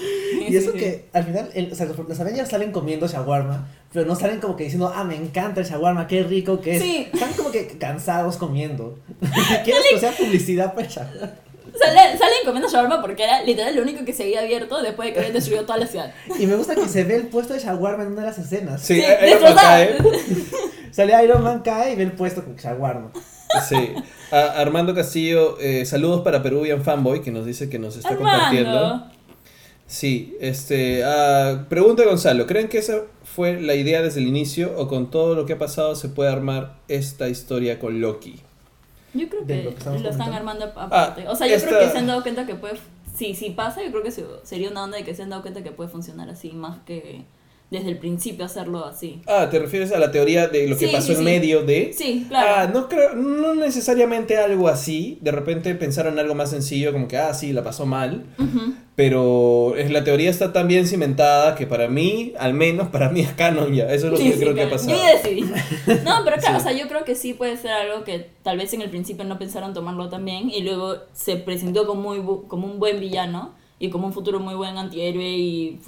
[0.53, 0.79] Y eso sí.
[0.79, 1.87] que al final, el- o sea,
[2.21, 6.07] Avengers salen comiendo shawarma, pero no salen como que diciendo, ah, me encanta el shawarma,
[6.07, 6.83] qué rico que es.
[6.83, 7.09] Sí.
[7.13, 8.99] Están como que cansados comiendo.
[9.65, 11.31] ¿Quieres que sea publicidad para el shawarma?
[11.79, 15.19] Salen, salen comiendo shawarma porque era literal lo único que seguía abierto después de que
[15.21, 16.13] habían destruido toda la ciudad.
[16.39, 18.81] Y me gusta que se ve el puesto de shawarma en una de las escenas.
[18.83, 19.61] Sí, lo destrozada.
[19.61, 19.97] cae.
[20.91, 23.13] Sale Iron Man, cae y ve el puesto con shawarma.
[23.69, 23.95] Sí.
[24.33, 29.07] A- Armando Castillo, eh, saludos para Peruvian Fanboy, que nos dice que nos está compartiendo.
[29.89, 31.03] Sí, este.
[31.05, 35.35] ah, pregunta Gonzalo: ¿Creen que esa fue la idea desde el inicio o con todo
[35.35, 38.39] lo que ha pasado se puede armar esta historia con Loki?
[39.15, 39.71] Yo creo que lo
[40.03, 41.25] que están armando aparte.
[41.27, 42.75] Ah, o sea, yo creo que se han dado cuenta que puede.
[43.17, 45.43] Sí, sí pasa, yo creo que se- sería una onda de que se han dado
[45.43, 47.25] cuenta que puede funcionar así, más que
[47.71, 49.21] desde el principio hacerlo así.
[49.27, 51.25] Ah, ¿te refieres a la teoría de lo que Sí, pasó sí, en sí.
[51.25, 51.93] medio de.?
[51.93, 52.49] Sí, claro.
[52.57, 55.19] Ah, no creo, no necesariamente algo así.
[55.21, 58.25] De repente pensaron algo más sencillo, como que, ah, sí, la pasó mal.
[58.39, 58.73] Ujú.
[58.97, 63.21] Pero es- la teoría está tan bien cimentada que para mí, al menos para mí
[63.21, 63.85] es canon ya.
[63.93, 64.91] Eso es lo que creo que ha pasado.
[64.97, 65.43] Yo decidí.
[65.43, 68.73] No, pero claro, o sea, yo creo que sí puede ser algo que tal vez
[68.73, 72.67] en el principio no pensaron tomarlo tan bien y luego se presentó como, muy, como
[72.67, 75.79] un buen villano y como un futuro muy buen antihéroe y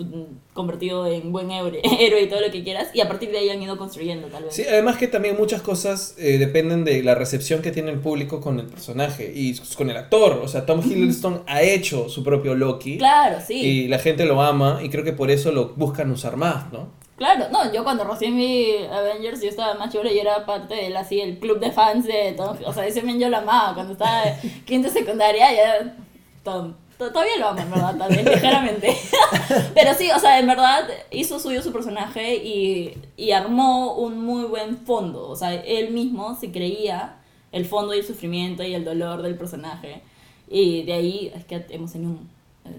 [0.53, 3.51] convertido en buen héroe, héroe y todo lo que quieras y a partir de ahí
[3.51, 4.55] han ido construyendo tal vez.
[4.55, 8.41] Sí, además que también muchas cosas eh, dependen de la recepción que tiene el público
[8.41, 10.41] con el personaje y con el actor.
[10.43, 13.55] O sea, Tom Hiddleston ha hecho su propio Loki Claro, sí.
[13.61, 16.89] y la gente lo ama y creo que por eso lo buscan usar más, ¿no?
[17.17, 20.97] Claro, no, yo cuando recién vi Avengers yo estaba más chula y era parte del
[20.97, 23.93] así el club de fans de Tom, o sea, ese men yo lo amaba cuando
[23.93, 25.97] estaba en quinta secundaria ya
[26.43, 28.97] Tom, to- todavía lo amo en verdad, vez ligeramente.
[29.74, 34.44] Pero sí, o sea, en verdad hizo suyo su personaje y, y armó un muy
[34.44, 37.16] buen fondo, o sea, él mismo se creía
[37.52, 40.02] el fondo y el sufrimiento y el dolor del personaje
[40.48, 42.28] y de ahí es que hemos tenido un-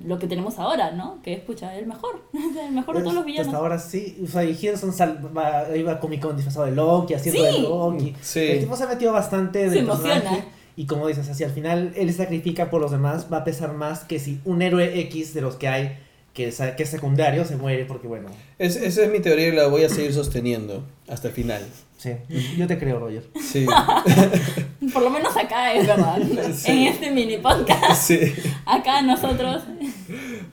[0.06, 1.18] lo que tenemos ahora, ¿no?
[1.23, 3.48] Que es, pucha, el mejor, el mejor de todos los villanos.
[3.48, 4.18] Hasta ahora sí.
[4.23, 4.53] O sea, y
[5.35, 7.52] va- iba a Comic Con disfrazado de Loki, haciendo Sí.
[7.52, 8.15] de Loki.
[8.22, 8.39] Sí.
[8.39, 10.14] El tipo se ha metido bastante Se del emociona.
[10.15, 10.43] personaje.
[10.76, 14.03] Y como dices, así al final él sacrifica por los demás, va a pesar más
[14.03, 15.98] que si un héroe X de los que hay,
[16.34, 18.30] que es, que es secundario, se muere porque, bueno,
[18.60, 21.62] Es- esa es mi teoría y la voy a seguir sosteniendo hasta el final.
[21.98, 22.12] sí,
[22.58, 23.24] yo te creo, Roger.
[23.41, 23.66] Sí,
[24.94, 26.20] Por lo menos acá es verdad.
[26.53, 26.72] Sí.
[26.72, 27.94] En este mini podcast.
[28.02, 28.20] sí.
[28.66, 29.64] Acá nosotros.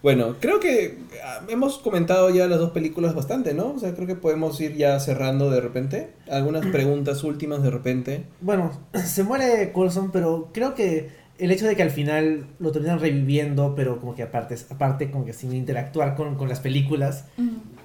[0.03, 3.73] Bueno, creo que ah, hemos comentado ya las dos películas bastante, ¿no?
[3.73, 6.11] O sea, creo que podemos ir ya cerrando de repente.
[6.31, 8.25] Algunas preguntas últimas de repente.
[8.41, 8.71] Bueno,
[9.05, 13.75] se muere Coulson, pero creo que el hecho de que al final lo terminan reviviendo,
[13.75, 17.25] pero como que aparte, aparte como que sin interactuar con, con las películas,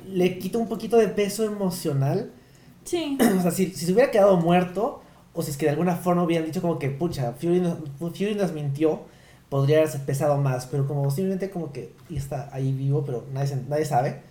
[0.08, 2.32] le quita un poquito de peso emocional.
[2.86, 3.18] Sí.
[3.40, 5.02] o sea, si, si se hubiera quedado muerto,
[5.32, 8.36] o si es que de alguna forma hubieran dicho como que, pucha, Fury nos, Fury
[8.36, 9.04] nos mintió,
[9.48, 13.56] podría haberse pesado más, pero como simplemente como que y está ahí vivo, pero nadie,
[13.70, 14.22] nadie sabe.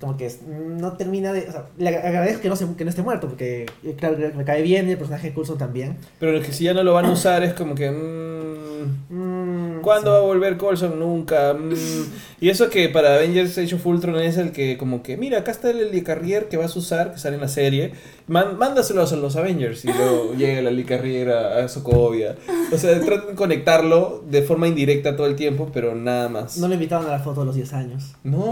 [0.00, 1.48] Como que no termina de...
[1.48, 4.16] O sea, le ag- agradezco que no, se, que no esté muerto, porque eh, claro,
[4.36, 5.96] me cae bien el personaje de Coulson también.
[6.20, 7.90] Pero que si ya no lo van a usar es como que...
[7.90, 8.63] mm,
[9.08, 10.12] Mm, ¿Cuándo sí.
[10.12, 10.98] va a volver Coulson?
[10.98, 11.54] Nunca.
[11.54, 11.72] mm.
[12.40, 15.50] Y eso que para Avengers Age of Ultron es el que como que, mira, acá
[15.50, 17.92] está el Helicarrier que vas a usar, que sale en la serie.
[18.26, 22.34] Man- mándaselos a los Avengers y luego llega el Helicarrier a, a Sokovia.
[22.72, 26.58] O sea, tratan de conectarlo de forma indirecta todo el tiempo, pero nada más.
[26.58, 28.12] No lo invitaron a la foto de los 10 años.
[28.24, 28.42] No.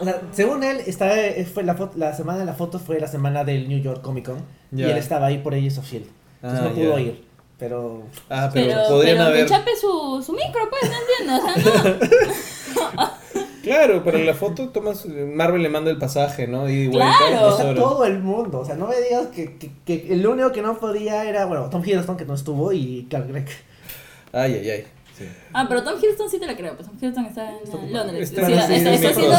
[0.00, 3.00] O sea, según él, está, eh, fue la, foto, la semana de la foto fue
[3.00, 4.38] la semana del New York Comic Con.
[4.74, 6.06] Y él estaba ahí por Agents of Shield.
[6.42, 7.24] Entonces Ah, no pudo ir.
[7.58, 9.44] Pero Ah, pero, Pero, podrían pero haber...
[9.44, 11.36] que chape su, su micro, pues, no entiendo.
[11.36, 13.18] O sea, no.
[13.62, 15.04] Claro, pero en la foto tomas...
[15.04, 16.70] Marvel le manda el pasaje, ¿no?
[16.70, 17.50] Y Claro.
[17.50, 18.60] está todo el mundo.
[18.60, 21.68] O sea, no me digas que, que, que el único que no podía era, bueno,
[21.68, 23.48] Tom Hiddleston que no estuvo y Clark Gregg.
[24.32, 24.86] Ay, ay, ay.
[25.18, 25.24] Sí.
[25.52, 26.76] Ah, pero Tom Hiddleston sí te la creo.
[26.76, 27.76] Pues Tom Hiddleston está en Está.
[27.78, 28.30] Londres.
[28.30, 28.74] Está- Sí, está,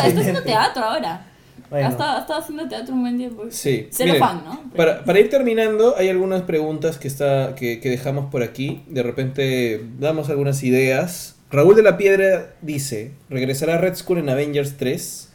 [0.07, 1.25] está haciendo teatro ahora.
[1.69, 3.43] Bueno, Ha, estado, ha estado haciendo teatro un buen tiempo.
[3.49, 3.87] Sí.
[3.91, 4.59] Cero Miren, fan, ¿no?
[4.71, 8.83] Pero- Para, para ir terminando, hay algunas preguntas que, está, que, que dejamos por aquí.
[8.87, 11.35] De repente damos algunas ideas.
[11.51, 15.29] Raúl de la Piedra dice, ¿regresará Red Skull en Avengers 3?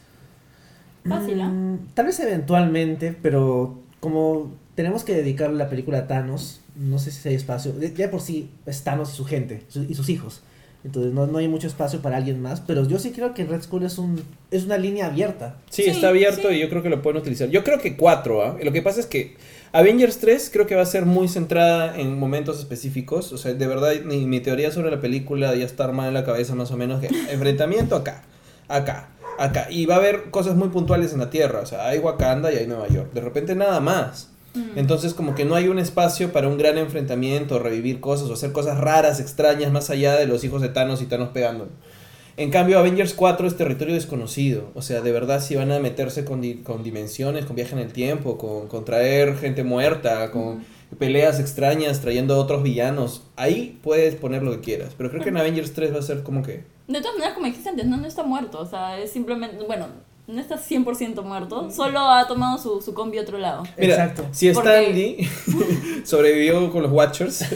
[1.07, 1.47] Fácil, ¿ah?
[1.49, 7.11] mm, tal vez eventualmente, pero como tenemos que dedicarle la película a Thanos, no sé
[7.11, 7.73] si hay espacio.
[7.95, 10.41] Ya por sí es Thanos y su gente su- y sus hijos.
[10.85, 12.61] Entonces no, no hay mucho espacio para alguien más.
[12.61, 14.21] Pero yo sí creo que Red Skull es, un,
[14.51, 15.57] es una línea abierta.
[15.71, 16.55] Sí, Sí, está abierto sí.
[16.55, 17.49] y yo creo que lo pueden utilizar.
[17.49, 18.57] Yo creo que 4, ¿ah?
[18.63, 19.35] Lo que pasa es que
[19.71, 23.33] Avengers 3 creo que va a ser muy centrada en momentos específicos.
[23.33, 26.23] O sea, de verdad, mi, mi teoría sobre la película ya está armada en la
[26.23, 27.01] cabeza más o menos.
[27.01, 28.23] Que enfrentamiento acá,
[28.67, 29.09] acá,
[29.39, 29.67] acá.
[29.71, 31.61] Y va a haber cosas muy puntuales en la Tierra.
[31.61, 33.11] O sea, hay Wakanda y hay Nueva York.
[33.11, 34.29] De repente nada más.
[34.55, 34.77] Mm.
[34.79, 38.51] Entonces como que no hay un espacio para un gran enfrentamiento, revivir cosas o hacer
[38.51, 41.67] cosas raras, extrañas, más allá de los hijos de Thanos y Thanos pegando.
[42.37, 44.69] En cambio, Avengers 4 es territorio desconocido.
[44.75, 47.79] O sea, de verdad si van a meterse con, di- con dimensiones, con viaje en
[47.79, 50.65] el tiempo, con, con traer gente muerta, con
[50.99, 53.23] peleas extrañas, trayendo otros villanos.
[53.37, 54.93] Ahí puedes poner lo que quieras.
[54.97, 56.63] Pero creo que en Avengers 3 va a ser como que...
[56.89, 58.59] De todas maneras, como dijiste antes, no, no está muerto.
[58.59, 59.57] O sea, es simplemente.
[59.65, 59.87] Bueno,
[60.27, 61.69] no está 100% muerto.
[61.71, 63.63] Solo ha tomado su, su combi a otro lado.
[63.77, 64.25] Mira, Exacto.
[64.31, 65.29] si Porque- Stan Lee
[66.05, 67.43] sobrevivió con los Watchers,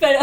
[0.00, 0.20] Pero.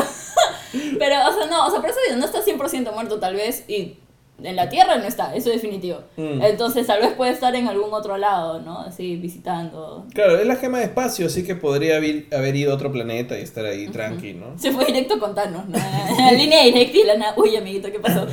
[0.99, 3.63] Pero, o sea, no, o sea, por eso digo, no está 100% muerto, tal vez.
[3.67, 3.97] Y
[4.41, 5.99] en la Tierra no está, eso es definitivo.
[6.17, 6.41] Mm.
[6.41, 8.79] Entonces, tal vez puede estar en algún otro lado, ¿no?
[8.79, 10.05] Así, visitando.
[10.13, 13.37] claro, es la gema de espacio, así que podría haber, haber ido a otro planeta
[13.37, 14.57] y estar ahí tranqui, ¿no?
[14.57, 15.77] Se fue directo con Thanos, ¿no?
[16.31, 17.33] Línea directa y la nada.
[17.37, 18.25] Uy, amiguito, ¿qué pasó?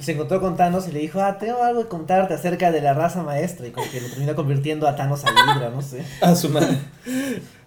[0.00, 2.94] Se encontró con Thanos y le dijo, ah, tengo algo que contarte acerca de la
[2.94, 3.66] raza maestra.
[3.66, 6.04] Y como que lo terminó convirtiendo a Thanos a Libra, no sé.
[6.20, 6.78] A su madre.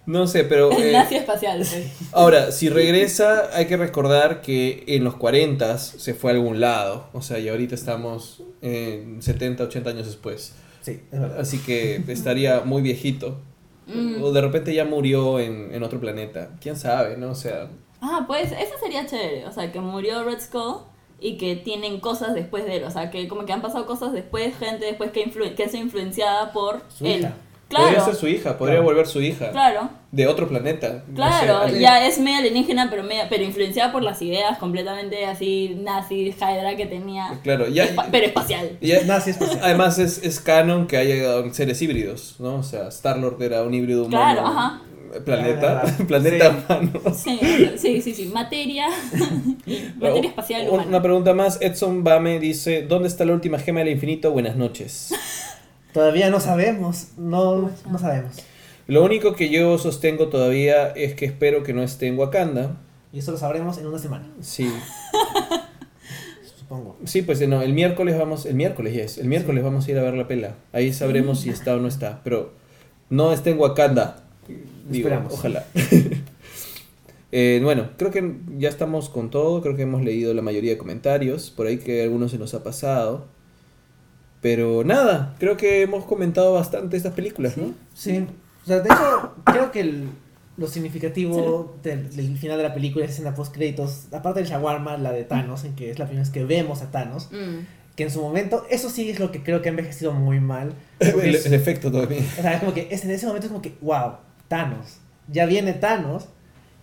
[0.06, 0.72] No sé, pero...
[0.72, 1.64] El eh, nazi espacial.
[1.64, 1.90] sí.
[2.12, 7.08] ahora, si regresa, hay que recordar que en los 40 se fue a algún lado.
[7.12, 10.54] O sea, y ahorita estamos en 70, 80 años después.
[10.80, 11.40] Sí, es verdad.
[11.40, 13.38] Así que estaría muy viejito.
[13.86, 14.22] Mm.
[14.22, 16.50] O de repente ya murió en, en otro planeta.
[16.60, 17.30] ¿Quién sabe, no?
[17.30, 17.68] O sea...
[18.00, 19.46] Ah, pues eso sería chévere.
[19.46, 20.89] O sea, que murió Red Skull
[21.20, 22.84] y que tienen cosas después de él.
[22.84, 25.68] O sea, que como que han pasado cosas después, gente después que, influ que ha
[25.68, 27.20] sido influenciada por Su él.
[27.20, 27.34] hija.
[27.68, 28.84] Podría Claro, ser su hija, podría Claro.
[28.90, 29.50] volver su hija.
[29.52, 31.04] claro, De otro planeta.
[31.06, 31.68] No claro.
[31.68, 36.34] sé, ya es media alienígena, pero, media, pero influenciada por las ideas completamente así nazi,
[36.36, 37.38] Hydra que tenía.
[37.44, 37.84] Claro, ya...
[37.84, 38.76] Espa- pero espacial.
[38.80, 39.60] ya- Nazi espacial.
[39.62, 41.16] Además es, es canon que haya
[41.52, 42.56] seres híbridos, ¿no?
[42.56, 44.32] O sea, Star-Lord era un híbrido humano.
[44.32, 44.82] Claro, ajá.
[45.24, 46.56] Planeta, Ah, planeta sí.
[46.74, 47.00] humano.
[47.14, 47.40] Sí,
[47.76, 48.26] sí, sí, sí.
[48.32, 48.86] Materia.
[49.98, 50.86] materia espacial humana.
[50.88, 54.30] Una pregunta más, Edson Bame dice, ¿dónde está la última gema del infinito?
[54.32, 55.12] Buenas noches.
[55.92, 57.08] Todavía no sabemos.
[57.16, 58.36] No, no sabemos.
[58.86, 62.76] Lo único que yo sostengo todavía es que espero que no esté en Wakanda.
[63.12, 64.70] Y eso lo sabremos en una semana, Sí,
[66.58, 66.96] supongo.
[67.04, 69.98] sí, pues no, el miércoles vamos, el miércoles ya es, el miércoles vamos a ir
[69.98, 70.54] a ver la pela.
[70.72, 72.52] Ahí sabremos si está o no está, pero
[73.08, 74.24] no está en Wakanda.
[74.90, 75.32] Digo, Esperamos.
[75.32, 75.64] ojalá.
[77.32, 80.78] Eh, bueno, creo que ya estamos con todo, creo que hemos leído la mayoría de
[80.78, 83.28] comentarios, por ahí que algunos se nos ha pasado.
[84.40, 87.72] Pero nada, creo que hemos comentado bastante estas películas, ¿no?
[87.94, 88.26] Sí.
[88.64, 90.08] O sea, de hecho, creo que el-
[90.56, 94.96] lo significativo del, del final de la película es escena post créditos, aparte del shawarma,
[94.96, 97.64] la de Thanos, en que es la primera vez que vemos a Thanos, Mm.
[97.94, 100.72] que en su momento, eso sí es lo que creo que ha envejecido muy mal.
[101.00, 102.18] El, es- el efecto todavía.
[102.38, 104.14] o sea, es como que es, en ese momento es como que, wow,
[104.50, 104.98] Thanos,
[105.28, 106.24] ya viene Thanos.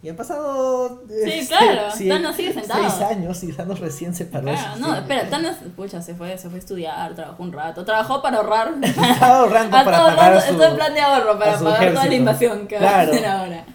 [0.03, 1.03] Y han pasado.
[1.09, 2.87] Sí, claro, sí, Thanos sigue sentado.
[2.87, 4.45] Seis años y Thanos recién se paró.
[4.45, 8.21] Claro, no, espera, Thanos, pucha, se fue, se fue a estudiar, trabajó un rato, trabajó
[8.21, 8.73] para ahorrar.
[8.83, 12.13] Estaba ahorrando Ah, para pagar su, en plan de ahorro para pagar toda la ejército.
[12.15, 13.11] invasión que va a Claro.
[13.11, 13.65] hacer ahora.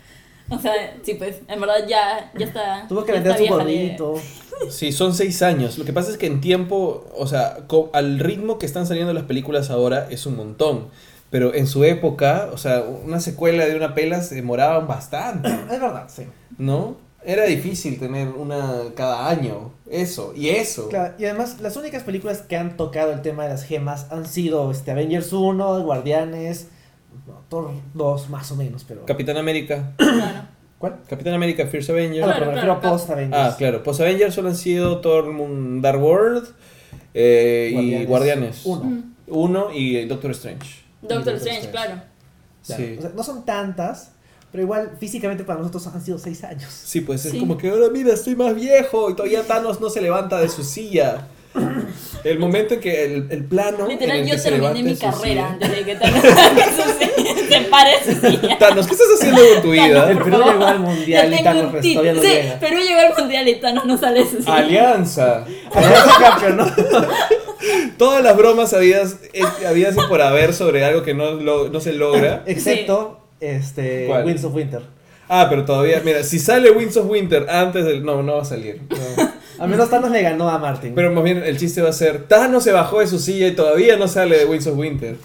[0.48, 2.86] O sea, sí, pues, en verdad ya, ya está.
[2.88, 4.14] Tuvo que vender su de- gordito.
[4.70, 5.76] Sí, son seis años.
[5.76, 9.12] Lo que pasa es que en tiempo, o sea, co- al ritmo que están saliendo
[9.12, 10.88] las películas ahora es un montón.
[11.32, 15.80] Pero en su época, o sea, una secuela de una pela se demoraban bastante, Es
[15.80, 16.24] verdad, sí.
[16.58, 16.98] ¿no?
[17.24, 19.72] Era difícil tener una cada año.
[19.88, 20.90] Eso, y eso.
[20.90, 24.26] Claro, y además, las únicas películas que han tocado el tema de las gemas han
[24.26, 26.68] sido este, Avengers 1, Guardianes,
[27.26, 29.06] no, Thor 2 más o menos, pero...
[29.06, 29.94] Capitán América.
[29.98, 30.48] Claro.
[30.78, 30.98] ¿Cuál?
[31.08, 32.24] Capitán América First Ah, no, Avenger.
[32.24, 33.40] Claro, pero me refiero a claro, post Avengers.
[33.40, 33.82] Ah, claro.
[33.84, 36.48] Post Avengers solo han sido Thor Moon Dark World
[37.14, 38.62] eh, y Guardianes.
[38.66, 38.84] Uno.
[38.84, 39.14] Mm.
[39.28, 40.81] Uno y Doctor Strange.
[41.02, 41.70] Doctor Strange, Strange.
[41.70, 42.02] claro.
[42.66, 42.96] Claro, Sí.
[42.98, 44.12] o sea, no son tantas,
[44.52, 46.70] pero igual físicamente para nosotros han sido 6 años.
[46.72, 47.38] Sí, pues es Sí.
[47.40, 50.62] como que ahora mira, estoy más viejo y todavía Thanos no se levanta de su
[50.64, 51.26] silla.
[52.24, 53.80] El momento en que el, el plano.
[53.84, 56.22] en Literal, el yo terminé mi carrera silla- antes de que Thanos
[57.50, 58.56] se, pare de su silla.
[58.58, 60.10] Thanos, ¿qué estás haciendo con tu vida?
[60.10, 60.52] El Perú favor.
[60.54, 62.58] llegó al mundial y Thanos no Sí, llega.
[62.58, 64.54] Perú llegó al mundial y Thanos no sale de su silla.
[64.56, 65.44] Alianza.
[65.74, 66.66] Alianza campeonó.
[67.98, 71.92] Todas las bromas habías, eh, habías por haber sobre algo que no, lo- no se
[71.92, 72.42] logra.
[72.46, 74.24] Excepto este, ¿Cuál?
[74.26, 74.82] Winds of Winter.
[75.28, 78.04] Ah, pero todavía, mira, si sale Winds of Winter antes del.
[78.04, 78.82] No, no va a salir.
[78.90, 79.32] no.
[79.58, 80.94] Al menos Thanos le ganó a Martin.
[80.94, 83.54] Pero más bien el chiste va a ser: Thanos se bajó de su silla y
[83.54, 85.16] todavía no sale de Winds of Winter.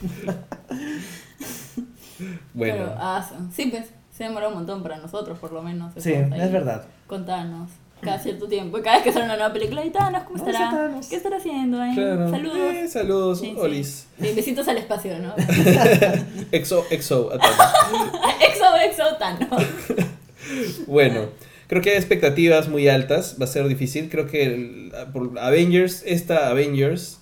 [2.53, 2.76] Bueno.
[2.85, 3.85] Pero, ah, sí, pues.
[4.15, 5.93] Se demora un montón para nosotros, por lo menos.
[5.97, 6.85] Sí, es verdad.
[7.05, 7.69] Con Thanos.
[8.02, 8.78] Cada cierto tiempo.
[8.84, 10.72] Cada vez que sale una nueva película, y Thanos, ¿cómo ¿Dónde estará?
[10.72, 11.07] Thanos?
[11.07, 11.84] ¿Qué estará haciendo?
[11.84, 11.91] eh?
[11.95, 12.30] Claro.
[12.30, 12.57] Saludos.
[12.74, 13.56] Eh, saludos, Sí.
[13.57, 14.07] Olis.
[14.22, 15.34] Sí, besitos al espacio, ¿no?
[16.52, 17.56] Exo, exo, a todos.
[18.48, 19.49] exo, exo, Thanos.
[20.88, 21.30] Bueno,
[21.68, 24.10] creo que hay expectativas muy altas, va a ser difícil.
[24.10, 27.19] Creo que el- por Avengers, esta Avengers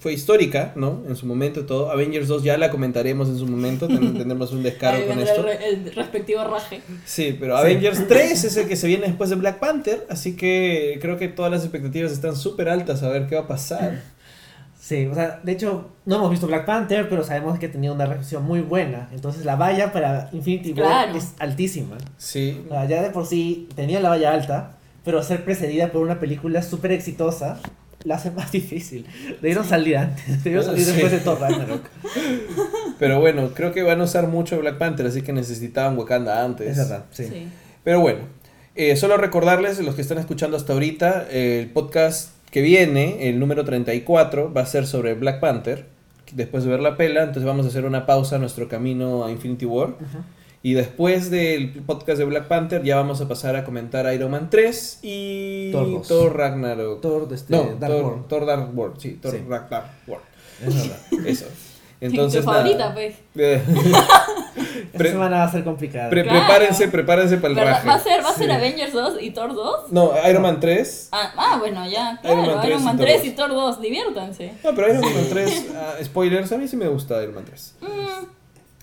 [0.00, 1.02] fue histórica, ¿no?
[1.08, 1.90] En su momento todo.
[1.90, 5.40] Avengers 2 ya la comentaremos en su momento, ten- tendremos un descargo Ahí con esto.
[5.40, 6.80] el, re- el respectivo raje.
[7.04, 10.98] Sí, pero Avengers 3 es el que se viene después de Black Panther, así que
[11.00, 14.00] creo que todas las expectativas están súper altas a ver qué va a pasar.
[14.80, 18.06] Sí, o sea, de hecho, no hemos visto Black Panther, pero sabemos que tenía una
[18.06, 19.08] recepción muy buena.
[19.12, 21.18] Entonces la valla para Infinity War Claro.
[21.18, 21.98] es altísima.
[22.16, 26.02] Sí, O sea, ya de por sí tenía la valla alta, pero ser precedida por
[26.02, 27.60] una película súper exitosa
[28.04, 29.06] la hace más difícil.
[29.42, 30.92] Debieron salir antes, debieron salir Sí.
[30.92, 31.82] después de Thor Ragnarok.
[32.98, 36.68] pero bueno, creo que van a usar mucho Black Panther, así que necesitaban Wakanda antes.
[36.68, 37.24] Es verdad, sí.
[37.26, 37.48] Sí.
[37.84, 38.20] Pero bueno,
[38.74, 43.38] eh, solo recordarles, los que están escuchando hasta ahorita, eh, el podcast que viene, el
[43.38, 45.86] número 34, va a ser sobre Black Panther.
[46.32, 49.30] Después de ver la pela, entonces vamos a hacer una pausa a nuestro camino a
[49.30, 49.94] Infinity War.
[50.62, 54.50] Y después del podcast de Black Panther, ya vamos a pasar a comentar Iron Man
[54.50, 56.32] 3 y Thor dos.
[56.32, 57.00] Ragnarok.
[57.00, 58.26] Thor, este, no, Dark Thor, World.
[58.28, 59.38] Thor Dark World, sí, Thor Sí.
[59.48, 60.24] Dark, Dark World.
[60.66, 61.26] Es verdad.
[61.26, 61.46] Eso.
[62.00, 63.14] Entonces, tu favorita, pues.
[64.92, 66.10] Esta semana va a ser complicada.
[66.10, 66.38] pre- Claro.
[66.40, 67.88] Prepárense, prepárense para el raje.
[67.88, 68.52] ¿Va a ser, va a ser Sí.
[68.52, 69.92] Avengers 2 y Thor 2?
[69.92, 72.18] No, Iron Man 3 Ah, ah, bueno, ya.
[72.24, 73.80] Iron Claro, Man Iron Man 3 y 3 y Thor 2.
[73.80, 74.52] Diviértanse.
[74.64, 77.74] No, pero Iron Man 3, ah, spoilers, a mí sí me gusta Iron Man 3.
[77.80, 77.86] Mm,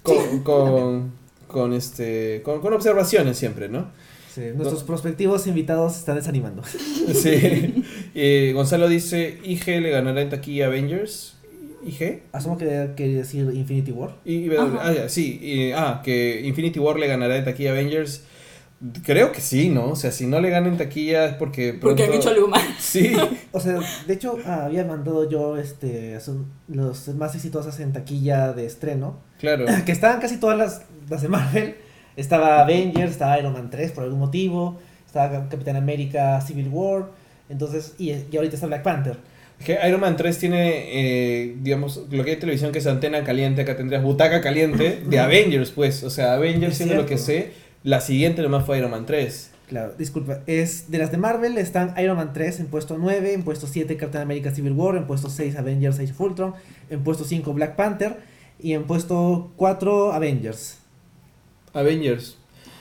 [0.03, 1.13] Con, con,
[1.55, 3.89] con, este, con, con observaciones siempre, ¿no?
[4.33, 6.61] Sí, nuestros prospectivos invitados se están desanimando.
[7.13, 7.83] Sí.
[8.13, 11.37] Eh, Gonzalo dice, IG le ganará en taquilla Avengers.
[11.85, 12.23] ¿IG?
[12.33, 14.17] Asumo que quiere decir Infinity War.
[14.25, 14.79] Y, Ajá.
[14.81, 15.39] ah, ya, sí.
[15.41, 18.23] y- ah, que Infinity War le ganará en taquilla Avengers.
[19.03, 19.91] Creo que sí, ¿no?
[19.91, 21.73] O sea, si no le gana en taquilla es porque...
[21.73, 22.61] porque han hecho algo mal.
[22.79, 23.13] Sí.
[23.51, 28.65] O sea, de hecho, había mandado yo este son los más exitosas en taquilla de
[28.65, 29.19] estreno.
[29.39, 29.65] Claro.
[29.85, 31.75] Que estaban casi todas las, las de Marvel.
[32.17, 34.77] Estaba Avengers, estaba Iron Man 3 por algún motivo.
[35.05, 37.11] Estaba Cap- Capitán América Civil War.
[37.47, 39.17] Entonces, y, y ahorita está Black Panther.
[39.65, 43.61] Que Iron Man 3 tiene, eh, digamos, lo que hay televisión que es antena caliente,
[43.61, 46.03] acá tendrías butaca caliente de Avengers, pues.
[46.03, 47.51] O sea, Avengers, Es siendo lo que sé,
[47.85, 49.51] la siguiente nomás fue Iron Man 3.
[49.69, 50.41] Claro, disculpa.
[50.45, 53.95] Es de las de Marvel están Iron Man 3 en puesto 9, en puesto 7
[53.97, 56.53] Capitán América Civil War, en puesto 6 Avengers Age of Ultron,
[56.89, 58.17] en puesto 5 Black Panther
[58.59, 60.79] y en puesto 4 Avengers.
[61.73, 62.37] Avengers.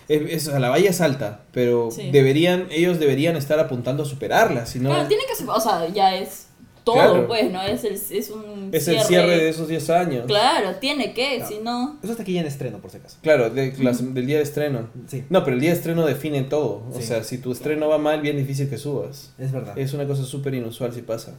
[0.09, 2.11] Es, es- o sea, la valla es alta, pero Sí.
[2.11, 4.91] deberían, ellos deberían estar apuntando a superarla, si no...
[4.91, 6.44] Claro, tiene que o sea, ya es
[6.85, 7.27] todo, Claro.
[7.27, 7.63] pues, ¿no?
[7.63, 10.27] Es, el, es un es el cierre de esos 10 años.
[10.27, 11.49] Claro, tiene que, Claro.
[11.51, 11.99] si no...
[12.03, 13.17] Eso está aquí ya en estreno, por si acaso.
[13.23, 14.89] Claro, de- las- del día de estreno.
[15.09, 16.83] Sí, No, pero el día de estreno define todo.
[16.91, 17.03] O Sí.
[17.03, 19.33] sea, si tu estreno va mal, bien difícil que subas.
[19.39, 19.77] es verdad.
[19.79, 21.33] Es una cosa súper inusual si pasa.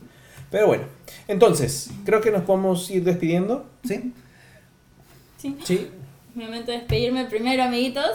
[0.52, 0.84] Pero bueno,
[1.28, 3.66] entonces, creo que nos podemos ir despidiendo.
[3.88, 4.14] Sí,
[5.38, 5.56] Sí.
[5.64, 5.88] Sí.
[6.34, 8.10] Mi momento de despedirme primero, amiguitos.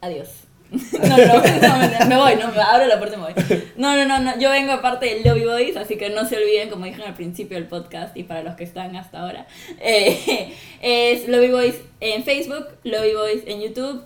[0.00, 0.28] Adiós.
[0.70, 3.62] No, no, no, me- me voy, no, me abro la puerta y me voy.
[3.76, 6.68] No, no, no, no, yo vengo aparte del Lobby Boys, así que no se olviden,
[6.68, 9.46] como dije al principio del podcast y para los que están hasta ahora,
[9.80, 14.02] eh, es Lobby Boys en Facebook, Lobby Boys en YouTube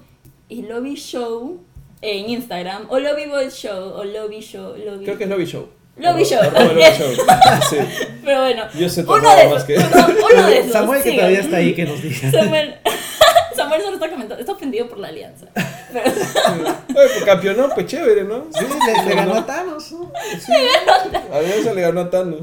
[0.48, 1.64] y Lobby Show
[2.00, 5.04] en Instagram, o Lobby Boys Show, o Lobby Show, Lobby...
[5.04, 5.68] Creo que es Lobby Show.
[5.96, 6.40] Lobby Show.
[7.70, 7.76] Sí.
[8.24, 9.76] Pero bueno, Yo sé todo uno de más esos, que...
[9.76, 10.72] uno, uno de esos.
[10.72, 11.16] Samuel que sigan.
[11.18, 12.30] todavía está ahí que nos diga.
[12.30, 12.74] Samuel,
[13.72, 15.46] Samuel solo está comentando, está ofendido por la alianza.
[15.92, 18.46] Pero, Oye, pues campeonó, pues chévere, ¿no?
[18.52, 19.92] Sí, le, le ganó a Thanos.
[19.92, 20.12] ¿no?
[21.32, 22.40] Alianza le ganó a Thanos.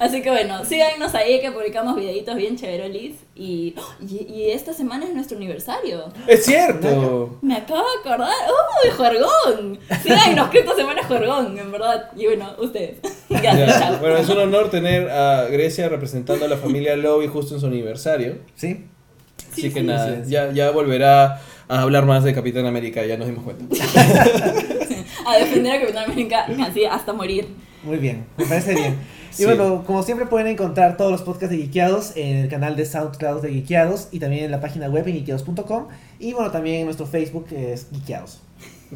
[0.00, 3.16] así que bueno, síganos ahí que publicamos videitos bien chéverolis.
[3.34, 6.04] Y, y, y esta semana es nuestro aniversario.
[6.26, 7.38] Es cierto.
[7.42, 8.32] Me acabo de acordar.
[8.84, 9.78] ¡Uy, Jorgón!
[10.02, 12.10] Síganos que esta semana es Jorgón, en verdad.
[12.16, 12.98] Y bueno, ustedes.
[13.28, 13.98] Gracias, Ya.
[14.00, 17.66] Bueno, es un honor tener a Grecia representando a la familia Lobby justo en su
[17.66, 18.38] aniversario.
[18.54, 18.86] Sí,
[19.54, 19.86] Así Sí, que sí.
[19.86, 20.30] nada, Sí, sí.
[20.30, 23.64] ya, ya volverá a hablar más de Capitán América, ya nos dimos cuenta.
[25.26, 27.46] A defender a Capitán América así hasta morir.
[27.82, 28.94] muy bien, me parece bien.
[29.32, 29.44] Y Sí.
[29.46, 33.40] bueno, como siempre pueden encontrar todos los podcasts de Geekeados en el canal de SoundCloud
[33.42, 35.88] de Geekeados y también en la página web en geekeados.com
[36.20, 38.40] y bueno, también en nuestro Facebook que es Geekeados.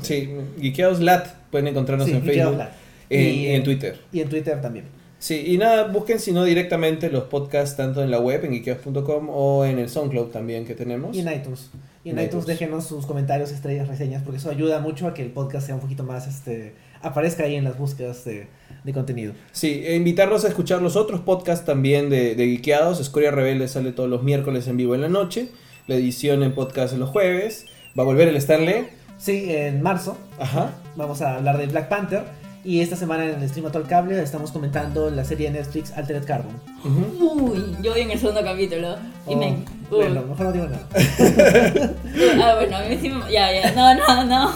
[0.02, 0.28] Sí,
[0.60, 2.76] Geekeados Lat, pueden encontrarnos Sí, en Geekeados Facebook Lat.
[3.10, 4.00] en- y en Twitter.
[4.12, 4.84] Y en Twitter también.
[5.18, 9.28] Sí, y nada, busquen si no directamente los podcasts tanto en la web, en geekeados.com
[9.30, 11.16] o en el SoundCloud también que tenemos.
[11.16, 11.70] Y en iTunes.
[12.04, 12.46] Y en En iTunes iTunes.
[12.46, 15.80] déjenos sus comentarios, estrellas, reseñas, porque eso ayuda mucho a que el podcast sea un
[15.80, 18.46] poquito más, este, aparezca ahí en las búsquedas de,
[18.84, 19.32] de contenido.
[19.50, 23.00] Sí, e invitarlos a escuchar los otros podcasts también de, de Geekeados.
[23.00, 25.48] Escoria Rebelde sale todos los miércoles en vivo en la noche.
[25.88, 27.64] La edición en podcast en los jueves.
[27.98, 28.86] Va a volver el Stanley.
[29.16, 30.76] Sí, en marzo Ajá.
[30.94, 32.22] vamos a hablar de Black Panther.
[32.64, 35.58] Y esta semana en el stream a todo el cable estamos comentando la serie de
[35.58, 36.60] Netflix Altered Carbon.
[36.84, 37.52] Ujú.
[37.52, 38.96] Uy, yo voy en el segundo capítulo.
[39.28, 39.46] Y Oh, me.
[39.50, 39.64] Uy.
[39.90, 40.86] Bueno, mejor no digo nada.
[42.42, 43.20] Ah, bueno, a mí sí me.
[43.32, 43.72] Ya, ya.
[43.72, 44.50] No, no, no.
[44.50, 44.54] Eh,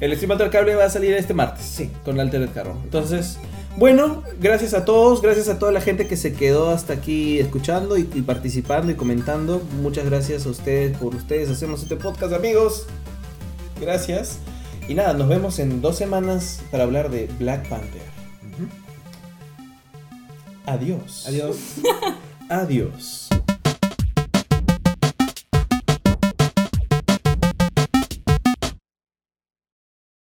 [0.00, 1.64] el estimator cable va a salir este martes.
[1.64, 1.90] Sí.
[2.04, 2.80] Con Altered Carbon.
[2.84, 3.38] Entonces,
[3.76, 7.98] bueno, gracias a todos, gracias a toda la gente que se quedó hasta aquí escuchando
[7.98, 9.60] y, y participando y comentando.
[9.82, 11.50] Muchas gracias a ustedes por ustedes.
[11.50, 12.86] Hacemos este podcast, amigos.
[13.80, 14.38] Gracias.
[14.88, 18.02] Y nada, nos vemos en dos semanas para hablar de Black Panther.
[20.66, 21.24] Adiós.
[21.26, 21.56] Adiós.
[22.48, 23.25] Adiós.